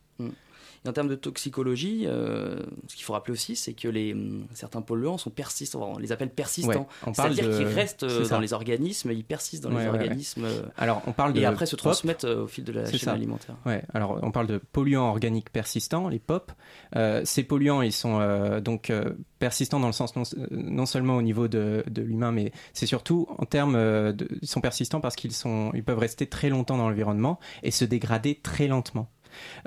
Et 0.83 0.89
en 0.89 0.93
termes 0.93 1.07
de 1.07 1.15
toxicologie, 1.15 2.03
euh, 2.05 2.59
ce 2.87 2.95
qu'il 2.95 3.05
faut 3.05 3.13
rappeler 3.13 3.33
aussi, 3.33 3.55
c'est 3.55 3.73
que 3.73 3.87
les, 3.87 4.13
hum, 4.13 4.45
certains 4.53 4.81
polluants 4.81 5.17
sont 5.17 5.29
persistants. 5.29 5.93
On 5.95 5.97
les 5.97 6.11
appelle 6.11 6.29
persistants. 6.29 6.87
Ouais, 7.05 7.13
C'est-à-dire 7.13 7.47
de- 7.49 7.57
qu'ils 7.57 7.67
restent 7.67 8.03
euh, 8.03 8.27
dans 8.27 8.39
les 8.39 8.53
organismes, 8.53 9.11
ils 9.11 9.23
persistent 9.23 9.63
dans 9.63 9.69
Ouais, 9.69 9.83
les 9.85 9.89
ouais, 9.89 9.99
organismes. 9.99 10.45
euh, 10.45 10.61
Alors, 10.77 11.01
on 11.07 11.11
parle 11.11 11.37
et 11.37 11.41
de 11.41 11.45
après 11.45 11.65
se 11.65 11.75
transmettent 11.75 12.25
au 12.25 12.47
fil 12.47 12.63
de 12.63 12.71
la 12.71 12.85
chaîne 12.89 12.99
ça. 12.99 13.11
alimentaire. 13.13 13.55
Ouais, 13.65 13.83
alors 13.93 14.19
on 14.21 14.31
parle 14.31 14.47
de 14.47 14.57
polluants 14.57 15.09
organiques 15.09 15.51
persistants, 15.51 16.07
les 16.09 16.19
POP. 16.19 16.51
Euh, 16.95 17.21
ces 17.25 17.43
polluants, 17.43 17.81
ils 17.81 17.91
sont 17.91 18.19
euh, 18.19 18.59
donc 18.61 18.91
persistants 19.39 19.79
dans 19.79 19.87
le 19.87 19.93
sens 19.93 20.15
non, 20.15 20.23
non 20.51 20.85
seulement 20.85 21.17
au 21.17 21.21
niveau 21.21 21.47
de, 21.47 21.83
de 21.89 22.01
l'humain, 22.01 22.31
mais 22.31 22.51
c'est 22.73 22.85
surtout 22.85 23.27
en 23.37 23.45
termes 23.45 23.75
de, 23.75 24.27
ils 24.41 24.47
sont 24.47 24.61
persistants 24.61 25.01
parce 25.01 25.15
qu'ils 25.15 25.33
sont, 25.33 25.71
ils 25.73 25.83
peuvent 25.83 25.99
rester 25.99 26.27
très 26.27 26.49
longtemps 26.49 26.77
dans 26.77 26.89
l'environnement 26.89 27.39
et 27.63 27.71
se 27.71 27.85
dégrader 27.85 28.35
très 28.35 28.67
lentement. 28.67 29.09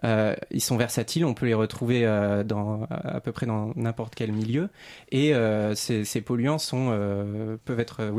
Euh, 0.05 0.35
ils 0.51 0.61
sont 0.61 0.77
versatiles, 0.77 1.25
on 1.25 1.35
peut 1.35 1.47
les 1.47 1.55
retrouver 1.55 2.05
euh, 2.05 2.45
à 2.91 3.21
peu 3.21 3.33
près 3.33 3.47
dans 3.47 3.73
n'importe 3.77 4.15
quel 4.15 4.33
milieu. 4.33 4.69
Et 5.11 5.35
euh, 5.35 5.75
ces, 5.75 6.21
polluants 6.21 6.59
peuvent 6.59 7.81
être, 7.81 8.13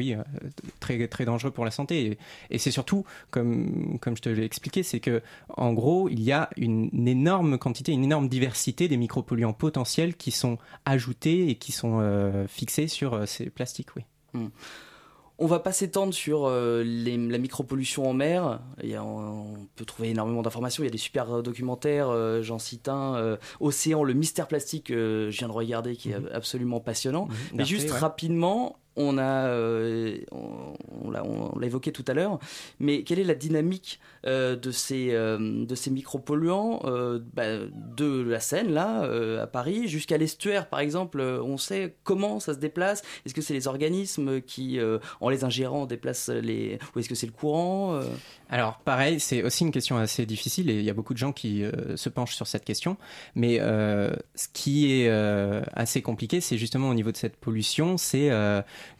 très, 0.80 1.26
dangereux 1.26 1.52
pour 1.52 1.66
la 1.66 1.72
santé. 1.72 2.18
Et, 2.50 2.58
c'est 2.58 2.72
surtout, 2.72 3.06
comme, 3.32 4.00
je 4.06 4.22
te 4.22 4.30
l'ai 4.30 4.44
expliqué, 4.44 4.84
c'est 4.84 5.00
que 5.00 5.22
en 5.50 5.74
gros, 5.74 6.10
il 6.10 6.22
y 6.22 6.32
a 6.32 6.50
une, 6.58 7.08
énorme 7.08 7.58
quantité, 7.58 7.92
une 7.92 8.04
énorme 8.04 8.30
diversité 8.30 8.88
des 8.88 8.98
micropolluants 8.98 9.54
potentiels 9.54 10.16
qui 10.16 10.32
sont 10.32 10.58
ajoutés 10.86 11.50
et 11.50 11.56
qui 11.56 11.72
sont 11.72 12.46
fixés 12.48 12.88
sur 12.88 13.28
ces 13.28 13.50
plastiques. 13.50 13.96
Oui. 13.96 14.04
Hmm. 14.34 14.48
On 15.42 15.46
va 15.48 15.60
pas 15.60 15.72
s'étendre 15.72 16.14
sur 16.14 16.46
euh, 16.46 16.84
les- 16.84 17.16
la 17.18 17.38
micropollution 17.38 18.10
en 18.10 18.14
mer. 18.14 18.60
Il 18.84 18.90
y 18.90 18.96
a- 18.96 19.04
on 19.04 19.68
peut 19.76 19.86
trouver 19.86 20.10
énormément 20.10 20.42
d'informations. 20.42 20.84
Il 20.84 20.88
y 20.88 20.90
a 20.90 20.92
des 20.92 20.98
super 20.98 21.42
documentaires. 21.42 22.10
euh, 22.10 22.42
J'en 22.42 22.60
cite 22.60 22.90
un, 22.90 23.16
euh, 23.16 23.38
Océan, 23.62 24.04
le 24.04 24.14
mystère 24.14 24.48
plastique. 24.48 24.90
je 24.90 25.30
viens 25.30 25.48
de 25.48 25.54
regarder, 25.54 25.96
qui 25.96 26.12
est 26.12 26.18
absolument 26.34 26.80
passionnant. 26.82 27.28
Mais 27.52 27.60
D'Arte, 27.60 27.70
juste 27.70 27.92
ouais. 27.92 27.98
rapidement, 28.00 28.76
on 29.00 29.18
a, 29.18 29.48
euh, 29.48 30.20
on, 30.32 31.10
l'a 31.10 31.66
évoqué 31.66 31.92
tout 31.92 32.04
à 32.08 32.14
l'heure. 32.14 32.38
Mais 32.80 33.04
quelle 33.04 33.20
est 33.20 33.24
la 33.24 33.34
dynamique 33.34 34.00
euh, 34.26 34.56
de 34.56 34.72
ces 34.72 35.14
euh, 35.14 35.66
de 35.66 35.76
ces 35.76 35.90
micropolluants 35.90 36.82
bah, 37.34 37.58
de 37.98 38.22
la 38.22 38.40
Seine 38.40 38.72
là 38.74 39.02
à 39.42 39.48
Paris 39.48 39.88
jusqu'à 39.88 40.18
l'estuaire 40.18 40.68
par 40.70 40.82
exemple 40.82 41.22
On 41.22 41.58
sait 41.58 41.96
comment 42.04 42.40
ça 42.40 42.54
se 42.54 42.60
déplace? 42.60 43.02
Est-ce 43.26 43.34
que 43.34 43.42
c'est 43.42 43.54
les 43.54 43.68
organismes 43.68 44.42
qui, 44.42 44.80
en 45.22 45.30
les 45.30 45.44
ingérant, 45.44 45.86
déplacent 45.86 46.30
les 46.30 46.78
ou 46.96 47.00
est-ce 47.00 47.10
que 47.10 47.16
c'est 47.16 47.28
le 47.28 47.32
courant 47.32 48.02
Alors, 48.52 48.80
pareil, 48.80 49.20
c'est 49.20 49.44
aussi 49.44 49.64
une 49.64 49.72
question 49.72 49.98
assez 49.98 50.26
difficile 50.26 50.72
et 50.72 50.80
il 50.80 50.84
y 50.84 50.90
a 50.90 50.94
beaucoup 50.94 51.14
de 51.14 51.20
gens 51.20 51.32
qui 51.32 51.64
euh, 51.64 51.96
se 51.96 52.10
penchent 52.10 52.36
sur 52.36 52.48
cette 52.48 52.66
question. 52.66 52.98
Mais 53.36 53.60
euh, 53.60 54.12
ce 54.34 54.48
qui 54.52 54.92
est 54.92 55.08
euh, 55.08 55.62
assez 55.74 56.02
compliqué, 56.02 56.42
c'est 56.42 56.58
justement 56.58 56.90
au 56.90 56.96
niveau 56.96 57.12
de 57.12 57.18
cette 57.18 57.38
pollution, 57.38 57.98
c'est 57.98 58.32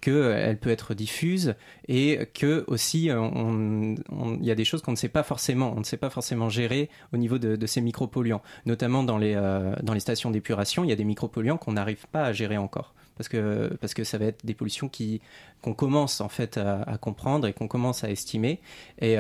qu'elle 0.02 0.58
peut 0.60 0.70
être 0.70 0.94
diffuse 0.94 1.56
et 1.88 2.28
que 2.34 2.64
aussi 2.68 3.06
il 3.06 4.46
y 4.46 4.52
a 4.52 4.56
des 4.56 4.66
choses 4.66 4.84
qu'on 4.84 4.92
ne 4.92 4.98
sait 4.98 5.10
pas 5.10 5.24
forcément, 5.24 5.74
on 5.76 5.80
ne 5.80 5.84
sait 5.84 5.98
pas 5.98 6.12
forcément 6.12 6.50
gérer 6.50 6.90
au 7.12 7.18
niveau 7.18 7.40
de, 7.40 7.66
ces 7.66 7.82
micropolluants. 7.82 8.42
Notamment 8.68 9.04
dans 9.04 9.18
les, 9.18 9.34
dans 9.82 9.94
les 9.94 10.00
stations 10.00 10.30
d'épuration, 10.30 10.84
il 10.84 10.90
y 10.90 10.94
a 10.94 10.96
des 10.96 11.04
micropolluants 11.04 11.58
qu'on 11.58 11.74
n'arrive 11.74 12.06
pas 12.12 12.24
à 12.24 12.34
gérer 12.34 12.58
encore. 12.58 12.94
Parce 13.18 13.28
que, 13.28 13.76
parce 13.82 13.94
que 13.94 14.06
ça 14.06 14.18
va 14.18 14.26
être 14.26 14.46
des 14.46 14.54
pollutions 14.54 14.88
qui, 14.88 15.20
qu'on 15.62 15.74
commence 15.74 16.22
en 16.22 16.30
fait 16.30 16.58
à, 16.58 16.98
comprendre 17.02 17.48
et 17.48 17.54
qu'on 17.54 17.68
commence 17.68 18.06
à 18.06 18.10
estimer. 18.10 18.62
Et 19.02 19.18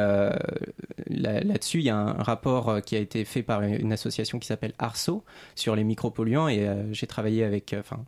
là- 1.08 1.42
là-dessus, 1.42 1.80
il 1.80 1.86
y 1.86 1.90
a 1.90 1.98
un 1.98 2.14
rapport 2.14 2.70
euh, 2.70 2.80
qui 2.80 2.96
a 2.96 3.00
été 3.00 3.26
fait 3.26 3.44
par 3.44 3.62
une 3.62 3.92
association 3.94 4.40
qui 4.40 4.48
s'appelle 4.48 4.74
Arso 4.80 5.24
sur 5.56 5.76
les 5.76 5.84
micropolluants. 5.84 6.48
Et 6.48 6.68
euh, 6.68 6.92
j'ai 6.94 7.08
travaillé 7.08 7.44
avec, 7.44 7.74
euh, 7.74 7.80
enfin, 7.80 8.04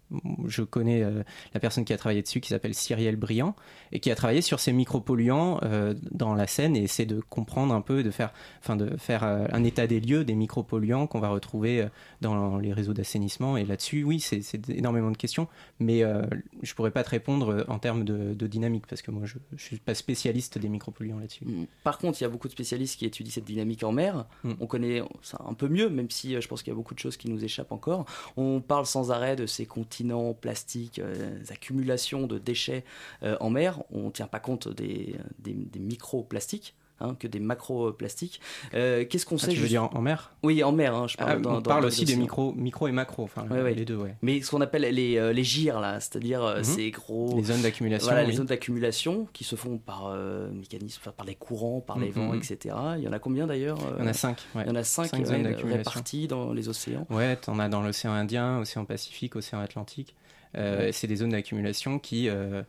je 0.47 0.64
connais 0.64 1.03
euh, 1.03 1.24
la 1.53 1.59
personne 1.59 1.86
qui 1.86 1.93
a 1.93 1.97
travaillé 1.97 2.22
dessus 2.22 2.41
qui 2.41 2.49
s'appelle 2.49 2.74
Cyrielle 2.74 3.16
Briand 3.16 3.55
et 3.91 3.99
qui 3.99 4.12
a 4.12 4.16
travaillé 4.16 4.41
sur 4.41 4.59
ces 4.59 4.74
micropolluants 4.74 5.59
euh, 5.64 5.93
dans 6.12 6.34
la 6.34 6.47
Seine 6.47 6.76
et 6.76 6.84
essaie 6.84 7.05
de 7.05 7.20
comprendre 7.30 7.74
un 7.74 7.82
peu, 7.82 8.03
de 8.03 8.12
faire, 8.12 8.34
enfin, 8.59 8.76
de 8.76 8.97
faire 8.97 9.24
euh, 9.24 9.45
un 9.51 9.64
état 9.64 9.88
des 9.88 9.99
lieux 9.99 10.24
des 10.24 10.36
micropolluants 10.36 11.07
qu'on 11.07 11.20
va 11.20 11.30
retrouver 11.30 11.82
euh, 11.82 11.88
dans 12.22 12.57
les 12.57 12.74
réseaux 12.74 12.93
d'assainissement. 12.93 13.57
Et 13.57 13.66
là-dessus, 13.66 14.03
oui, 14.03 14.20
c'est 14.20 14.41
c'est 14.41 14.70
énormément 14.70 15.12
de 15.12 15.18
questions, 15.18 15.47
mais 15.80 16.03
euh, 16.03 16.24
je 16.62 16.74
pourrais 16.74 16.91
pas 16.91 17.03
te 17.03 17.09
répondre 17.09 17.49
euh, 17.53 17.64
en 17.68 17.80
termes 17.80 18.03
de, 18.03 18.34
dynamique 18.47 18.86
parce 18.88 19.01
que 19.01 19.12
moi, 19.12 19.26
je, 19.26 19.36
je 19.55 19.64
suis 19.64 19.78
pas 19.78 19.93
spécialiste 19.93 20.57
des 20.57 20.68
micropolluants 20.68 21.20
là-dessus. 21.20 21.45
Par 21.84 21.97
contre, 22.02 22.20
il 22.22 22.24
y 22.24 22.28
a 22.28 22.30
beaucoup 22.30 22.47
de 22.47 22.54
spécialistes 22.54 22.99
qui 22.99 23.06
étudient 23.06 23.32
cette 23.32 23.45
dynamique 23.45 23.84
en 23.84 23.91
mer. 23.91 24.26
Mm. 24.43 24.54
On 24.60 24.68
connaît 24.68 25.04
ça 25.22 25.39
un 25.47 25.54
peu 25.54 25.68
mieux, 25.68 25.89
même 25.89 26.10
si 26.10 26.36
euh, 26.36 26.41
je 26.41 26.47
pense 26.47 26.64
qu'il 26.64 26.72
y 26.72 26.76
a 26.76 26.76
beaucoup 26.76 26.93
de 26.93 26.99
choses 26.99 27.18
qui 27.18 27.30
nous 27.30 27.43
échappent 27.43 27.72
encore. 27.72 28.06
On 28.38 28.62
parle 28.62 28.86
sans 28.86 29.12
arrêt 29.12 29.36
de 29.36 29.45
ces 29.45 29.66
continents 29.66 30.34
plastiques, 30.34 30.99
euh, 30.99 31.39
des 31.39 31.52
accumulations 31.52 32.28
de 32.28 32.38
déchets 32.38 32.84
euh, 33.24 33.38
en 33.39 33.49
mer. 33.49 33.84
On 33.91 34.06
ne 34.06 34.12
tient 34.12 34.28
pas 34.28 34.39
compte 34.39 34.68
des, 34.68 35.16
des, 35.39 35.54
des 35.54 35.80
microplastiques. 35.80 36.76
Hein, 37.02 37.16
que 37.20 37.28
des 37.28 37.39
macroplastiques. 37.39 38.39
Euh, 38.74 39.06
Qu'est-ce 39.06 39.26
qu'on 39.26 39.36
Ah, 39.36 39.39
sait 39.39 39.47
tu 39.47 39.56
veux 39.56 39.62
juste- 39.62 39.70
dire 39.70 39.89
en 39.93 40.02
mer? 40.02 40.32
Oui, 40.43 40.64
en 40.64 40.72
mer. 40.72 40.95
hein, 40.95 41.08
je 41.08 41.18
parle 41.18 41.32
Ah, 41.32 41.36
dans- 41.39 41.49
on 41.52 41.54
dans- 41.56 41.62
parle 41.62 41.86
aussi 41.86 42.06
des 42.06 42.16
micro, 42.16 42.54
micro 42.54 42.88
et 42.88 42.91
macro, 42.91 43.24
enfin 43.24 43.45
Ouais, 43.49 43.62
ouais. 43.62 43.74
les 43.74 43.86
deux, 43.86 43.95
ouais. 43.95 44.16
Mais 44.22 44.41
ce 44.41 44.52
qu'on 44.52 44.62
appelle 44.62 44.84
les, 44.84 45.18
euh, 45.18 45.34
les 45.34 45.43
gyres, 45.43 45.80
là, 45.80 45.99
c'est-à-dire 45.99 46.43
euh, 46.43 46.58
Mhm. 46.60 46.64
ces 46.64 46.91
gros. 46.91 47.36
Les 47.36 47.43
zones 47.43 47.62
d'accumulation, 47.62 48.08
Voilà, 48.08 48.22
oui. 48.24 48.32
les 48.32 48.38
zones 48.38 48.45
d'accumulation 48.47 49.28
qui 49.34 49.43
se 49.43 49.56
font 49.56 49.78
par 49.78 50.08
euh, 50.08 50.49
mécanisme, 50.52 50.99
enfin, 51.02 51.12
par 51.16 51.26
les 51.26 51.36
courants, 51.36 51.82
par 51.82 51.99
les 51.99 52.08
Mhm. 52.08 52.14
vents, 52.14 52.34
etc. 52.34 52.76
Il 52.97 53.04
y 53.04 53.08
en 53.08 53.14
a 53.14 53.20
combien 53.20 53.47
d'ailleurs 53.47 53.80
euh, 53.80 53.95
Il 53.99 54.04
y 54.04 54.08
en 54.08 54.10
a 54.10 54.14
cinq. 54.14 54.38
Il 54.56 54.68
y 54.68 54.70
en 54.70 54.76
a 54.76 54.84
cinq, 54.84 55.06
Cinq 55.08 55.26
zones 55.26 55.47
réparties 55.47 56.28
dans 56.28 56.54
les 56.54 56.70
océans. 56.70 57.06
Ouais, 57.10 57.36
t'en 57.36 57.60
as 57.60 57.70
dans 57.70 57.82
l'océan 57.82 58.12
Indien, 58.14 58.60
océan 58.60 58.86
Pacifique, 58.86 59.36
océan 59.36 59.60
Atlantique. 59.60 60.16
Euh. 60.58 60.89
C'est 60.91 61.08
des 61.08 61.16
zones 61.16 61.30
d'accumulation 61.30 61.97
qui, 61.97 62.28
euh, 62.28 62.62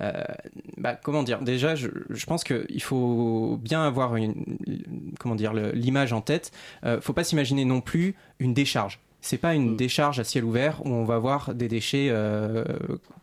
euh, 0.00 0.24
bah, 0.78 0.96
comment 0.96 1.22
dire? 1.22 1.40
Déjà, 1.40 1.74
je, 1.74 1.88
pense 2.26 2.44
qu'il 2.44 2.82
faut 2.82 3.58
bien 3.62 3.84
avoir 3.84 4.16
une, 4.16 4.56
comment 5.18 5.34
dire 5.34 5.52
l'image 5.52 6.12
en 6.12 6.20
tête. 6.20 6.50
Euh, 6.84 7.00
faut 7.00 7.12
pas 7.12 7.24
s'imaginer 7.24 7.64
non 7.64 7.80
plus 7.80 8.14
une 8.38 8.54
décharge. 8.54 9.00
C'est 9.22 9.38
pas 9.38 9.54
une 9.54 9.76
décharge 9.76 10.18
à 10.18 10.24
ciel 10.24 10.44
ouvert 10.44 10.84
où 10.84 10.90
on 10.90 11.04
va 11.04 11.18
voir 11.18 11.54
des 11.54 11.68
déchets 11.68 12.08
euh, 12.10 12.64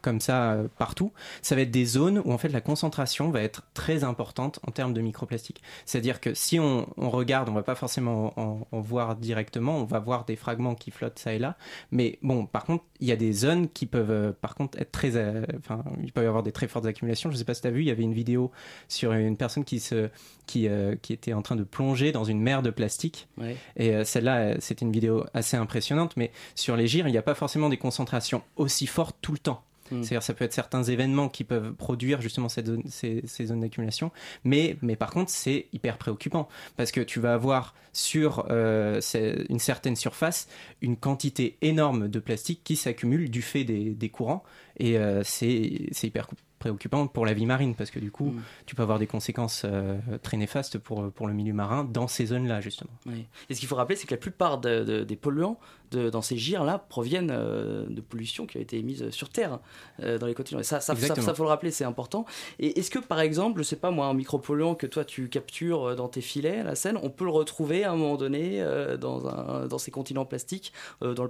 comme 0.02 0.22
ça 0.22 0.54
euh, 0.54 0.68
partout. 0.78 1.12
Ça 1.42 1.56
va 1.56 1.62
être 1.62 1.72
des 1.72 1.86
zones 1.86 2.22
où 2.24 2.32
en 2.32 2.38
fait 2.38 2.48
la 2.50 2.62
concentration 2.62 3.30
va 3.30 3.42
être 3.42 3.64
très 3.74 4.06
importante 4.06 4.60
en 4.66 4.72
termes 4.72 4.94
de 4.94 5.02
microplastique. 5.02 5.62
C'est-à-dire 5.86 6.22
que 6.22 6.34
si 6.34 6.58
on, 6.58 6.88
on 6.98 7.10
regarde, 7.10 7.50
on 7.50 7.54
va 7.54 7.64
pas 7.64 7.76
forcément 7.76 8.34
en, 8.40 8.66
en 8.72 8.80
voir 8.80 9.18
directement, 9.18 9.78
on 9.78 9.84
va 9.84 10.00
voir 10.00 10.24
des 10.24 10.38
fragments 10.38 10.74
qui 10.74 10.90
flottent 10.90 11.20
ça 11.20 11.34
et 11.34 11.40
là. 11.40 11.58
Mais 11.92 12.18
bon, 12.22 12.46
par 12.46 12.64
contre, 12.64 12.86
il 13.02 13.08
y 13.08 13.12
a 13.12 13.18
des 13.18 13.34
zones 13.34 13.68
qui 13.68 13.86
peuvent 13.86 14.10
euh, 14.10 14.32
par 14.32 14.56
contre 14.56 14.80
être 14.80 14.92
très, 14.92 15.18
enfin, 15.58 15.84
il 16.02 16.14
peut 16.14 16.24
y 16.24 16.28
avoir 16.28 16.44
des 16.44 16.54
très 16.54 16.70
fortes 16.70 16.86
accumulations. 16.86 17.30
Je 17.30 17.36
sais 17.36 17.44
pas 17.44 17.54
si 17.54 17.62
tu 17.62 17.68
as 17.68 17.72
vu, 17.72 17.82
il 17.82 17.88
y 17.88 17.92
avait 17.92 18.04
une 18.04 18.14
vidéo 18.14 18.52
sur 18.88 19.12
une 19.12 19.36
personne 19.36 19.66
qui 19.66 19.82
se, 19.82 20.10
qui, 20.46 20.70
qui 21.02 21.14
était 21.14 21.34
en 21.34 21.42
train 21.42 21.58
de 21.58 21.64
plonger 21.64 22.14
dans 22.14 22.24
une 22.24 22.42
mer 22.42 22.62
de 22.62 22.70
plastique. 22.70 23.28
Ouais. 23.38 23.58
Et 23.76 24.06
celle-là, 24.06 24.62
c'était 24.62 24.86
une 24.86 24.92
vidéo 24.92 25.26
assez 25.34 25.58
impressionnante, 25.58 25.89
mais 26.18 26.32
sur 26.56 26.76
les 26.76 26.88
gires, 26.88 27.08
il 27.08 27.12
n'y 27.12 27.18
a 27.18 27.22
pas 27.22 27.36
forcément 27.36 27.70
des 27.70 27.78
concentrations 27.78 28.44
aussi 28.56 28.88
fortes 28.88 29.18
tout 29.22 29.32
le 29.32 29.40
temps. 29.40 29.64
Mm. 29.92 30.04
C'est-à-dire, 30.04 30.22
ça 30.24 30.34
peut 30.36 30.46
être 30.46 30.54
certains 30.54 30.84
événements 30.84 31.30
qui 31.30 31.44
peuvent 31.44 31.74
produire 31.74 32.22
justement 32.22 32.48
cette 32.48 32.68
zone- 32.68 32.84
ces, 32.88 33.24
ces 33.26 33.48
zones 33.48 33.62
d'accumulation, 33.62 34.12
mais, 34.44 34.78
mais 34.84 34.96
par 34.96 35.10
contre, 35.10 35.32
c'est 35.32 35.66
hyper 35.74 35.98
préoccupant 35.98 36.48
parce 36.78 36.92
que 36.92 37.02
tu 37.02 37.20
vas 37.20 37.34
avoir 37.34 37.74
sur 37.92 38.46
euh, 38.52 39.02
une 39.50 39.58
certaine 39.58 39.96
surface 39.96 40.48
une 40.82 40.96
quantité 40.96 41.58
énorme 41.62 42.08
de 42.08 42.20
plastique 42.20 42.62
qui 42.64 42.76
s'accumule 42.76 43.32
du 43.32 43.42
fait 43.42 43.64
des, 43.64 43.90
des 43.96 44.10
courants, 44.10 44.44
et 44.78 44.96
euh, 45.00 45.24
c'est 45.24 46.04
hyper 46.04 46.28
préoccupant 46.60 47.08
pour 47.08 47.26
la 47.26 47.34
vie 47.34 47.46
marine 47.46 47.74
parce 47.74 47.90
que 47.90 48.00
du 48.00 48.12
coup, 48.12 48.32
Mm. 48.32 48.42
tu 48.66 48.76
peux 48.76 48.84
avoir 48.84 49.00
des 49.00 49.08
conséquences 49.08 49.64
euh, 49.66 49.98
très 50.22 50.36
néfastes 50.38 50.78
pour, 50.78 51.10
pour 51.12 51.26
le 51.28 51.34
milieu 51.34 51.54
marin 51.54 51.84
dans 51.86 52.08
ces 52.10 52.28
zones-là, 52.28 52.60
justement. 52.62 52.92
Oui. 53.06 53.26
Et 53.50 53.54
ce 53.56 53.60
qu'il 53.60 53.68
faut 53.70 53.78
rappeler, 53.78 53.96
c'est 53.96 54.06
que 54.08 54.14
la 54.14 54.20
plupart 54.20 54.60
de- 54.60 54.84
de- 54.84 55.04
des 55.06 55.16
polluants 55.16 55.58
de- 55.92 56.10
dans 56.10 56.22
ces 56.22 56.38
gires-là 56.38 56.86
proviennent 56.90 57.32
euh, 57.32 57.86
de 57.90 58.02
pollution 58.02 58.46
qui 58.46 58.58
a 58.58 58.62
été 58.62 58.78
émise 58.78 59.10
sur 59.12 59.30
Terre 59.30 59.60
euh, 60.02 60.18
dans 60.18 60.28
les 60.28 60.34
continents. 60.34 60.60
Et 60.60 60.64
ça, 60.64 60.80
ça, 60.80 60.94
ça, 60.94 61.02
Exactement. 61.02 61.26
ça, 61.28 61.34
faut 61.34 61.44
le 61.44 61.50
rappeler, 61.50 61.72
c'est 61.72 61.84
important. 61.84 62.26
Et 62.60 62.80
est-ce 62.80 62.90
que, 62.92 63.00
par 63.00 63.20
exemple, 63.20 63.60
je 63.60 63.64
sais 63.64 63.76
pas 63.76 63.92
moi, 63.92 64.08
un 64.08 64.14
micropolluant 64.14 64.76
que 64.76 64.88
toi 64.88 65.06
tu 65.06 65.30
captures 65.30 65.90
euh, 65.90 65.96
dans 65.96 66.08
tes 66.08 66.22
filets 66.22 66.60
à 66.60 66.64
la 66.64 66.76
Seine, 66.76 66.98
on 67.02 67.10
peut 67.10 67.26
le 67.26 67.32
retrouver 67.32 67.84
à 67.84 67.92
un 67.92 67.96
moment 67.96 68.18
donné 68.18 68.62
euh, 68.62 68.98
dans, 68.98 69.28
un, 69.28 69.68
dans 69.68 69.78
ces 69.78 69.92
continents 69.92 70.26
plastiques, 70.26 70.74
dans 71.02 71.24
le 71.24 71.30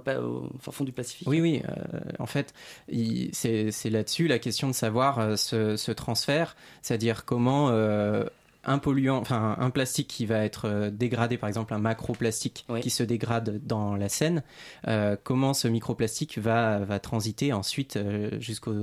fond 0.60 0.84
du 0.84 0.92
Pacifique? 0.92 1.28
Oui, 1.28 1.40
oui. 1.40 1.62
en 2.18 2.26
fait, 2.26 2.52
c'est 3.32 3.90
là-dessus 3.90 4.28
la 4.28 4.38
question 4.38 4.68
de 4.68 4.72
savoir 4.74 5.38
ce, 5.38 5.76
ce 5.76 5.92
transfert, 5.92 6.56
c'est-à-dire 6.82 7.24
comment 7.24 7.70
un 8.64 8.78
polluant, 8.78 9.18
enfin 9.18 9.56
un 9.58 9.70
plastique 9.70 10.08
qui 10.08 10.26
va 10.26 10.44
être 10.44 10.66
euh, 10.66 10.90
dégradé, 10.90 11.38
par 11.38 11.48
exemple 11.48 11.72
un 11.74 11.78
macroplastique 11.78 12.66
qui 12.82 12.90
se 12.90 13.02
dégrade 13.02 13.60
dans 13.64 13.96
la 13.96 14.08
Seine, 14.08 14.42
euh, 14.88 15.16
comment 15.22 15.54
ce 15.54 15.68
microplastique 15.68 16.38
va, 16.38 16.80
va 16.80 16.98
transiter 16.98 17.52
ensuite 17.52 17.96
euh, 17.96 18.30
jusqu'au 18.40 18.74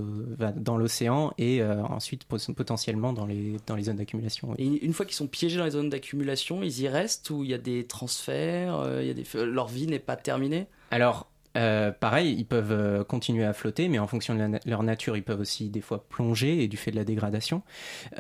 dans 0.56 0.78
l'océan 0.78 1.32
et 1.38 1.62
euh, 1.62 1.84
ensuite 1.84 2.24
pot- 2.26 2.52
potentiellement 2.54 3.14
dans 3.14 3.26
les 3.26 3.58
dans 3.68 3.76
les 3.76 3.84
zones 3.84 3.98
d'accumulation. 3.98 4.50
oui. 4.50 4.56
Et 4.58 4.66
une- 4.66 4.80
une 4.82 4.94
fois 4.94 5.06
qu'ils 5.06 5.16
sont 5.16 5.28
piégés 5.28 5.58
dans 5.58 5.66
les 5.66 5.72
zones 5.72 5.90
d'accumulation, 5.90 6.64
ils 6.64 6.80
y 6.82 6.88
restent 6.88 7.30
ou 7.30 7.44
il 7.44 7.50
y 7.50 7.54
a 7.54 7.58
des 7.60 7.86
transferts, 7.86 8.76
euh, 8.80 9.02
il 9.02 9.08
y 9.08 9.12
a 9.12 9.14
des... 9.14 9.26
leur 9.46 9.68
vie 9.68 9.88
n'est 9.88 10.00
pas 10.00 10.16
terminée? 10.16 10.68
Alors, 10.92 11.30
euh, 11.58 11.92
pareil, 11.92 12.36
ils 12.38 12.46
peuvent 12.46 12.72
euh, 12.72 13.04
continuer 13.04 13.44
à 13.44 13.52
flotter, 13.54 13.90
mais 13.90 14.00
en 14.00 14.08
fonction 14.08 14.36
de 14.36 14.40
na- 14.40 14.60
leur 14.66 14.84
nature, 14.84 15.18
ils 15.18 15.24
peuvent 15.24 15.40
aussi 15.40 15.70
des 15.70 15.82
fois 15.82 16.06
plonger 16.08 16.64
et 16.64 16.68
du 16.68 16.78
fait 16.78 16.92
de 16.92 16.96
la 16.96 17.04
dégradation. 17.04 17.64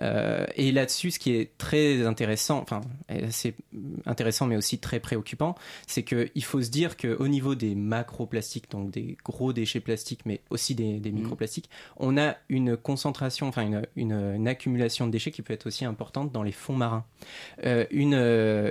Euh, 0.01 0.45
et 0.55 0.71
là-dessus, 0.71 1.11
ce 1.11 1.19
qui 1.19 1.35
est 1.35 1.57
très 1.57 2.05
intéressant, 2.05 2.59
enfin, 2.61 2.81
c'est 3.29 3.55
intéressant, 4.05 4.47
mais 4.47 4.57
aussi 4.57 4.79
très 4.79 4.99
préoccupant, 4.99 5.55
c'est 5.85 6.03
qu'il 6.03 6.43
faut 6.43 6.61
se 6.61 6.69
dire 6.69 6.97
qu'au 6.97 7.27
niveau 7.27 7.55
des 7.55 7.75
macroplastiques, 7.75 8.71
donc 8.71 8.91
des 8.91 9.17
gros 9.23 9.53
déchets 9.53 9.79
plastiques, 9.79 10.21
mais 10.25 10.41
aussi 10.49 10.73
des, 10.75 10.99
des 10.99 11.11
microplastiques, 11.11 11.69
on 11.97 12.17
a 12.17 12.35
une 12.49 12.75
concentration, 12.75 13.47
enfin, 13.47 13.63
une, 13.63 13.81
une- 13.95 14.07
une 14.35 14.47
accumulation 14.47 15.05
de 15.07 15.11
déchets 15.11 15.31
qui 15.31 15.41
peut 15.41 15.53
être 15.53 15.67
aussi 15.67 15.85
importante 15.85 16.31
dans 16.31 16.43
les 16.43 16.51
fonds 16.51 16.75
marins. 16.75 17.05
Une, 17.91 18.13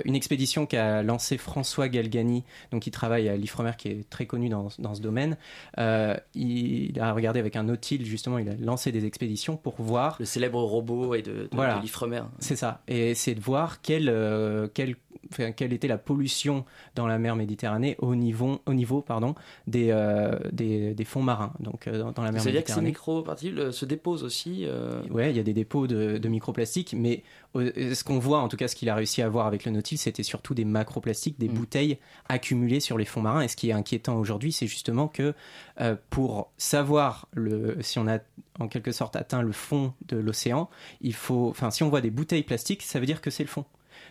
une 0.05 0.15
expédition 0.15 0.65
qu'a 0.65 1.03
lancée 1.03 1.37
François 1.37 1.87
Galgani, 1.89 2.43
donc 2.71 2.81
qui 2.83 2.91
travaille 2.91 3.29
à 3.29 3.37
l'Ifremer, 3.37 3.71
qui 3.77 3.87
est 3.89 4.09
très 4.09 4.25
connu 4.25 4.49
dans, 4.49 4.56
dans 4.79 4.93
ce 4.95 5.01
domaine. 5.01 5.37
Euh, 5.77 6.15
il 6.35 6.99
a 6.99 7.13
regardé 7.13 7.39
avec 7.39 7.55
un 7.55 7.63
Nautil, 7.63 8.05
justement, 8.05 8.37
il 8.37 8.49
a 8.49 8.53
lancé 8.55 8.91
des 8.91 9.05
expéditions 9.05 9.57
pour 9.57 9.75
voir. 9.81 10.15
Le 10.19 10.25
célèbre 10.25 10.61
robot 10.61 11.15
et 11.15 11.21
de, 11.21 11.31
de, 11.33 11.49
Voilà. 11.53 11.79
l'Ifremer. 11.81 12.21
C'est 12.39 12.55
ça. 12.55 12.81
Et 12.87 13.13
c'est 13.15 13.35
de 13.35 13.39
voir 13.41 13.81
quelle, 13.81 14.09
euh, 14.09 14.67
quelle, 14.73 14.95
enfin, 15.31 15.51
quelle 15.51 15.73
était 15.73 15.87
la 15.87 15.97
pollution 15.97 16.65
dans 16.95 17.07
la 17.07 17.17
mer 17.19 17.35
Méditerranée 17.35 17.95
au 17.99 18.15
niveau, 18.15 18.59
au 18.65 18.73
niveau 18.73 19.01
pardon, 19.01 19.35
des, 19.67 19.89
euh, 19.91 20.37
des, 20.51 20.93
des 20.93 21.05
fonds 21.05 21.23
marins, 21.23 21.53
donc 21.59 21.87
euh, 21.87 21.99
dans, 21.99 22.11
dans 22.11 22.23
la 22.23 22.31
mer 22.31 22.41
C'est-à-dire 22.41 22.63
que 22.63 22.71
ces 22.71 22.81
microparticules 22.81 23.59
euh, 23.59 23.71
se 23.71 23.85
déposent 23.85 24.23
aussi. 24.23 24.63
euh, 24.65 25.01
Ouais, 25.09 25.29
il 25.31 25.37
y 25.37 25.39
a 25.39 25.43
des 25.43 25.53
dépôts 25.53 25.87
de, 25.87 26.17
de 26.17 26.27
microplastiques, 26.29 26.93
mais 26.97 27.23
ce 27.55 28.03
qu'on 28.03 28.19
voit, 28.19 28.39
en 28.39 28.47
tout 28.49 28.57
cas 28.57 28.67
ce 28.67 28.75
qu'il 28.75 28.87
a 28.89 28.93
réussi 28.95 29.21
à 29.23 29.29
voir 29.29 29.47
avec 29.47 29.65
le 29.65 29.71
Nautilus, 29.71 29.97
c'était 29.97 30.21
surtout 30.23 30.53
des 30.53 30.65
macroplastiques, 30.65 31.39
des 31.39 31.47
bouteilles 31.47 31.97
accumulées 32.29 32.79
sur 32.79 32.97
les 32.99 33.05
fonds 33.05 33.21
marins. 33.21 33.41
Et 33.41 33.47
ce 33.47 33.55
qui 33.55 33.69
est 33.69 33.73
inquiétant 33.73 34.17
aujourd'hui, 34.19 34.46
c'est 34.51 34.67
justement 34.67 35.07
que 35.07 35.33
euh, 35.81 35.95
pour 36.09 36.51
savoir 36.57 37.27
le, 37.33 37.77
si 37.81 37.99
on 37.99 38.07
a 38.07 38.19
en 38.59 38.67
quelque 38.67 38.91
sorte 38.91 39.15
atteint 39.15 39.41
le 39.41 39.51
fond 39.51 39.93
de 40.07 40.17
l'océan, 40.17 40.69
il 41.01 41.13
faut, 41.13 41.49
enfin, 41.49 41.71
si 41.71 41.83
on 41.83 41.89
voit 41.89 42.01
des 42.01 42.11
bouteilles 42.11 42.43
plastiques, 42.43 42.83
ça 42.83 42.99
veut 42.99 43.05
dire 43.05 43.21
que 43.21 43.29
c'est 43.29 43.43
le 43.43 43.49
fond. 43.49 43.65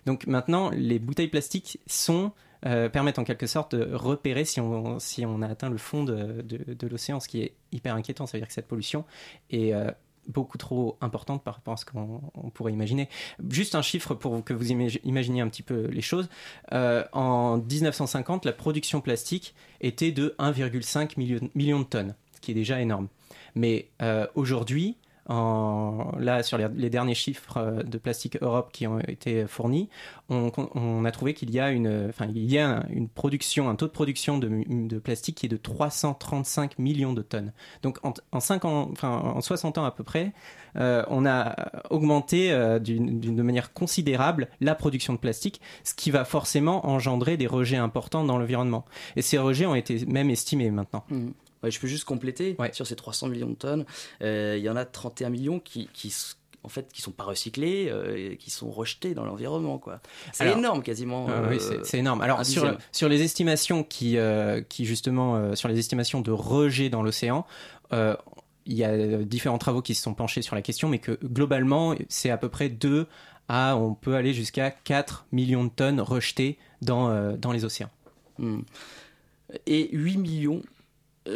Donc 0.04 0.26
maintenant, 0.26 0.70
les 0.70 0.98
bouteilles 0.98 1.28
plastiques 1.28 1.80
sont 1.86 2.32
euh, 2.64 2.88
permettent 2.88 3.18
en 3.18 3.24
quelque 3.24 3.46
sorte 3.46 3.74
de 3.74 3.94
repérer 3.94 4.44
si 4.44 4.60
on, 4.60 4.98
si 4.98 5.26
on 5.26 5.42
a 5.42 5.46
atteint 5.46 5.68
le 5.68 5.76
fond 5.76 6.04
de, 6.04 6.42
de, 6.42 6.86
l'océan, 6.88 7.20
ce 7.20 7.28
qui 7.28 7.42
est 7.42 7.54
hyper 7.70 7.94
inquiétant. 7.94 8.26
Ça 8.26 8.36
veut 8.36 8.40
dire 8.40 8.48
que 8.48 8.54
cette 8.54 8.66
pollution 8.66 9.04
est 9.50 9.74
euh, 9.74 9.90
beaucoup 10.28 10.58
trop 10.58 10.96
importante 11.00 11.42
par 11.42 11.54
rapport 11.56 11.74
à 11.74 11.76
ce 11.76 11.84
qu'on 11.84 12.20
on 12.34 12.50
pourrait 12.50 12.72
imaginer. 12.72 13.08
Juste 13.50 13.74
un 13.74 13.82
chiffre 13.82 14.14
pour 14.14 14.42
que 14.44 14.52
vous 14.54 14.70
imag- 14.72 15.00
imaginiez 15.04 15.40
un 15.40 15.48
petit 15.48 15.62
peu 15.62 15.86
les 15.86 16.00
choses. 16.02 16.28
Euh, 16.72 17.04
en 17.12 17.58
1950, 17.58 18.44
la 18.44 18.52
production 18.52 19.00
plastique 19.00 19.54
était 19.80 20.12
de 20.12 20.34
1,5 20.38 21.16
million, 21.18 21.40
million 21.54 21.78
de 21.80 21.84
tonnes, 21.84 22.14
ce 22.34 22.40
qui 22.40 22.50
est 22.50 22.54
déjà 22.54 22.80
énorme. 22.80 23.08
Mais 23.54 23.88
euh, 24.02 24.26
aujourd'hui, 24.34 24.96
là, 25.28 26.42
sur 26.42 26.58
les, 26.58 26.90
derniers 26.90 27.14
chiffres 27.14 27.56
euh, 27.56 27.82
de 27.82 27.98
Plastique 27.98 28.38
Europe 28.40 28.70
qui 28.72 28.86
ont 28.86 28.98
été 29.00 29.46
fournis, 29.46 29.88
on, 30.28 31.04
a 31.04 31.10
trouvé 31.10 31.34
qu'il 31.34 31.50
y 31.50 31.60
a 31.60 31.70
une, 31.70 32.06
enfin, 32.08 32.26
il 32.34 32.50
y 32.50 32.58
a 32.58 32.84
une 32.90 33.08
production, 33.08 33.68
un 33.68 33.76
taux 33.76 33.86
de 33.86 33.92
production 33.92 34.38
de, 34.38 34.98
plastique 34.98 35.36
qui 35.36 35.46
est 35.46 35.48
de 35.48 35.56
335 35.56 36.78
millions 36.78 37.12
de 37.12 37.22
tonnes. 37.22 37.52
Donc, 37.82 37.98
en, 38.04 38.14
en, 38.32 38.40
5 38.40 38.64
ans, 38.64 38.88
enfin, 38.92 39.10
en 39.10 39.40
60 39.40 39.78
ans 39.78 39.84
à 39.84 39.90
peu 39.90 40.02
près, 40.02 40.32
euh, 40.78 41.02
on 41.08 41.24
a 41.26 41.54
augmenté 41.90 42.52
euh, 42.52 42.78
d'une 42.78 43.42
manière 43.42 43.72
considérable 43.72 44.48
la 44.60 44.74
production 44.74 45.12
de 45.12 45.18
plastique, 45.18 45.60
ce 45.84 45.94
qui 45.94 46.10
va 46.10 46.24
forcément 46.24 46.86
engendrer 46.86 47.36
des 47.36 47.46
rejets 47.46 47.76
importants 47.76 48.24
dans 48.24 48.38
l'environnement. 48.38 48.84
Et 49.16 49.22
ces 49.22 49.38
rejets 49.38 49.66
ont 49.66 49.74
été 49.74 50.04
même 50.06 50.30
estimés 50.30 50.70
maintenant. 50.70 51.04
Mhm. 51.10 51.32
Ouais, 51.66 51.70
je 51.72 51.80
peux 51.80 51.86
juste 51.88 52.04
compléter 52.04 52.56
sur 52.72 52.86
ces 52.86 52.96
300 52.96 53.28
millions 53.28 53.48
de 53.50 53.54
tonnes. 53.54 53.84
euh, 54.22 54.54
Il 54.56 54.64
y 54.64 54.68
en 54.70 54.76
a 54.76 54.84
31 54.84 55.30
millions 55.30 55.58
qui, 55.60 55.88
qui 55.92 56.14
en 56.62 56.68
fait, 56.68 56.92
qui 56.92 57.00
sont 57.00 57.12
pas 57.12 57.22
recyclés, 57.24 57.88
euh, 57.90 58.32
et 58.32 58.36
qui 58.36 58.50
sont 58.50 58.70
rejetés 58.70 59.14
dans 59.14 59.24
l'environnement, 59.24 59.78
quoi. 59.78 60.00
C'est 60.32 60.50
énorme, 60.50 60.82
quasiment. 60.82 61.26
Ah 61.28 61.42
oui, 61.48 61.58
euh, 61.60 61.80
c'est- 61.84 61.98
énorme. 61.98 62.20
Alors 62.22 62.44
sur, 62.44 63.08
les 63.08 63.22
estimations 63.22 63.84
qui, 63.84 64.16
euh, 64.18 64.62
qui 64.68 64.84
justement 64.84 65.36
euh, 65.36 65.54
sur 65.54 65.68
les 65.68 65.78
estimations 65.78 66.20
de 66.20 66.32
rejet 66.32 66.88
dans 66.90 67.02
l'océan, 67.02 67.46
euh, 67.92 68.16
il 68.64 68.74
y 68.74 68.82
a 68.84 69.18
différents 69.22 69.58
travaux 69.58 69.80
qui 69.80 69.94
se 69.94 70.02
sont 70.02 70.14
penchés 70.14 70.42
sur 70.42 70.56
la 70.56 70.62
question, 70.62 70.88
mais 70.88 70.98
que 70.98 71.18
globalement 71.24 71.94
c'est 72.08 72.30
à 72.30 72.36
peu 72.36 72.48
près 72.48 72.68
2 72.68 73.06
à 73.48 73.76
on 73.76 73.94
peut 73.94 74.16
aller 74.16 74.34
jusqu'à 74.34 74.72
4 74.72 75.26
millions 75.30 75.62
de 75.64 75.70
tonnes 75.70 76.00
rejetées 76.00 76.58
dans, 76.82 77.10
euh, 77.10 77.36
dans 77.36 77.52
les 77.52 77.64
océans. 77.64 77.90
Hmm. 78.38 78.62
Et 79.66 79.88
8 79.96 80.16
millions, 80.18 80.62
euh, 80.62 80.75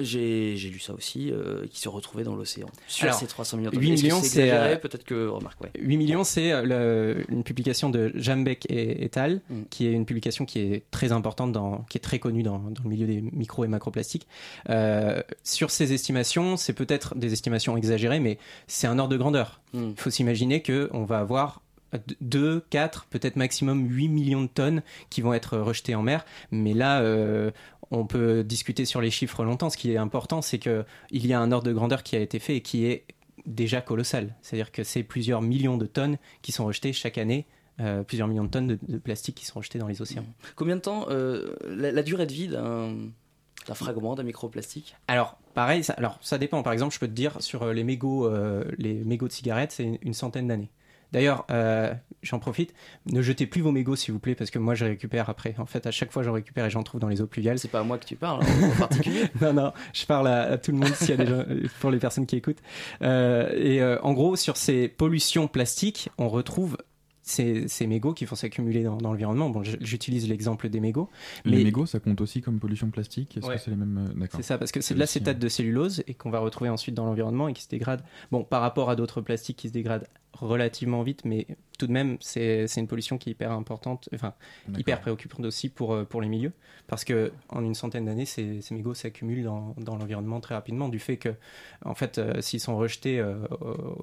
j'ai 0.01 0.57
lu 0.57 0.79
ça 0.79 0.95
aussi, 0.95 1.31
euh, 1.31 1.67
qui 1.71 1.81
se 1.81 1.89
retrouvaient 1.89 2.25
dans 2.25 2.37
l'océan. 2.37 2.69
Sur 2.87 3.05
Alors, 3.07 3.19
ces 3.19 3.27
300 3.27 3.57
millions 3.59 3.71
de 3.71 3.75
tonnes. 3.77 3.85
8 3.85 3.93
Est-ce 3.93 4.03
que 4.03 4.07
millions, 4.07 4.23
c'est 4.23 4.51
euh, 4.51 4.77
Peut-être 4.77 5.05
que, 5.05 5.29
remarque, 5.29 5.61
ouais. 5.63 5.71
8 5.79 5.97
millions, 5.97 6.25
c'est 6.25 6.53
euh, 6.53 7.23
une 7.29 7.43
publication 7.43 7.91
de 7.91 8.13
Jambeck 8.15 8.67
et, 8.71 9.05
et 9.05 9.11
al, 9.19 9.41
Mm. 9.51 9.63
qui 9.71 9.87
est 9.87 9.93
une 9.93 10.07
publication 10.07 10.45
qui 10.45 10.61
est 10.61 10.85
très 10.91 11.13
importante, 11.13 11.53
dans, 11.53 11.85
qui 11.89 11.99
est 11.99 12.01
très 12.01 12.19
connue 12.19 12.43
dans, 12.43 12.59
dans 12.59 12.83
le 12.85 12.89
milieu 12.89 13.07
des 13.07 13.21
micro 13.21 13.65
et 13.65 13.69
macroplastiques. 13.69 14.27
Euh, 14.69 15.23
sur 15.45 15.71
ces 15.71 15.93
estimations, 15.93 16.57
c'est 16.57 16.73
peut-être 16.73 17.17
des 17.17 17.33
estimations 17.33 17.77
exagérées, 17.77 18.21
mais 18.21 18.39
c'est 18.67 18.87
un 18.87 18.99
ordre 18.99 19.13
de 19.13 19.17
grandeur. 19.17 19.61
Mm. 19.73 19.91
Il 19.91 20.01
faut 20.01 20.11
s'imaginer 20.11 20.63
qu'on 20.63 21.05
va 21.05 21.19
avoir 21.19 21.63
2, 22.21 22.65
4, 22.71 23.07
peut-être 23.11 23.37
maximum 23.37 23.89
8 23.89 24.09
millions 24.09 24.43
de 24.43 24.49
tonnes 24.49 24.83
qui 25.11 25.21
vont 25.23 25.35
être 25.35 25.59
rejetées 25.59 25.95
en 25.95 26.03
mer. 26.03 26.25
Mais 26.53 26.75
là, 26.75 27.01
euh, 27.01 27.51
on 27.91 28.07
peut 28.07 28.45
discuter 28.45 28.85
sur 28.85 29.01
les 29.01 29.11
chiffres 29.11 29.45
longtemps. 29.45 29.71
Ce 29.71 29.77
qui 29.77 29.91
est 29.93 29.97
important, 29.97 30.43
c'est 30.43 30.59
qu'il 30.59 30.85
y 31.13 31.33
a 31.33 31.41
un 31.41 31.53
ordre 31.53 31.67
de 31.67 31.73
grandeur 31.73 32.03
qui 32.03 32.17
a 32.17 32.21
été 32.21 32.39
fait 32.39 32.57
et 32.57 32.61
qui 32.63 32.87
est 32.87 33.05
déjà 33.47 33.81
colossal. 33.81 34.37
C'est-à-dire 34.43 34.71
que 34.71 34.85
c'est 34.85 35.03
plusieurs 35.03 35.43
millions 35.43 35.77
de 35.77 35.87
tonnes 35.87 36.19
qui 36.43 36.53
sont 36.53 36.67
rejetées 36.67 36.93
chaque 36.93 37.19
année, 37.19 37.47
euh, 37.81 38.03
plusieurs 38.03 38.29
millions 38.29 38.45
de 38.45 38.51
tonnes 38.51 38.67
de, 38.67 38.79
de 38.87 38.99
plastique 38.99 39.37
qui 39.37 39.47
sont 39.47 39.59
rejetées 39.59 39.79
dans 39.79 39.89
les 39.89 40.03
océans. 40.03 40.27
Combien 40.57 40.77
de 40.77 40.83
temps, 40.83 41.07
euh, 41.09 41.57
la, 41.67 41.91
la 41.91 42.03
durée 42.03 42.27
de 42.27 42.33
vie 42.33 42.49
d'un 42.49 43.11
fragment 43.75 44.15
d'un 44.15 44.25
microplastique? 44.25 44.97
Alors, 45.09 45.39
pareil, 45.55 45.83
ça, 45.83 45.95
alors, 45.95 46.19
ça 46.21 46.39
dépend. 46.39 46.63
Par 46.63 46.73
exemple, 46.73 46.95
je 46.95 47.01
peux 47.01 47.09
te 47.09 47.13
dire, 47.13 47.41
sur 47.41 47.63
euh, 47.63 47.73
les 47.73 47.85
mégots, 47.85 48.27
euh, 48.27 48.65
les 48.79 48.95
mégots 49.05 49.29
de 49.29 49.33
cigarettes, 49.33 49.73
c'est 49.73 49.85
une, 49.85 49.99
une 50.03 50.15
centaine 50.15 50.49
d'années. 50.49 50.71
D'ailleurs, 51.13 51.45
euh, 51.51 51.93
j'en 52.23 52.39
profite, 52.39 52.73
ne 53.11 53.23
jetez 53.23 53.47
plus 53.47 53.63
vos 53.63 53.73
mégots 53.73 53.97
s'il 53.97 54.13
vous 54.13 54.21
plaît, 54.21 54.35
parce 54.35 54.51
que 54.51 54.59
moi 54.59 54.75
je 54.75 54.85
récupère 54.85 55.29
après. 55.31 55.55
En 55.59 55.67
fait, 55.67 55.87
à 55.87 55.91
chaque 55.91 56.13
fois, 56.13 56.23
j'en 56.23 56.33
récupère 56.33 56.65
et 56.67 56.71
j'en 56.71 56.83
trouve 56.83 57.01
dans 57.01 57.09
les 57.09 57.21
eaux 57.21 57.27
pluviales. 57.27 57.59
C'est 57.59 57.69
pas 57.69 57.81
à 57.81 57.85
moi 57.85 57.99
que 57.99 58.05
tu 58.07 58.17
parles, 58.17 58.43
hein, 58.45 58.71
en 58.75 58.79
particulier. 58.79 59.25
non, 59.41 59.53
non, 59.53 59.73
je 59.93 60.07
parle 60.07 60.29
à, 60.29 60.43
à 60.53 60.59
tout 60.59 60.71
le 60.73 60.79
monde 60.79 60.95
s'il 60.95 61.11
y 61.11 61.13
a 61.13 61.17
des 61.17 61.27
gens, 61.27 61.45
pour 61.81 61.91
les 61.91 61.99
personnes 61.99 62.27
qui 62.27 62.37
écoutent. 62.37 62.63
Euh, 63.03 63.51
et 63.57 63.81
euh, 63.83 63.99
en 64.03 64.13
gros, 64.13 64.37
sur 64.37 64.57
ces 64.57 64.89
pollutions 64.89 65.49
plastiques, 65.49 66.11
on 66.19 66.29
retrouve 66.29 66.77
ces, 67.23 67.69
ces 67.69 67.87
mégots 67.87 68.13
qui 68.13 68.25
vont 68.25 68.35
s'accumuler 68.35 68.83
dans, 68.83 68.97
dans 68.97 69.11
l'environnement. 69.11 69.51
Bon, 69.51 69.63
j'utilise 69.63 70.29
l'exemple 70.29 70.69
des 70.69 70.81
mégots. 70.81 71.09
Les 71.45 71.63
mégots, 71.63 71.87
ça 71.87 72.01
compte 72.01 72.21
aussi 72.21 72.41
comme 72.41 72.59
pollution 72.59 72.91
plastique? 72.91 73.37
Est-ce 73.37 73.47
Ouais. 73.47 73.55
que 73.57 73.61
c'est 73.61 73.71
les 73.71 73.77
mêmes 73.77 74.09
euh, 74.11 74.19
D'accord. 74.19 74.41
C'est 74.41 74.47
ça, 74.47 74.59
parce 74.59 74.73
que 74.73 74.81
c'est 74.81 74.95
de 74.95 74.99
l'acétate 74.99 75.39
de 75.39 75.49
cellulose 75.49 76.03
et 76.09 76.15
qu'on 76.15 76.31
va 76.31 76.41
retrouver 76.41 76.71
ensuite 76.71 76.95
dans 76.95 77.05
l'environnement 77.05 77.47
et 77.49 77.53
qui 77.53 77.63
se 77.63 77.69
dégrade. 77.69 78.03
Bon, 78.33 78.43
par 78.43 78.63
rapport 78.63 78.91
à 78.91 78.97
d'autres 78.97 79.21
plastiques 79.21 79.59
qui 79.59 79.69
se 79.69 79.73
dégradent 79.73 80.07
relativement 80.33 81.03
vite, 81.03 81.25
mais 81.25 81.47
tout 81.79 81.87
de 81.87 81.93
même, 81.93 82.17
c'est 82.21 82.67
c'est 82.67 82.81
une 82.81 82.87
pollution 82.87 83.19
qui 83.19 83.31
est 83.31 83.33
hyper 83.33 83.53
importante, 83.53 84.09
enfin, 84.15 84.35
hyper 84.77 85.01
préoccupante 85.01 85.45
aussi 85.47 85.69
pour, 85.71 85.95
euh, 85.95 86.05
pour 86.05 86.21
les 86.21 86.29
milieux, 86.29 86.53
parce 86.87 87.05
que 87.05 87.33
en 87.49 87.65
une 87.65 87.75
centaine 87.75 88.05
d'années, 88.05 88.27
ces, 88.27 88.61
ces 88.61 88.75
mégots 88.75 88.95
s'accumulent 88.95 89.45
dans, 89.45 89.75
dans 89.79 89.97
l'environnement 89.97 90.41
très 90.41 90.55
rapidement, 90.55 90.89
du 90.89 90.99
fait 90.99 91.17
que, 91.17 91.31
en 91.85 91.95
fait, 91.95 92.19
euh, 92.19 92.41
s'ils 92.41 92.61
sont 92.61 92.77
rejetés 92.77 93.19
euh, 93.19 93.39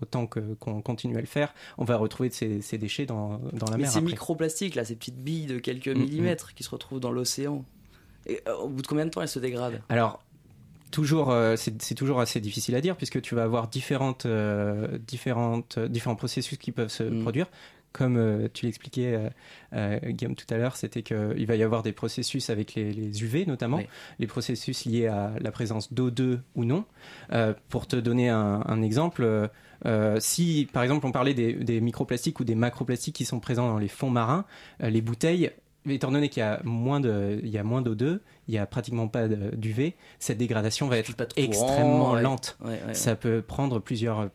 autant 0.02 0.28
que- 0.28 0.56
qu'on 0.56 0.82
continue 0.82 1.18
à 1.18 1.22
le 1.22 1.28
faire, 1.28 1.54
on 1.78 1.86
va 1.86 1.98
retrouver 1.98 2.30
ces, 2.32 2.62
ces 2.62 2.78
déchets 2.78 3.06
dans, 3.06 3.40
dans 3.54 3.70
la 3.70 3.78
Mais 3.78 3.84
mer. 3.84 3.92
ces 3.92 4.00
après. 4.00 4.12
microplastiques, 4.12 4.76
là, 4.76 4.84
ces 4.86 4.96
petites 4.96 5.24
billes 5.24 5.46
de 5.48 5.60
quelques 5.60 5.88
Mm, 5.88 5.94
millimètres 5.94 6.54
qui 6.56 6.64
se 6.64 6.70
retrouvent 6.70 7.00
dans 7.00 7.12
l'océan, 7.12 7.64
et, 8.26 8.42
euh, 8.48 8.56
au 8.56 8.70
bout 8.70 8.82
de 8.82 8.88
combien 8.88 9.06
de 9.06 9.12
temps 9.12 9.22
elles 9.22 9.28
se 9.30 9.40
dégradent? 9.40 9.82
Alors, 9.90 10.20
toujours, 10.92 11.32
euh, 11.32 11.56
c'est 11.58 11.96
toujours 11.96 12.20
assez 12.20 12.40
difficile 12.40 12.76
à 12.76 12.82
dire 12.82 12.96
puisque 12.96 13.22
tu 13.22 13.36
vas 13.36 13.44
avoir 13.44 13.68
différentes, 13.68 14.26
euh, 14.26 14.98
différentes, 15.06 15.78
euh, 15.78 15.88
différents 15.88 16.16
processus 16.16 16.58
qui 16.58 16.72
peuvent 16.72 16.90
se 16.90 17.04
Mm. 17.04 17.22
produire. 17.22 17.48
Comme 17.94 18.18
euh, 18.18 18.48
tu 18.54 18.66
l'expliquais, 18.66 19.18
Guillaume, 19.74 20.36
tout 20.36 20.46
à 20.54 20.58
l'heure, 20.58 20.76
c'était 20.76 21.02
qu'il 21.02 21.46
va 21.48 21.56
y 21.56 21.64
avoir 21.64 21.82
des 21.84 21.94
processus 21.94 22.50
avec 22.50 22.76
les, 22.76 22.92
les 22.94 23.24
UV 23.24 23.46
notamment, 23.48 23.78
Oui. 23.78 23.88
les 24.20 24.28
processus 24.28 24.86
liés 24.86 25.08
à 25.08 25.32
la 25.40 25.52
présence 25.52 25.92
d'O2 25.92 26.40
ou 26.56 26.66
non. 26.66 26.86
Pour 27.70 27.88
te 27.88 27.96
donner 27.96 28.30
un, 28.30 28.62
un 28.66 28.82
exemple, 28.84 29.50
euh, 29.86 30.18
si 30.20 30.68
par 30.72 30.84
exemple 30.84 31.06
on 31.08 31.12
parlait 31.12 31.34
des, 31.34 31.54
des 31.54 31.82
microplastiques 31.82 32.40
ou 32.40 32.44
des 32.44 32.56
macroplastiques 32.56 33.16
qui 33.16 33.26
sont 33.26 33.40
présents 33.40 33.68
dans 33.68 33.80
les 33.80 33.88
fonds 33.88 34.10
marins, 34.12 34.46
euh, 34.84 34.90
les 34.90 35.02
bouteilles, 35.02 35.52
étant 35.96 36.12
donné 36.12 36.30
qu'il 36.30 36.42
y 36.42 36.44
a 36.46 36.62
moins 36.64 37.00
de, 37.00 37.40
il 37.44 37.50
y 37.50 37.58
a 37.58 37.64
moins 37.64 37.82
d'O2, 37.82 38.20
il 38.48 38.54
y 38.54 38.58
a 38.58 38.66
pratiquement 38.66 39.08
pas 39.08 39.28
d'UV, 39.28 39.96
cette 40.20 40.38
dégradation 40.38 40.88
va 40.88 40.98
être 40.98 41.12
extrêmement 41.36 42.16
lente. 42.24 42.58
Ouais, 42.64 42.80
ouais, 42.88 42.94
Ça 42.94 43.16
peut 43.16 43.42
prendre 43.42 43.80
plusieurs 43.80 44.30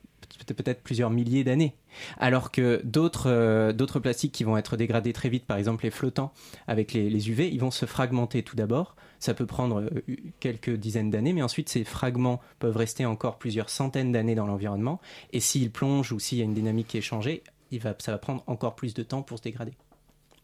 peut- 0.47 0.55
peut-être 0.55 0.83
plusieurs 0.83 1.11
milliers 1.11 1.45
d'années. 1.45 1.75
Alors 2.19 2.51
que 2.51 2.81
d'autres 2.85 3.31
euh, 3.31 3.73
d'autres 3.73 4.01
plastiques 4.01 4.33
qui 4.33 4.45
vont 4.45 4.57
être 4.57 4.77
dégradés 4.77 5.13
très 5.13 5.29
vite, 5.29 5.45
par 5.45 5.57
exemple 5.59 5.85
les 5.85 5.91
flottants 5.91 6.33
avec 6.67 6.93
les, 6.95 7.11
les 7.11 7.29
UV, 7.31 7.49
ils 7.53 7.61
vont 7.61 7.71
se 7.71 7.85
fragmenter 7.87 8.43
tout 8.43 8.57
d'abord. 8.57 8.97
Ça 9.21 9.35
peut 9.35 9.47
prendre 9.47 9.83
euh, 9.83 10.03
quelques 10.41 10.71
dizaines 10.75 11.11
d'années, 11.11 11.33
mais 11.33 11.43
ensuite 11.43 11.69
ces 11.69 11.85
fragments 11.85 12.41
peuvent 12.59 12.77
rester 12.77 13.05
encore 13.07 13.39
plusieurs 13.39 13.69
centaines 13.71 14.11
d'années 14.11 14.35
dans 14.35 14.47
l'environnement. 14.47 15.01
Et 15.33 15.41
s'ils 15.41 15.71
plongent 15.71 16.13
ou 16.13 16.19
s'il 16.19 16.39
y 16.39 16.41
a 16.41 16.45
une 16.45 16.55
dynamique 16.55 16.89
qui 16.89 16.99
est 16.99 17.03
changée, 17.03 17.43
il 17.71 17.79
va, 17.79 17.95
ça 17.99 18.11
va 18.13 18.19
prendre 18.19 18.43
encore 18.47 18.75
plus 18.75 18.95
de 18.95 19.03
temps 19.03 19.23
pour 19.23 19.39
se 19.39 19.43
dégrader. 19.45 19.73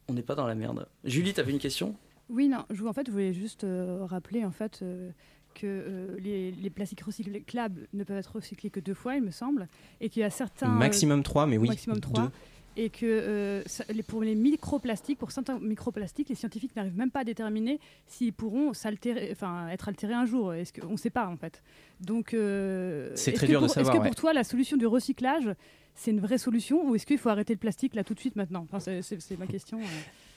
On 0.08 0.14
n'est 0.14 0.22
pas 0.22 0.34
dans 0.34 0.46
la 0.46 0.54
merde. 0.54 0.86
Julie, 1.04 1.34
t'avais 1.34 1.52
une 1.52 1.58
question? 1.58 1.94
Oui, 2.30 2.48
non, 2.48 2.64
je, 2.70 2.82
en 2.84 2.92
fait, 2.92 3.06
je 3.06 3.12
voulais 3.12 3.32
juste 3.34 3.64
euh, 3.64 4.04
rappeler 4.04 4.44
en 4.44 4.50
fait 4.50 4.80
euh, 4.82 5.10
que 5.54 5.66
euh, 5.66 6.16
les, 6.18 6.50
les 6.50 6.70
plastiques 6.70 7.00
recyclables 7.02 7.88
ne 7.92 8.04
peuvent 8.04 8.16
être 8.18 8.36
recyclés 8.36 8.70
que 8.70 8.80
deux 8.80 8.94
fois, 8.94 9.16
il 9.16 9.22
me 9.22 9.30
semble, 9.30 9.68
et 10.00 10.08
qu'il 10.08 10.20
y 10.20 10.24
a 10.24 10.30
certains 10.30 10.68
euh, 10.70 10.78
Maximum 10.78 11.22
trois, 11.22 11.46
mais 11.46 11.58
oui, 11.58 11.68
maximum 11.68 12.00
trois, 12.00 12.24
deux. 12.24 12.30
et 12.76 12.90
que 12.90 13.04
euh, 13.06 13.62
ça- 13.66 13.84
les- 13.90 14.02
pour 14.02 14.22
les 14.22 14.34
microplastiques, 14.34 15.18
pour 15.18 15.30
certains 15.30 15.58
microplastiques, 15.58 16.28
les 16.28 16.34
scientifiques 16.34 16.74
n'arrivent 16.76 16.96
même 16.98 17.10
pas 17.10 17.20
à 17.20 17.24
déterminer 17.24 17.80
s'ils 18.06 18.32
pourront 18.34 18.72
s'altérer, 18.74 19.28
enfin 19.32 19.68
être 19.68 19.88
altérés 19.88 20.14
un 20.14 20.26
jour. 20.26 20.52
Est-ce 20.54 20.72
qu'on 20.78 20.92
ne 20.92 20.96
sait 20.98 21.10
pas 21.10 21.28
en 21.28 21.36
fait. 21.36 21.62
Donc 22.00 22.32
euh, 22.34 23.10
C'est 23.14 23.30
est-ce 23.30 23.36
très 23.38 23.46
que 23.46 23.52
dur 23.52 23.62
de 23.62 23.68
savoir, 23.68 23.94
Est-ce 23.94 23.98
que 23.98 24.02
ouais. 24.02 24.08
pour 24.10 24.16
toi, 24.16 24.32
la 24.34 24.44
solution 24.44 24.76
du 24.76 24.86
recyclage, 24.86 25.50
c'est 25.98 26.10
une 26.12 26.20
vraie 26.20 26.38
solution, 26.38 26.88
ou 26.88 26.94
est-ce 26.94 27.04
qu'il 27.06 27.18
faut 27.18 27.28
arrêter 27.28 27.52
le 27.54 27.58
plastique 27.58 27.94
là 27.94 28.04
tout 28.04 28.14
de 28.14 28.20
suite 28.20 28.36
maintenant? 28.36 28.66
Enfin, 28.72 28.78
c'est- 28.80 29.36
ma 29.38 29.46
question. 29.46 29.78
euh. 29.78 29.82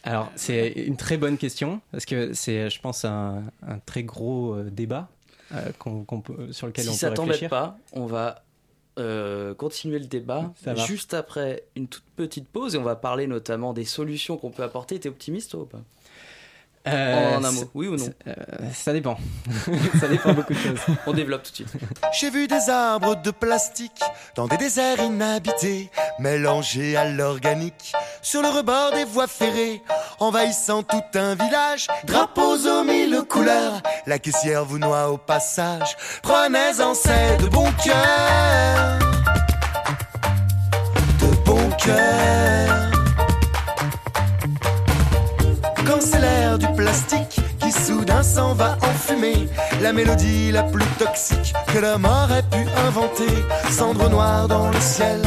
Alors, 0.04 0.32
c'est 0.36 0.72
une 0.72 0.98
très 0.98 1.18
bonne 1.18 1.38
question, 1.38 1.80
parce 1.92 2.06
que 2.06 2.34
c'est, 2.34 2.70
je 2.70 2.82
pense, 2.82 3.06
un, 3.06 3.44
un 3.66 3.78
très 3.80 4.04
gros 4.04 4.56
euh, 4.56 4.70
débat 4.72 5.10
euh, 5.54 5.72
qu'on 5.78 6.04
peut- 6.22 6.52
sur 6.52 6.66
lequel 6.68 6.86
Si 6.86 6.90
on 6.90 6.94
ça 6.94 7.10
peut 7.10 7.16
t'embête 7.16 7.32
réfléchir. 7.34 7.50
pas, 7.50 7.78
on 7.94 8.06
va 8.08 8.44
euh, 9.00 9.54
continuer 9.54 10.00
le 10.00 10.06
débat 10.06 10.52
Ça 10.56 10.74
juste 10.76 11.14
après 11.14 11.64
une 11.76 11.88
toute 11.88 12.04
petite 12.18 12.48
pause 12.50 12.76
et 12.76 12.78
on 12.78 12.84
va 12.84 12.96
parler 12.96 13.26
notamment 13.28 13.74
des 13.74 13.86
solutions 13.86 14.38
qu'on 14.38 14.50
peut 14.52 14.64
apporter. 14.64 15.00
T'es 15.00 15.08
optimiste 15.10 15.52
toi 15.52 15.62
ou 15.62 15.66
pas? 15.66 15.82
Euh, 16.88 17.38
En 17.38 17.44
un 17.44 17.52
mot, 17.52 17.70
oui 17.76 17.88
ou 17.88 17.96
non 17.96 18.10
euh, 18.28 18.34
Ça 18.74 18.92
dépend. 18.92 19.18
ça 20.00 20.08
dépend 20.08 20.34
beaucoup 20.34 20.54
de 20.54 20.60
choses. 20.60 20.80
On 21.06 21.14
développe 21.14 21.44
tout 21.44 21.52
de 21.52 21.56
suite. 21.56 21.74
J'ai 22.20 22.30
vu 22.32 22.48
des 22.48 22.70
arbres 22.70 23.22
de 23.22 23.30
plastique 23.30 24.02
dans 24.36 24.48
des 24.48 24.58
déserts 24.58 25.00
inhabités, 25.00 25.92
mélangés 26.20 26.98
à 26.98 27.08
l'organique, 27.08 27.94
sur 28.24 28.42
le 28.42 28.50
rebord 28.50 28.94
des 28.94 29.04
voies 29.04 29.28
ferrées, 29.28 29.82
envahissant 30.20 30.82
tout 30.82 31.04
un 31.14 31.36
village, 31.36 31.88
drapeaux 32.06 32.58
aux 32.66 32.84
mille 32.84 33.22
couleurs, 33.30 33.82
la 34.08 34.18
caissière 34.18 34.66
vous 34.66 34.80
noie 34.80 35.10
au 35.10 35.18
passage, 35.18 35.96
prenez-en 36.24 36.96
c'est 36.96 37.38
de 37.38 37.48
bon 37.48 37.72
cœur, 37.84 39.00
de 41.20 41.46
bon 41.46 41.70
cœur. 41.78 42.91
L'air 46.22 46.58
du 46.58 46.68
plastique 46.74 47.40
qui 47.60 47.72
soudain 47.72 48.24
s'en 48.24 48.54
va 48.54 48.78
en 48.82 48.94
fumée, 48.94 49.48
la 49.82 49.92
mélodie 49.92 50.52
la 50.52 50.64
plus 50.64 50.86
toxique 50.98 51.54
que 51.74 51.80
l'homme 51.80 52.06
aurait 52.06 52.44
pu 52.44 52.66
inventer. 52.88 53.34
Cendres 53.70 54.10
noires 54.10 54.48
dans 54.48 54.70
le 54.70 54.80
ciel 54.80 55.22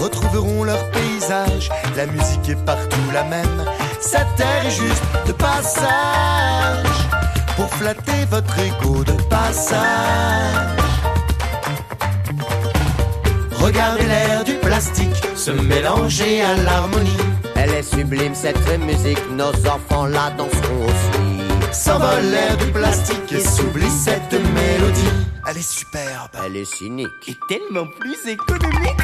retrouveront 0.00 0.64
leur 0.64 0.82
paysage. 0.90 1.70
La 1.96 2.06
musique 2.06 2.48
est 2.48 2.64
partout 2.64 3.06
la 3.12 3.24
même. 3.24 3.64
Cette 4.00 4.34
terre 4.36 4.66
est 4.66 4.70
juste 4.70 5.04
de 5.26 5.32
passage 5.32 6.86
pour 7.56 7.68
flatter 7.74 8.24
votre 8.30 8.58
ego 8.58 9.04
de 9.04 9.12
passage. 9.28 9.76
Regardez 13.58 14.06
l'air 14.06 14.44
du 14.44 14.54
plastique 14.54 15.16
se 15.34 15.50
mélanger 15.50 16.42
à 16.42 16.54
l'harmonie. 16.54 17.35
Elle 17.58 17.70
est 17.70 17.82
sublime 17.82 18.34
cette 18.34 18.78
musique, 18.78 19.18
nos 19.32 19.50
enfants 19.66 20.06
la 20.06 20.30
danseront 20.30 20.84
aussi. 20.84 21.72
S'envole 21.72 22.24
l'air 22.30 22.56
du 22.58 22.66
plastique 22.72 23.32
et 23.32 23.40
s'oublie 23.40 23.90
cette 23.90 24.32
mélodie. 24.32 25.26
Elle 25.48 25.58
est 25.58 25.70
superbe. 25.70 26.30
Elle 26.44 26.56
est 26.56 26.64
cynique. 26.64 27.08
Et 27.28 27.36
tellement 27.48 27.86
plus 27.98 28.30
économique. 28.30 28.96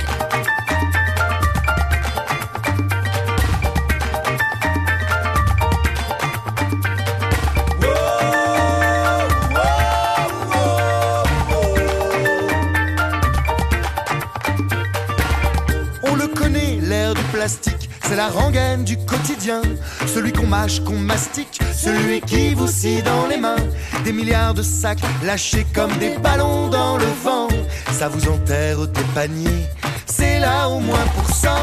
On 16.02 16.16
le 16.16 16.26
connaît, 16.28 16.78
l'air 16.80 17.14
du 17.14 17.22
plastique, 17.24 17.81
c'est 18.12 18.18
la 18.18 18.28
rengaine 18.28 18.84
du 18.84 18.98
quotidien. 18.98 19.62
Celui 20.06 20.32
qu'on 20.32 20.46
mâche, 20.46 20.80
qu'on 20.80 20.98
mastique, 20.98 21.58
celui 21.74 22.20
qui 22.20 22.52
vous 22.52 22.66
scie 22.66 23.00
dans 23.02 23.26
les 23.26 23.38
mains. 23.38 23.64
Des 24.04 24.12
milliards 24.12 24.52
de 24.52 24.62
sacs 24.62 25.00
lâchés 25.24 25.66
comme 25.74 25.92
des 25.96 26.18
ballons 26.18 26.68
dans 26.68 26.98
le 26.98 27.06
vent. 27.24 27.48
Ça 27.90 28.08
vous 28.08 28.28
enterre 28.28 28.86
des 28.86 29.04
paniers, 29.14 29.66
c'est 30.04 30.40
là 30.40 30.68
au 30.68 30.78
moins 30.78 31.06
pour 31.14 31.34
100 31.34 31.48
ans. 31.48 31.62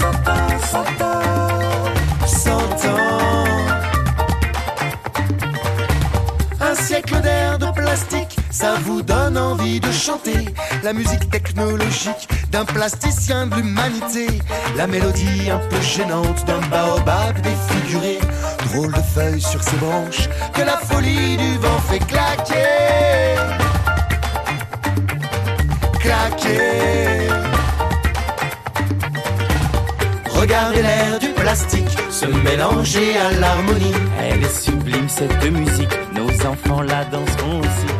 100 0.00 0.06
ans, 0.32 0.48
100 0.72 0.78
ans, 1.04 2.26
100 2.26 2.50
ans. 2.88 3.46
Un 6.60 6.74
siècle 6.74 7.20
d'air 7.20 7.58
de 7.58 7.70
plastique, 7.70 8.31
ça 8.62 8.74
vous 8.84 9.02
donne 9.02 9.36
envie 9.36 9.80
de 9.80 9.90
chanter 9.90 10.44
la 10.84 10.92
musique 10.92 11.28
technologique 11.30 12.28
d'un 12.52 12.64
plasticien 12.64 13.48
de 13.48 13.56
l'humanité. 13.56 14.28
La 14.76 14.86
mélodie 14.86 15.50
un 15.50 15.58
peu 15.58 15.80
gênante 15.80 16.44
d'un 16.46 16.60
baobab 16.68 17.34
défiguré. 17.40 18.20
Drôle 18.66 18.92
de 18.92 19.02
feuilles 19.14 19.40
sur 19.40 19.60
ses 19.60 19.76
branches 19.78 20.28
que 20.54 20.62
la 20.62 20.76
folie 20.76 21.36
du 21.36 21.58
vent 21.58 21.80
fait 21.88 21.98
claquer. 22.06 23.34
Claquer. 25.98 27.28
Regardez 30.40 30.82
l'air 30.82 31.18
du 31.18 31.30
plastique 31.30 31.98
se 32.10 32.26
mélanger 32.26 33.16
à 33.16 33.32
l'harmonie. 33.40 33.94
Elle 34.20 34.44
est 34.44 34.60
sublime 34.60 35.08
cette 35.08 35.50
musique, 35.50 35.98
nos 36.14 36.30
enfants 36.46 36.82
la 36.82 37.04
danseront 37.06 37.58
aussi. 37.58 37.91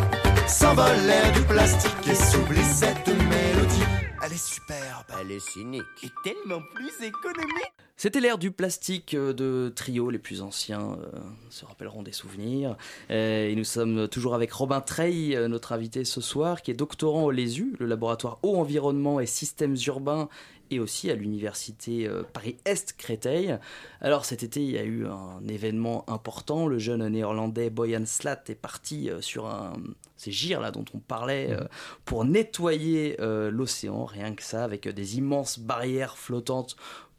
Du 0.72 1.42
plastique 1.42 2.08
et 2.10 2.14
s'oublie 2.14 2.64
cette 2.64 3.06
mélodie. 3.06 3.82
Elle 4.24 4.32
est 4.32 4.42
superbe. 4.42 5.04
Elle 5.20 5.32
est 5.32 5.50
cynique. 5.50 5.82
Et 6.02 6.08
tellement 6.24 6.62
plus 6.74 7.06
économique. 7.06 7.74
C'était 7.98 8.20
l'ère 8.20 8.38
du 8.38 8.52
plastique 8.52 9.12
euh, 9.12 9.34
de 9.34 9.70
trio, 9.76 10.08
les 10.08 10.18
plus 10.18 10.40
anciens 10.40 10.96
euh, 10.98 11.18
se 11.50 11.66
rappelleront 11.66 12.02
des 12.02 12.12
souvenirs. 12.12 12.78
Euh, 13.10 13.50
et 13.50 13.54
nous 13.54 13.64
sommes 13.64 14.08
toujours 14.08 14.34
avec 14.34 14.50
Robin 14.50 14.80
Treille, 14.80 15.38
notre 15.46 15.72
invité 15.72 16.06
ce 16.06 16.22
soir, 16.22 16.62
qui 16.62 16.70
est 16.70 16.74
doctorant 16.74 17.24
au 17.24 17.30
LESU, 17.30 17.76
le 17.78 17.84
laboratoire 17.84 18.38
Eau 18.42 18.56
Environnement 18.56 19.20
et 19.20 19.26
Systèmes 19.26 19.76
Urbains, 19.86 20.30
et 20.70 20.80
aussi 20.80 21.10
à 21.10 21.14
l'université 21.14 22.08
Paris-Est 22.32 22.94
Créteil. 22.96 23.58
Alors 24.00 24.24
cet 24.24 24.42
été, 24.42 24.62
il 24.62 24.70
y 24.70 24.78
a 24.78 24.84
eu 24.84 25.06
un 25.06 25.46
événement 25.46 26.08
important. 26.08 26.66
Le 26.66 26.78
jeune 26.78 27.06
néerlandais 27.08 27.68
Boyan 27.68 28.06
Slat 28.06 28.44
est 28.48 28.54
parti 28.54 29.10
sur 29.20 29.44
un 29.44 29.74
ces 30.22 30.30
gires 30.32 30.60
là 30.60 30.70
dont 30.70 30.84
on 30.94 30.98
parlait 30.98 31.48
euh, 31.50 31.64
pour 32.04 32.24
nettoyer 32.24 33.16
euh, 33.20 33.50
l'océan, 33.50 34.04
rien 34.04 34.34
que 34.34 34.42
ça, 34.42 34.64
avec 34.64 34.86
euh, 34.86 34.92
des 34.92 35.18
immenses 35.18 35.58
barrières 35.58 36.16
flottantes 36.16 36.76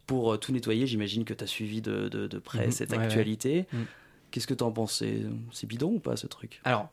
pour 0.08 0.40
tout 0.40 0.52
nettoyer. 0.52 0.86
J'imagine 0.88 1.24
que 1.26 1.34
tu 1.34 1.44
as 1.44 1.48
suivi 1.48 1.82
de, 1.82 2.08
de- 2.10 2.28
de 2.28 2.40
près 2.40 2.66
Mhm. 2.68 2.72
cette 2.72 2.92
Ouais, 2.92 2.98
actualité. 3.00 3.66
Mhm. 3.74 3.86
Qu'est-ce 4.32 4.48
que 4.48 4.54
tu 4.54 4.64
en 4.64 4.72
penses 4.72 5.04
C'est 5.52 5.68
bidon 5.68 5.94
ou 5.94 6.00
pas 6.00 6.16
ce 6.18 6.28
truc? 6.28 6.60
Alors, 6.64 6.90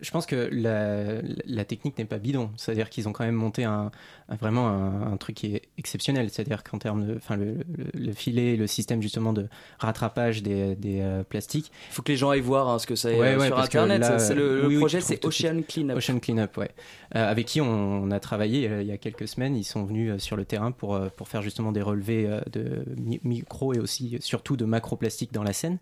je 0.00 0.10
pense 0.10 0.26
que 0.26 0.48
la, 0.52 1.20
la 1.46 1.64
technique 1.64 1.98
n'est 1.98 2.04
pas 2.04 2.18
bidon. 2.18 2.50
C'est-à-dire 2.56 2.90
qu'ils 2.90 3.08
ont 3.08 3.12
quand 3.12 3.24
même 3.24 3.34
monté 3.34 3.64
un, 3.64 3.90
un- 4.28 4.36
vraiment 4.36 4.68
un, 4.68 5.12
un 5.12 5.16
truc 5.16 5.36
qui 5.36 5.54
est 5.54 5.62
exceptionnel. 5.78 6.28
C'est-à-dire 6.30 6.62
qu'en 6.64 6.78
termes 6.78 7.06
de, 7.06 7.16
enfin, 7.16 7.36
le, 7.36 7.54
le- 7.76 7.90
le 7.94 8.12
filet, 8.12 8.56
le 8.56 8.66
système 8.66 9.02
justement 9.02 9.32
de 9.32 9.48
rattrapage 9.78 10.42
des, 10.42 10.74
des, 10.76 11.00
euh, 11.00 11.22
plastiques. 11.24 11.70
Il 11.90 11.94
faut 11.94 12.02
que 12.02 12.12
les 12.12 12.16
gens 12.16 12.30
aillent 12.30 12.40
voir 12.40 12.68
hein, 12.68 12.78
ce 12.78 12.86
que 12.86 12.94
c'est 12.94 13.18
Ouais, 13.18 13.34
euh, 13.34 13.38
ouais, 13.38 13.46
sur 13.46 13.58
internet. 13.58 14.00
là, 14.00 14.34
le, 14.34 14.66
oui, 14.66 14.76
projet, 14.78 15.00
c'est. 15.00 15.24
Ocean 15.24 15.60
Cleanup. 15.66 15.96
Ocean 15.96 16.18
Cleanup, 16.18 16.56
ouais. 16.56 16.70
Euh, 17.14 17.30
avec 17.30 17.46
qui 17.46 17.60
on, 17.60 17.66
on 18.04 18.10
a 18.10 18.20
travaillé 18.20 18.68
euh, 18.68 18.82
il 18.82 18.88
y 18.88 18.92
a 18.92 18.96
quelques 18.98 19.28
semaines. 19.28 19.56
Ils 19.56 19.64
sont 19.64 19.84
venus 19.84 20.12
euh, 20.12 20.18
sur 20.18 20.36
le 20.36 20.44
terrain 20.44 20.72
pour, 20.72 20.94
euh, 20.94 21.08
pour 21.16 21.28
faire 21.28 21.42
justement 21.42 21.72
des 21.72 21.82
relevés 21.82 22.26
euh, 22.26 22.40
de 22.52 22.84
mi- 22.96 23.20
micro 23.24 23.74
et 23.74 23.78
aussi 23.78 24.16
euh, 24.16 24.18
surtout 24.20 24.56
de 24.56 24.64
macroplastique 24.64 25.32
dans 25.32 25.42
la 25.42 25.52
Seine. 25.52 25.78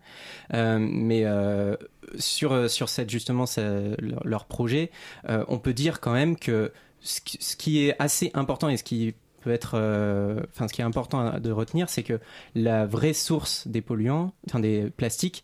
Euh, 0.53 0.77
mais 0.79 1.21
euh, 1.25 1.75
sur, 2.17 2.51
euh, 2.53 2.67
sur 2.67 2.89
cette, 2.89 3.09
justement 3.09 3.45
leur, 3.57 4.25
leur 4.25 4.45
projet, 4.45 4.91
euh, 5.29 5.43
on 5.47 5.59
peut 5.59 5.73
dire 5.73 5.99
quand 5.99 6.13
même 6.13 6.37
que 6.37 6.71
ce 7.01 7.21
qui, 7.21 7.37
ce 7.41 7.55
qui 7.55 7.85
est 7.85 7.95
assez 7.99 8.31
important 8.33 8.69
et 8.69 8.77
ce 8.77 8.83
qui 8.83 9.13
peut 9.41 9.51
être, 9.51 9.71
euh, 9.73 10.39
enfin 10.51 10.67
ce 10.67 10.73
qui 10.73 10.81
est 10.81 10.83
important 10.83 11.39
de 11.39 11.51
retenir, 11.51 11.89
c'est 11.89 12.03
que 12.03 12.19
la 12.53 12.85
vraie 12.85 13.13
source 13.13 13.67
des 13.67 13.81
polluants, 13.81 14.33
enfin 14.47 14.59
des 14.59 14.91
plastiques, 14.95 15.43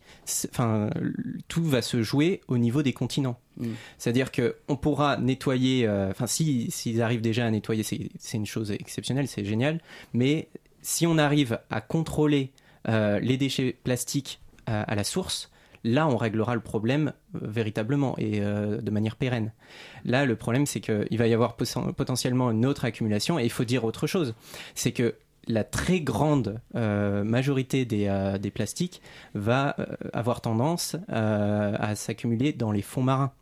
enfin 0.50 0.90
tout 1.48 1.64
va 1.64 1.82
se 1.82 2.02
jouer 2.02 2.40
au 2.46 2.58
niveau 2.58 2.82
des 2.82 2.92
continents. 2.92 3.40
Mm. 3.56 3.70
C'est-à-dire 3.98 4.30
que 4.30 4.56
on 4.68 4.76
pourra 4.76 5.16
nettoyer, 5.16 5.88
enfin 5.88 6.28
si 6.28 6.70
s'ils 6.70 7.02
arrivent 7.02 7.22
déjà 7.22 7.46
à 7.46 7.50
nettoyer, 7.50 7.82
c'est 7.82 8.36
une 8.36 8.46
chose 8.46 8.70
exceptionnelle, 8.70 9.26
c'est 9.26 9.44
génial. 9.44 9.80
Mais 10.12 10.48
si 10.80 11.04
on 11.04 11.18
arrive 11.18 11.58
à 11.68 11.80
contrôler 11.80 12.52
les 12.86 13.36
déchets 13.36 13.76
plastiques 13.82 14.38
à, 14.66 14.82
à 14.82 14.94
la 14.94 15.02
source, 15.02 15.50
là 15.84 16.08
on 16.08 16.16
réglera 16.16 16.54
le 16.54 16.60
problème 16.60 17.12
euh, 17.34 17.40
véritablement 17.42 18.14
et 18.18 18.40
euh, 18.40 18.80
de 18.80 18.90
manière 18.90 19.16
pérenne. 19.16 19.52
Là 20.04 20.24
le 20.24 20.36
problème 20.36 20.66
c'est 20.66 20.80
qu'il 20.80 21.18
va 21.18 21.26
y 21.26 21.34
avoir 21.34 21.56
potentiellement 21.56 22.50
une 22.50 22.66
autre 22.66 22.84
accumulation 22.84 23.38
et 23.38 23.44
il 23.44 23.50
faut 23.50 23.64
dire 23.64 23.84
autre 23.84 24.06
chose, 24.06 24.34
c'est 24.74 24.92
que 24.92 25.14
la 25.46 25.64
très 25.64 26.00
grande 26.00 26.60
euh, 26.74 27.24
majorité 27.24 27.86
des, 27.86 28.50
plastiques 28.52 29.00
va 29.34 29.76
avoir 30.12 30.42
tendance 30.42 30.96
à 31.08 31.94
s'accumuler 31.94 32.52
dans 32.52 32.70
les 32.70 32.82
fonds 32.82 33.02
marins. 33.02 33.32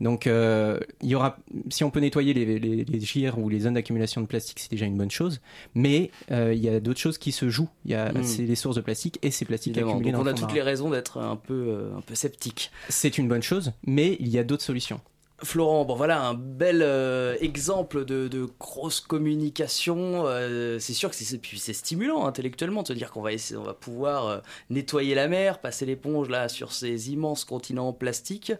Donc, 0.00 0.26
euh, 0.26 0.80
il 1.02 1.08
y 1.10 1.14
aura, 1.14 1.36
si 1.70 1.84
on 1.84 1.90
peut 1.90 2.00
nettoyer 2.00 2.32
les, 2.32 2.58
les, 2.58 2.84
les 2.84 3.00
gires 3.00 3.38
ou 3.38 3.48
les 3.48 3.60
zones 3.60 3.74
d'accumulation 3.74 4.20
de 4.20 4.26
plastique, 4.26 4.60
c'est 4.60 4.70
déjà 4.70 4.86
une 4.86 4.96
bonne 4.96 5.10
chose. 5.10 5.40
Mais 5.74 6.10
euh, 6.30 6.54
il 6.54 6.60
y 6.64 6.68
a 6.68 6.80
d'autres 6.80 7.00
choses 7.00 7.18
qui 7.18 7.32
se 7.32 7.48
jouent. 7.50 7.68
Il 7.84 7.90
y 7.90 7.94
a 7.94 8.04
Mm. 8.14 8.22
c'est 8.22 8.42
les 8.42 8.54
sources 8.54 8.76
de 8.76 8.80
plastique 8.80 9.18
et 9.22 9.30
ces 9.30 9.44
plastiques 9.44 9.72
Évidemment. 9.72 9.92
accumulés 9.92 10.12
Donc 10.12 10.22
on 10.22 10.26
a 10.26 10.34
toutes 10.34 10.52
les 10.54 10.62
raisons 10.62 10.90
d'être 10.90 11.18
un 11.18 11.36
peu, 11.36 11.66
euh, 11.68 11.96
un 11.96 12.00
peu 12.00 12.14
sceptique. 12.14 12.70
C'est 12.88 13.18
une 13.18 13.28
bonne 13.28 13.42
chose, 13.42 13.72
mais 13.86 14.16
il 14.20 14.28
y 14.28 14.38
a 14.38 14.44
d'autres 14.44 14.62
solutions. 14.62 15.00
Florent, 15.42 15.84
bon 15.84 15.96
voilà 15.96 16.22
un 16.22 16.34
bel 16.34 16.80
euh, 16.82 17.36
exemple 17.40 18.04
de, 18.04 18.28
de 18.28 18.46
grosse 18.60 19.00
communication. 19.00 20.24
euh, 20.26 20.78
c'est 20.78 20.92
sûr 20.92 21.10
que 21.10 21.16
c'est 21.16 21.38
puis 21.38 21.58
c'est 21.58 21.72
stimulant 21.72 22.26
intellectuellement 22.26 22.82
de 22.82 22.88
se 22.88 22.92
dire 22.92 23.10
qu'on 23.10 23.20
va 23.20 23.32
essayer, 23.32 23.58
on 23.58 23.64
va 23.64 23.74
pouvoir 23.74 24.26
euh, 24.28 24.38
nettoyer 24.70 25.14
la 25.14 25.28
mer, 25.28 25.60
passer 25.60 25.86
l'éponge 25.86 26.28
là 26.28 26.48
sur 26.48 26.72
ces 26.72 27.10
immenses 27.10 27.44
continents 27.44 27.92
plastiques. 27.92 28.52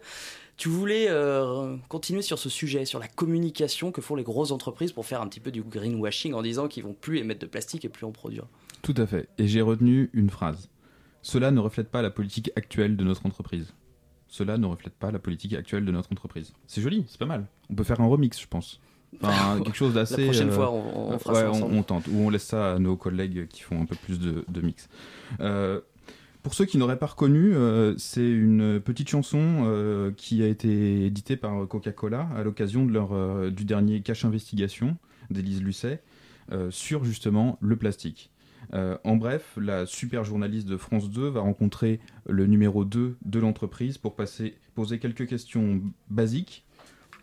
Tu 0.57 0.69
voulais 0.69 1.07
euh, 1.09 1.75
continuer 1.89 2.21
sur 2.21 2.39
ce 2.39 2.49
sujet, 2.49 2.85
sur 2.85 2.99
la 2.99 3.07
communication 3.09 3.91
que 3.91 4.01
font 4.01 4.15
les 4.15 4.23
grosses 4.23 4.51
entreprises 4.51 4.93
pour 4.93 5.05
faire 5.05 5.21
un 5.21 5.27
petit 5.27 5.41
peu 5.41 5.51
du 5.51 5.61
greenwashing 5.61 6.33
en 6.33 6.41
disant 6.41 6.67
qu'ils 6.69 6.83
vont 6.83 6.93
plus 6.93 7.19
émettre 7.19 7.41
de 7.41 7.45
plastique 7.45 7.83
et 7.83 7.89
plus 7.89 8.05
en 8.05 8.11
produire. 8.11 8.45
Tout 8.81 8.93
à 8.97 9.05
fait. 9.05 9.27
Et 9.37 9.47
j'ai 9.47 9.61
retenu 9.61 10.09
une 10.13 10.29
phrase. 10.29 10.69
Cela 11.21 11.51
ne 11.51 11.59
reflète 11.59 11.89
pas 11.89 12.01
la 12.01 12.09
politique 12.09 12.51
actuelle 12.55 12.95
de 12.95 13.03
notre 13.03 13.25
entreprise. 13.25 13.73
Cela 14.27 14.57
ne 14.57 14.65
reflète 14.65 14.93
pas 14.93 15.11
la 15.11 15.19
politique 15.19 15.53
actuelle 15.53 15.83
de 15.85 15.91
notre 15.91 16.11
entreprise. 16.11 16.53
C'est 16.67 16.81
joli, 16.81 17.03
c'est 17.07 17.19
pas 17.19 17.25
mal. 17.25 17.47
On 17.69 17.75
peut 17.75 17.83
faire 17.83 17.99
un 17.99 18.07
remix, 18.07 18.39
je 18.39 18.47
pense. 18.47 18.79
Enfin, 19.21 19.59
quelque 19.63 19.75
chose 19.77 19.93
d'assez. 19.93 20.17
La 20.21 20.25
prochaine 20.25 20.49
euh, 20.49 20.53
fois, 20.53 20.71
on- 20.71 21.13
on 21.13 21.19
fera 21.19 21.33
ouais, 21.33 21.53
ça 21.59 21.65
on, 21.65 21.83
tente. 21.83 22.07
Ou 22.07 22.17
on 22.19 22.29
laisse 22.29 22.43
ça 22.43 22.73
à 22.75 22.79
nos 22.79 22.95
collègues 22.95 23.47
qui 23.47 23.61
font 23.61 23.81
un 23.81 23.85
peu 23.85 23.95
plus 23.95 24.19
de, 24.19 24.45
de 24.47 24.61
mix. 24.61 24.87
Euh, 25.41 25.81
pour 26.45 26.53
ceux 26.53 26.65
qui 26.65 26.77
n'auraient 26.77 26.99
pas 26.99 27.07
reconnu, 27.07 27.55
euh, 27.55 27.95
c'est 27.97 28.29
une 28.29 28.79
petite 28.79 29.09
chanson 29.09 29.63
euh, 29.65 30.11
qui 30.15 30.43
a 30.43 30.47
été 30.47 31.03
éditée 31.07 31.37
par 31.37 31.67
Coca-Cola 31.67 32.29
à 32.37 32.43
l'occasion 32.43 32.85
de 32.85 32.91
leur, 32.91 33.13
euh, 33.13 33.49
du 33.49 33.65
dernier 33.65 34.01
Cache 34.01 34.25
Investigation 34.25 34.95
d'Élise 35.31 35.63
Lucet 35.63 36.03
sur 36.69 37.03
justement 37.03 37.57
le 37.61 37.75
plastique. 37.77 38.29
En 38.71 39.15
bref, 39.15 39.57
la 39.59 39.87
super 39.87 40.23
journaliste 40.23 40.67
de 40.67 40.77
France 40.77 41.09
2 41.09 41.29
va 41.29 41.39
rencontrer 41.39 41.99
le 42.29 42.45
numéro 42.45 42.85
2 42.85 43.17
de 43.25 43.39
l'entreprise 43.39 43.97
pour 43.97 44.13
poser 44.13 44.99
quelques 44.99 45.25
questions 45.25 45.81
basiques. 46.11 46.63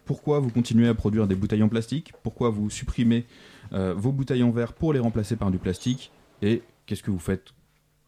Pourquoi 0.05 0.41
vous 0.41 0.51
continuez 0.51 0.89
à 0.89 0.95
produire 0.95 1.29
des 1.29 1.37
bouteilles 1.37 1.63
en 1.63 1.69
plastique? 1.69 2.13
Pourquoi 2.25 2.51
vous 2.51 2.71
supprimez 2.71 3.27
vos 3.71 4.11
bouteilles 4.11 4.43
en 4.43 4.51
verre 4.51 4.73
pour 4.73 4.93
les 4.93 4.99
remplacer 4.99 5.37
par 5.37 5.53
du 5.53 5.59
plastique? 5.59 6.11
Et 6.43 6.63
qu'est-ce 6.87 7.05
que 7.05 7.13
vous 7.13 7.21
faites 7.21 7.55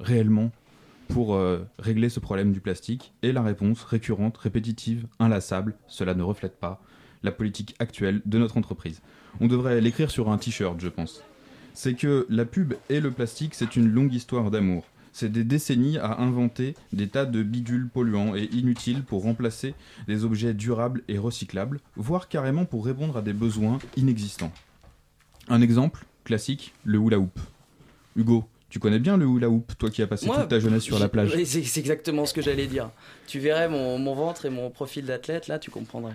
réellement 0.00 0.50
pour 1.14 1.36
euh, 1.36 1.64
régler 1.78 2.08
ce 2.08 2.18
problème 2.18 2.50
du 2.50 2.58
plastique 2.58 3.12
Et 3.22 3.30
la 3.30 3.40
réponse 3.40 3.84
récurrente, 3.84 4.36
répétitive, 4.36 5.06
inlassable, 5.20 5.76
cela 5.86 6.12
ne 6.12 6.24
reflète 6.24 6.58
pas 6.58 6.82
la 7.22 7.30
politique 7.30 7.76
actuelle 7.78 8.20
de 8.26 8.36
notre 8.36 8.56
entreprise. 8.56 9.00
On 9.40 9.46
devrait 9.46 9.80
l'écrire 9.80 10.10
sur 10.10 10.28
un 10.28 10.38
t-shirt, 10.38 10.80
je 10.80 10.88
pense. 10.88 11.22
C'est 11.72 11.94
que 11.94 12.26
la 12.30 12.44
pub 12.44 12.74
et 12.90 12.98
le 12.98 13.12
plastique, 13.12 13.54
c'est 13.54 13.76
une 13.76 13.88
longue 13.88 14.12
histoire 14.12 14.50
d'amour. 14.50 14.86
C'est 15.12 15.30
des 15.30 15.44
décennies 15.44 15.98
à 15.98 16.18
inventer 16.18 16.74
des 16.92 17.06
tas 17.06 17.26
de 17.26 17.44
bidules 17.44 17.88
polluants 17.88 18.34
et 18.34 18.48
inutiles 18.52 19.04
pour 19.04 19.22
remplacer 19.22 19.74
des 20.08 20.24
objets 20.24 20.52
durables 20.52 21.02
et 21.06 21.18
recyclables, 21.18 21.78
voire 21.94 22.28
carrément 22.28 22.64
pour 22.64 22.84
répondre 22.84 23.16
à 23.16 23.22
des 23.22 23.34
besoins 23.34 23.78
inexistants. 23.96 24.52
Un 25.48 25.60
exemple 25.60 26.06
classique, 26.24 26.74
le 26.82 26.98
hula 26.98 27.20
hoop. 27.20 27.38
Hugo, 28.16 28.48
tu 28.74 28.80
connais 28.80 28.98
bien 28.98 29.16
le 29.16 29.24
hula 29.24 29.48
hoop, 29.48 29.78
toi 29.78 29.88
qui 29.88 30.02
as 30.02 30.08
passé 30.08 30.26
Moi, 30.26 30.36
toute 30.36 30.48
ta 30.48 30.58
jeunesse 30.58 30.82
sur 30.82 30.98
la 30.98 31.08
plage. 31.08 31.30
C'est 31.44 31.62
c'est 31.62 31.78
exactement 31.78 32.26
ce 32.26 32.34
que 32.34 32.42
j'allais 32.42 32.66
dire. 32.66 32.90
Tu 33.28 33.38
verrais 33.38 33.68
mon, 33.68 34.00
mon 34.00 34.16
ventre 34.16 34.46
et 34.46 34.50
mon 34.50 34.68
profil 34.68 35.06
d'athlète, 35.06 35.46
là, 35.46 35.60
tu 35.60 35.70
comprendrais. 35.70 36.14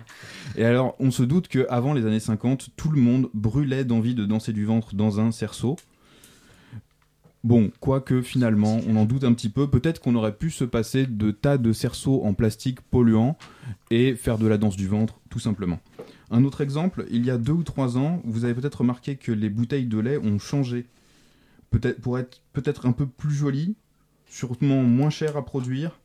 Et 0.58 0.66
alors, 0.66 0.94
on 1.00 1.10
se 1.10 1.22
doute 1.22 1.48
qu'avant 1.48 1.94
les 1.94 2.04
années 2.04 2.20
50, 2.20 2.68
tout 2.76 2.90
le 2.90 3.00
monde 3.00 3.30
brûlait 3.32 3.84
d'envie 3.84 4.14
de 4.14 4.26
danser 4.26 4.52
du 4.52 4.66
ventre 4.66 4.94
dans 4.94 5.20
un 5.20 5.32
cerceau. 5.32 5.76
Bon, 7.44 7.70
quoique 7.80 8.20
finalement, 8.20 8.78
on 8.86 8.96
en 8.96 9.06
doute 9.06 9.24
un 9.24 9.32
petit 9.32 9.48
peu. 9.48 9.66
Peut-être 9.66 9.98
qu'on 9.98 10.14
aurait 10.14 10.36
pu 10.36 10.50
se 10.50 10.64
passer 10.64 11.06
de 11.06 11.30
tas 11.30 11.56
de 11.56 11.72
cerceaux 11.72 12.26
en 12.26 12.34
plastique 12.34 12.82
polluants 12.82 13.38
et 13.90 14.14
faire 14.16 14.36
de 14.36 14.46
la 14.46 14.58
danse 14.58 14.76
du 14.76 14.86
ventre, 14.86 15.18
tout 15.30 15.40
simplement. 15.40 15.80
Un 16.30 16.44
autre 16.44 16.60
exemple, 16.60 17.06
il 17.10 17.24
y 17.24 17.30
a 17.30 17.38
deux 17.38 17.54
ou 17.54 17.62
trois 17.62 17.96
ans, 17.96 18.20
vous 18.26 18.44
avez 18.44 18.52
peut-être 18.52 18.82
remarqué 18.82 19.16
que 19.16 19.32
les 19.32 19.48
bouteilles 19.48 19.86
de 19.86 19.98
lait 19.98 20.18
ont 20.18 20.38
changé. 20.38 20.84
Peut-être 21.70 22.00
pour 22.00 22.18
être 22.18 22.42
peut-être 22.52 22.86
un 22.86 22.92
peu 22.92 23.06
plus 23.06 23.34
jolies, 23.34 23.76
sûrement 24.26 24.82
moins 24.82 25.10
chères 25.10 25.36
à 25.36 25.44
produire, 25.44 26.00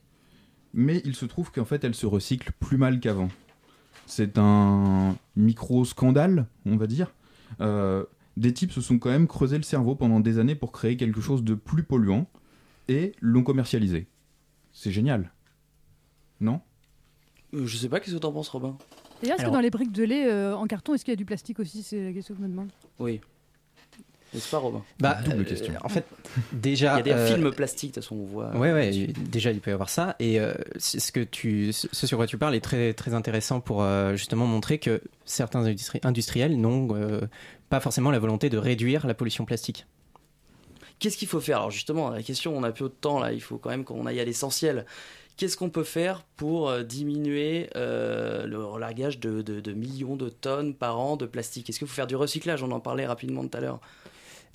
mais 0.73 1.01
il 1.05 1.15
se 1.15 1.25
trouve 1.25 1.51
qu'en 1.51 1.65
fait 1.65 1.83
elles 1.83 1.95
se 1.95 2.05
recyclent 2.05 2.51
plus 2.59 2.77
mal 2.77 2.99
qu'avant. 2.99 3.29
C'est 4.05 4.37
un 4.37 5.15
micro-scandale, 5.35 6.45
on 6.65 6.77
va 6.77 6.85
dire. 6.85 7.13
Euh, 7.61 8.03
des 8.37 8.53
types 8.53 8.71
se 8.71 8.81
sont 8.81 8.99
quand 8.99 9.09
même 9.09 9.27
creusé 9.27 9.57
le 9.57 9.63
cerveau 9.63 9.95
pendant 9.95 10.19
des 10.19 10.37
années 10.37 10.55
pour 10.55 10.71
créer 10.71 10.97
quelque 10.97 11.21
chose 11.21 11.43
de 11.43 11.55
plus 11.55 11.83
polluant 11.83 12.27
et 12.87 13.13
l'ont 13.21 13.43
commercialisé. 13.43 14.07
C'est 14.73 14.91
génial. 14.91 15.31
Non? 16.41 16.61
Euh, 17.55 17.65
je 17.65 17.77
sais 17.77 17.89
pas, 17.89 17.99
qu'est-ce 17.99 18.15
que 18.15 18.19
t'en 18.19 18.31
penses, 18.33 18.49
Robin? 18.49 18.77
D'ailleurs, 19.21 19.35
est-ce 19.35 19.37
que 19.37 19.41
Alors- 19.43 19.53
dans 19.53 19.61
les 19.61 19.69
briques 19.71 19.93
de 19.93 20.03
lait 20.03 20.29
euh, 20.29 20.55
en 20.55 20.67
carton, 20.67 20.93
est-ce 20.93 21.05
qu'il 21.05 21.13
y 21.13 21.13
a 21.13 21.17
du 21.17 21.25
plastique 21.25 21.59
aussi? 21.59 21.81
C'est 21.81 22.03
la 22.03 22.13
question 22.13 22.35
que 22.35 22.41
je 22.41 22.45
me 22.45 22.49
demande. 22.51 22.69
Oui. 22.99 23.21
N'est-ce 24.35 24.51
pas, 24.51 24.57
Robin? 24.59 24.83
Bah, 24.99 25.17
Double 25.25 25.41
euh, 25.41 25.43
question. 25.45 25.73
En 25.83 25.89
fait, 25.89 26.05
déjà. 26.53 26.93
Il 26.93 26.97
y 26.97 26.99
a 26.99 27.03
des 27.03 27.11
euh, 27.11 27.27
films 27.27 27.51
plastiques, 27.51 27.91
de 27.91 27.95
toute 27.95 28.03
façon, 28.03 28.15
on 28.17 28.25
voit. 28.25 28.55
Ouais, 28.55 28.71
ouais, 28.73 28.91
déjà 29.31 29.51
il 29.51 29.59
peut 29.61 29.71
y 29.71 29.73
avoir 29.73 29.89
ça. 29.89 30.15
Et 30.19 30.39
euh, 30.39 30.53
ce, 30.77 31.11
que 31.11 31.21
tu, 31.21 31.73
ce 31.73 32.05
sur 32.05 32.17
quoi 32.17 32.27
tu 32.27 32.37
parles 32.37 32.53
est 32.53 32.61
très, 32.61 32.93
très 32.93 33.13
intéressant 33.15 33.61
pour 33.61 33.81
euh, 33.81 34.15
justement 34.15 34.45
montrer 34.45 34.77
que 34.77 35.01
certains 35.25 35.65
industri- 35.65 35.99
industriels 36.03 36.59
n'ont 36.59 36.89
euh, 36.95 37.21
pas 37.69 37.79
forcément 37.79 38.11
la 38.11 38.19
volonté 38.19 38.49
de 38.51 38.57
réduire 38.59 39.07
la 39.07 39.13
pollution 39.15 39.45
plastique. 39.45 39.85
Qu'est-ce 40.99 41.17
qu'il 41.17 41.27
faut 41.27 41.41
faire? 41.41 41.57
Alors 41.57 41.71
justement, 41.71 42.09
la 42.09 42.21
question, 42.23 42.55
on 42.55 42.63
a 42.63 42.71
peu 42.71 42.85
de 42.85 42.89
temps 42.93 43.19
là, 43.19 43.33
il 43.33 43.41
faut 43.41 43.57
quand 43.57 43.69
même 43.69 43.83
qu'on 43.83 44.05
aille 44.05 44.19
à 44.19 44.25
l'essentiel. 44.25 44.85
Qu'est-ce 45.37 45.57
qu'on 45.57 45.69
peut 45.69 45.83
faire 45.83 46.23
pour 46.37 46.71
diminuer 46.85 47.69
euh, 47.75 48.45
le 48.45 48.63
relargage 48.63 49.19
de, 49.19 49.41
de- 49.41 49.59
de 49.59 49.73
millions 49.73 50.15
de 50.15 50.29
tonnes 50.29 50.73
par 50.73 50.97
an 50.97 51.17
de 51.17 51.25
plastique? 51.25 51.69
Est-ce 51.69 51.79
qu'il 51.79 51.87
faut 51.89 51.93
faire 51.93 52.07
du 52.07 52.15
recyclage? 52.15 52.63
On 52.63 52.71
en 52.71 52.79
parlait 52.79 53.05
rapidement 53.05 53.45
tout 53.45 53.57
à 53.57 53.59
l'heure. 53.59 53.81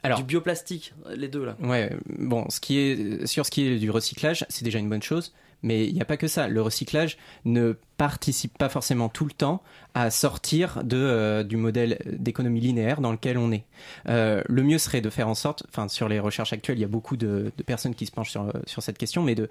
Alors- 0.03 0.19
du 0.19 0.25
bioplastique, 0.25 0.95
les 1.15 1.29
deux 1.29 1.45
là. 1.45 1.57
Ouais, 1.61 1.91
bon, 2.19 2.47
ce 2.49 2.61
qui 2.61 2.79
est, 2.79 3.27
sur 3.27 3.45
ce 3.47 3.51
qui 3.51 3.67
est 3.67 3.79
du 3.79 3.91
recyclage, 3.91 4.47
c'est 4.49 4.65
déjà 4.65 4.79
une 4.79 4.89
bonne 4.89 5.03
chose. 5.03 5.33
Mais 5.63 5.87
il 5.87 5.93
n'y 5.93 6.01
a 6.01 6.07
pas 6.07 6.17
que 6.17 6.27
ça. 6.27 6.49
Le 6.49 6.63
recyclage 6.63 7.19
ne 7.45 7.75
participe 8.01 8.57
pas 8.57 8.71
forcément 8.71 9.11
tout 9.11 9.27
le 9.27 9.31
temps 9.33 9.63
à 9.93 10.11
sortir 10.11 10.83
de, 10.85 10.97
euh, 10.97 11.43
du 11.43 11.59
modèle 11.59 11.99
d'économie 12.07 12.61
linéaire 12.61 13.03
dans 13.03 13.13
lequel 13.13 13.37
on 13.37 13.53
est. 13.53 13.65
Euh, 14.09 14.43
le 14.49 14.63
mieux 14.63 14.79
serait 14.79 15.03
de 15.03 15.11
faire 15.11 15.29
en 15.29 15.35
sorte, 15.35 15.65
enfin 15.69 15.87
sur 15.87 16.09
les 16.09 16.19
recherches 16.19 16.55
actuelles, 16.55 16.79
il 16.79 16.81
y 16.81 16.85
a 16.85 16.89
beaucoup 16.89 17.19
de, 17.19 17.53
de 17.55 17.63
personnes 17.63 17.95
qui 17.95 18.07
se 18.07 18.13
penchent 18.13 18.31
sur, 18.31 18.51
sur 18.65 18.83
cette 18.83 18.97
question, 18.97 19.23
mais 19.23 19.35
de, 19.35 19.51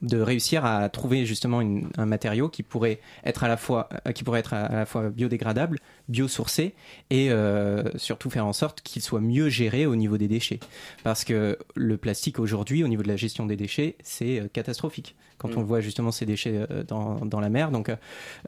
de 0.00 0.18
réussir 0.20 0.64
à 0.64 0.88
trouver 0.88 1.26
justement 1.26 1.60
une- 1.60 1.88
un 1.98 2.06
matériau 2.06 2.48
qui 2.48 2.62
pourrait 2.62 3.00
être 3.22 3.44
à 3.44 3.48
la 3.48 3.58
fois, 3.58 3.90
euh, 4.06 4.12
qui 4.12 4.24
pourrait 4.24 4.40
être 4.40 4.54
à, 4.54 4.64
à 4.64 4.76
la 4.76 4.86
fois 4.86 5.10
biodégradable, 5.10 5.78
biosourcé 6.08 6.72
et 7.10 7.30
euh, 7.30 7.82
surtout 7.96 8.30
faire 8.30 8.46
en 8.46 8.54
sorte 8.54 8.80
qu'il 8.80 9.02
soit 9.02 9.20
mieux 9.20 9.50
géré 9.50 9.84
au 9.84 9.96
niveau 9.96 10.16
des 10.16 10.28
déchets. 10.28 10.60
Parce 11.02 11.22
que 11.24 11.58
le 11.74 11.96
plastique 11.98 12.38
aujourd'hui, 12.38 12.82
au 12.82 12.88
niveau 12.88 13.02
de 13.02 13.08
la 13.08 13.16
gestion 13.16 13.44
des 13.44 13.56
déchets, 13.56 13.96
c'est 14.02 14.40
euh, 14.40 14.48
catastrophique. 14.50 15.16
Quand 15.36 15.48
Mm. 15.48 15.58
on 15.58 15.62
voit 15.64 15.80
justement 15.80 16.12
ces 16.12 16.26
déchets 16.26 16.64
euh, 16.70 16.84
dans, 16.84 17.16
dans 17.26 17.40
la 17.40 17.48
mer. 17.50 17.70
Donc, 17.74 17.88
euh, 17.90 17.96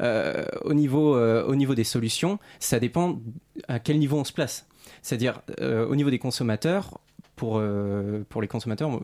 euh, 0.01 0.45
au, 0.65 0.73
niveau, 0.75 1.15
euh, 1.17 1.45
au 1.47 1.55
niveau 1.55 1.75
des 1.75 1.85
solutions, 1.85 2.39
ça 2.61 2.79
dépend 2.81 3.21
à 3.69 3.79
quel 3.79 3.99
niveau 3.99 4.17
on 4.19 4.25
se 4.25 4.33
place. 4.33 4.67
C'est-à-dire, 5.03 5.43
euh, 5.61 5.87
au 5.87 5.95
niveau 5.97 6.11
des 6.11 6.19
consommateurs, 6.19 6.99
pour, 7.37 7.59
euh, 7.59 8.25
pour 8.31 8.41
les 8.41 8.49
consommateurs, 8.49 8.91
euh, 8.97 9.01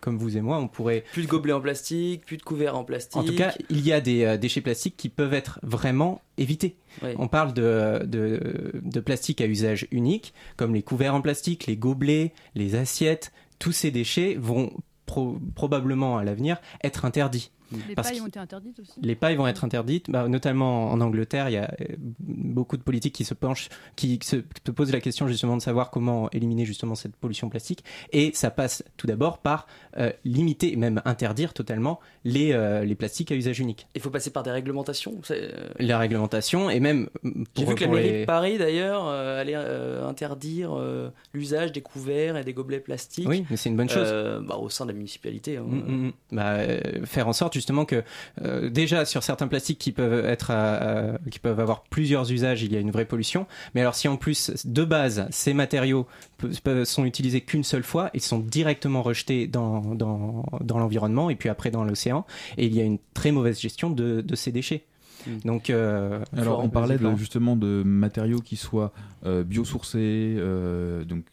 comme 0.00 0.16
vous 0.16 0.36
et 0.38 0.40
moi, 0.40 0.58
on 0.58 0.66
pourrait 0.66 1.04
Plus 1.12 1.24
de 1.24 1.28
gobelets 1.28 1.52
en 1.52 1.60
plastique, 1.60 2.24
plus 2.24 2.38
de 2.38 2.42
couverts 2.42 2.74
en 2.74 2.84
plastique. 2.84 3.20
en 3.20 3.24
tout 3.24 3.34
cas, 3.34 3.52
il 3.68 3.84
y 3.86 3.92
a 3.92 4.00
des 4.00 4.24
euh, 4.24 4.36
déchets 4.38 4.62
plastiques 4.62 4.96
qui 4.96 5.10
peuvent 5.10 5.34
être 5.34 5.58
vraiment 5.62 6.22
évités. 6.38 6.76
Oui. 7.02 7.10
On 7.18 7.28
parle 7.28 7.52
de, 7.52 8.02
de, 8.06 8.72
de 8.82 9.00
plastique 9.00 9.42
à 9.42 9.46
usage 9.46 9.86
unique, 9.90 10.32
comme 10.56 10.72
les 10.74 10.82
couverts 10.82 11.14
en 11.14 11.20
plastique, 11.20 11.66
les 11.66 11.76
gobelets, 11.76 12.32
les 12.54 12.76
assiettes. 12.76 13.30
Tous 13.58 13.72
ces 13.72 13.90
déchets 13.90 14.36
vont 14.40 14.72
pro- 15.04 15.38
probablement 15.54 16.16
à 16.16 16.24
l'avenir 16.24 16.56
être 16.82 17.04
interdits. 17.04 17.50
Les 17.88 17.94
Parce 17.94 18.08
pailles 18.08 18.18
que- 18.18 18.22
ont 18.24 18.26
été 18.28 18.38
interdites 18.38 18.78
aussi. 18.80 18.92
les 19.02 19.14
pailles 19.14 19.36
vont 19.36 19.46
être 19.46 19.64
interdites, 19.64 20.10
bah, 20.10 20.28
notamment 20.28 20.90
en 20.92 21.00
Angleterre. 21.00 21.48
Il 21.48 21.52
y 21.52 21.56
a 21.56 21.70
euh, 21.80 21.84
beaucoup 22.20 22.76
de 22.76 22.82
politiques 22.82 23.14
qui 23.14 23.24
se 23.24 23.34
penchent, 23.34 23.68
qui 23.96 24.18
se, 24.22 24.36
se 24.66 24.70
posent 24.70 24.92
la 24.92 25.00
question 25.00 25.26
justement 25.28 25.56
de 25.56 25.62
savoir 25.62 25.90
comment 25.90 26.30
éliminer 26.30 26.64
justement 26.66 26.94
cette 26.94 27.16
pollution 27.16 27.48
plastique. 27.48 27.84
Et 28.12 28.30
ça 28.34 28.50
passe 28.50 28.84
tout 28.96 29.06
d'abord 29.06 29.38
par 29.38 29.66
euh, 29.98 30.12
limiter 30.24 30.72
et 30.72 30.76
même 30.76 31.00
interdire 31.04 31.54
totalement 31.54 32.00
les, 32.24 32.52
euh, 32.52 32.84
les 32.84 32.94
plastiques 32.94 33.32
à 33.32 33.34
usage 33.34 33.60
unique. 33.60 33.86
Il 33.94 34.00
faut 34.00 34.10
passer 34.10 34.30
par 34.30 34.42
des 34.42 34.50
réglementations. 34.50 35.20
La 35.78 35.98
réglementation 35.98 36.70
et 36.70 36.80
même 36.80 37.08
J'ai 37.56 37.64
vu 37.64 37.74
que 37.74 37.84
la 37.84 37.90
mairie 37.90 38.12
les- 38.12 38.20
de 38.20 38.24
Paris 38.26 38.58
d'ailleurs 38.58 39.06
euh, 39.08 39.40
allait 39.40 39.54
euh, 39.56 40.06
interdire 40.06 40.72
euh, 40.78 41.10
l'usage 41.32 41.72
des 41.72 41.80
couverts 41.80 42.36
et 42.36 42.44
des 42.44 42.52
gobelets 42.54 42.80
plastiques. 42.80 43.28
Oui, 43.28 43.44
mais 43.50 43.56
c'est 43.56 43.68
une 43.70 43.76
bonne 43.76 43.88
chose. 43.88 44.06
euh, 44.10 44.40
bah, 44.40 44.56
au 44.56 44.68
sein 44.68 44.84
de 44.86 44.90
la 44.90 44.96
municipalité. 44.96 45.56
hein. 45.56 45.64
Mm, 45.66 45.76
mm, 45.76 46.06
mm. 46.06 46.12
Bah, 46.32 46.52
euh, 46.56 46.80
faire 47.04 47.28
en 47.28 47.32
sorte 47.32 47.53
justement 47.54 47.86
que 47.86 48.02
euh, 48.42 48.68
déjà 48.68 49.04
sur 49.06 49.22
certains 49.22 49.48
plastiques 49.48 49.78
qui 49.78 49.92
peuvent 49.92 50.26
être 50.26 50.50
à- 50.50 50.74
à- 51.14 51.18
qui 51.30 51.38
peuvent 51.38 51.60
avoir 51.60 51.84
plusieurs 51.84 52.30
usages 52.30 52.62
il 52.62 52.72
y 52.72 52.76
a 52.76 52.80
une 52.80 52.90
vraie 52.90 53.06
pollution. 53.06 53.46
Mais 53.74 53.80
alors 53.80 53.94
si 53.94 54.06
en 54.08 54.16
plus 54.16 54.50
de 54.66 54.84
base 54.84 55.26
ces 55.30 55.54
matériaux 55.54 56.06
sont 56.84 57.04
utilisés 57.06 57.40
qu'une 57.40 57.64
seule 57.64 57.82
fois 57.84 58.10
ils 58.12 58.20
sont 58.20 58.38
directement 58.40 59.02
rejetés 59.02 59.46
dans, 59.46 59.80
dans, 59.94 60.44
dans 60.60 60.78
l'environnement 60.78 61.30
et 61.30 61.36
puis 61.36 61.48
après 61.48 61.70
dans 61.70 61.84
l'océan 61.84 62.26
et 62.58 62.66
il 62.66 62.74
y 62.74 62.80
a 62.80 62.84
une 62.84 62.98
très 63.14 63.32
mauvaise 63.32 63.58
gestion 63.60 63.88
de, 63.90 64.20
de 64.20 64.34
ces 64.36 64.52
déchets. 64.52 64.84
Donc 65.46 65.70
euh, 65.70 66.20
Alors, 66.36 66.62
on 66.62 66.68
parlait 66.68 66.98
de, 66.98 67.16
justement 67.16 67.56
de 67.56 67.82
matériaux 67.82 68.40
qui 68.40 68.56
soient 68.56 68.92
euh, 69.24 69.42
biosourcés, 69.42 70.34
euh, 70.36 71.02
donc 71.04 71.24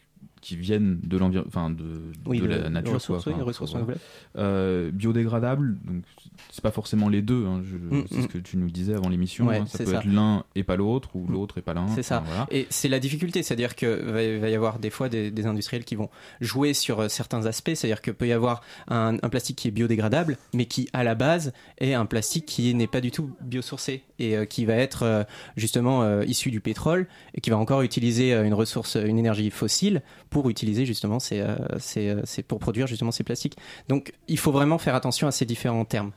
qui 0.41 0.55
viennent 0.55 0.99
de 1.03 1.17
l'environnement, 1.17 1.69
de, 1.69 2.01
Oui, 2.25 2.39
de 2.39 2.47
de- 2.47 2.49
la 2.55 2.69
nature, 2.69 2.93
ressources, 2.95 3.23
quoi. 3.25 3.33
oui, 3.37 3.41
ressources 3.41 3.73
renouvelables. 3.73 3.99
Euh, 4.37 4.91
biodégradables, 4.91 5.77
donc 5.85 6.03
c'est 6.49 6.63
pas 6.63 6.71
forcément 6.71 7.09
les 7.09 7.21
deux. 7.21 7.45
hein, 7.45 7.61
Mm, 7.61 8.01
c'est 8.09 8.17
mm. 8.17 8.21
ce 8.23 8.27
que 8.27 8.37
tu 8.37 8.57
nous 8.57 8.69
disais 8.69 8.93
avant 8.95 9.09
l'émission. 9.09 9.45
Ouais, 9.47 9.57
hein, 9.57 9.65
ça 9.67 9.77
peut 9.79 9.85
ça. 9.91 9.97
être 9.99 10.05
l'un 10.05 10.43
et 10.55 10.63
pas 10.63 10.75
l'autre, 10.75 11.15
ou 11.15 11.27
l'autre 11.27 11.57
et 11.57 11.61
pas 11.61 11.73
l'un. 11.73 11.87
C'est 11.89 12.03
ça. 12.03 12.17
enfin, 12.21 12.25
voilà. 12.27 12.47
Et 12.51 12.67
c'est 12.69 12.87
la 12.89 12.99
difficulté, 12.99 13.43
c'est-à-dire 13.43 13.75
que 13.75 14.11
va, 14.39 14.49
y 14.49 14.55
avoir 14.55 14.79
des 14.79 14.89
fois 14.89 15.09
des, 15.09 15.31
des 15.31 15.45
industriels 15.45 15.85
qui 15.85 15.95
vont 15.95 16.09
jouer 16.39 16.73
sur 16.73 17.01
euh, 17.01 17.07
certains 17.07 17.45
aspects, 17.45 17.71
c'est-à-dire 17.75 18.01
que 18.01 18.11
peut 18.11 18.27
y 18.27 18.31
avoir 18.33 18.61
un, 18.87 19.17
un 19.21 19.29
plastique 19.29 19.57
qui 19.57 19.67
est 19.67 19.71
biodégradable, 19.71 20.37
mais 20.53 20.65
qui 20.65 20.89
à 20.93 21.03
la 21.03 21.15
base 21.15 21.53
est 21.79 21.93
un 21.93 22.05
plastique 22.05 22.45
qui 22.45 22.73
n'est 22.73 22.87
pas 22.87 23.01
du 23.01 23.11
tout 23.11 23.31
biosourcé 23.41 24.03
et 24.19 24.35
euh, 24.37 24.45
qui 24.45 24.65
va 24.65 24.73
être 24.75 25.03
euh, 25.03 25.23
justement 25.55 26.03
euh, 26.03 26.23
issu 26.25 26.51
du 26.51 26.61
pétrole 26.61 27.07
et 27.35 27.41
qui 27.41 27.49
va 27.49 27.57
encore 27.57 27.81
utiliser 27.83 28.33
euh, 28.33 28.43
une 28.45 28.53
ressource, 28.53 28.95
une 28.95 29.17
énergie 29.19 29.49
fossile 29.51 30.01
pour 30.31 30.49
utiliser 30.49 30.87
justement 30.87 31.19
ces, 31.19 31.41
euh, 31.41 31.55
ces, 31.77 32.09
euh, 32.09 32.21
ces- 32.23 32.41
pour 32.41 32.57
produire 32.57 32.87
justement 32.87 33.11
ces 33.11 33.23
plastiques. 33.23 33.57
Donc 33.89 34.13
il 34.27 34.39
faut 34.39 34.51
vraiment 34.51 34.79
faire 34.79 34.95
attention 34.95 35.27
à 35.27 35.31
ces 35.31 35.45
différents 35.45 35.85
termes. 35.85 36.11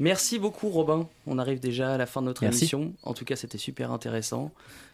Merci 0.00 0.38
beaucoup 0.38 0.68
Robin. 0.68 1.08
On 1.26 1.38
arrive 1.38 1.60
déjà 1.60 1.94
à 1.94 1.96
la 1.96 2.06
fin 2.06 2.20
de 2.20 2.26
notre 2.26 2.42
Merci. 2.42 2.64
émission. 2.64 2.92
En 3.04 3.14
tout 3.14 3.24
cas, 3.24 3.36
c'était 3.36 3.58
super 3.58 3.92
intéressant. 3.92 4.50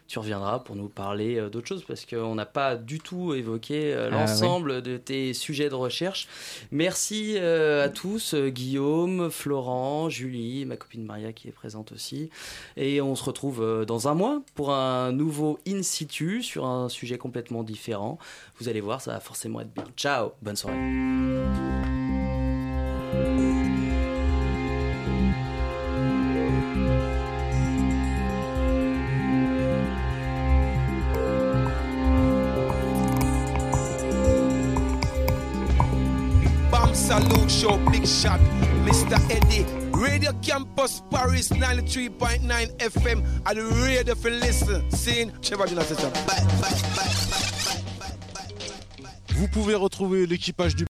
Tu 0.08 0.18
reviendras 0.18 0.60
pour 0.60 0.74
nous 0.74 0.88
parler 0.88 1.36
euh, 1.36 1.50
d'autres 1.50 1.68
choses 1.68 1.84
parce 1.86 2.06
qu'on 2.06 2.34
n'a 2.34 2.46
pas 2.46 2.76
du 2.76 2.98
tout 2.98 3.34
évoqué 3.34 3.92
euh, 3.92 4.08
Ah, 4.10 4.20
l'ensemble 4.20 4.80
de 4.80 4.96
tes 4.96 5.34
sujets 5.34 5.68
de 5.68 5.74
recherche. 5.74 6.28
Merci 6.70 7.34
euh, 7.36 7.84
à 7.84 7.90
tous, 7.90 8.34
Guillaume, 8.34 9.30
Florent, 9.30 10.08
Julie, 10.08 10.64
ma 10.64 10.78
copine 10.78 11.04
Maria 11.04 11.34
qui 11.34 11.48
est 11.48 11.52
présente 11.52 11.92
aussi. 11.92 12.30
Et 12.78 13.02
on 13.02 13.14
se 13.14 13.24
retrouve 13.24 13.84
dans 13.86 14.08
un 14.08 14.14
mois 14.14 14.40
pour 14.54 14.72
un 14.72 15.12
nouveau 15.12 15.58
In 15.68 15.82
situ 15.82 16.42
sur 16.42 16.64
un 16.64 16.88
sujet 16.88 17.18
complètement 17.18 17.62
différent. 17.62 18.18
Vous 18.58 18.70
allez 18.70 18.80
voir, 18.80 19.02
ça 19.02 19.12
va 19.12 19.20
forcément 19.20 19.60
être 19.60 19.74
bien. 19.74 19.84
Ciao, 19.94 20.32
bonne 20.40 20.56
soirée. 20.56 20.78
Salute 37.08 37.50
Show, 37.50 37.78
Big 37.90 38.06
Shot, 38.06 38.38
Mr. 38.84 39.18
Eddie. 39.30 39.64
Radio 39.94 40.30
Campus 40.42 41.02
Paris 41.10 41.48
93.9 41.48 42.76
FM. 42.76 43.24
Are 43.46 43.54
the 43.54 43.62
radio 43.82 44.14
for 44.14 44.28
listen? 44.30 44.84
Seeing 44.90 45.32
Trevor 45.40 45.68
Jonas. 45.68 45.90
Bye, 45.90 46.10
bye, 46.26 46.44
bye, 46.60 46.82
bye. 46.96 47.28
Vous 49.38 49.48
pouvez 49.48 49.74
retrouver 49.74 50.26
l'équipage 50.26 50.74
du 50.76 50.84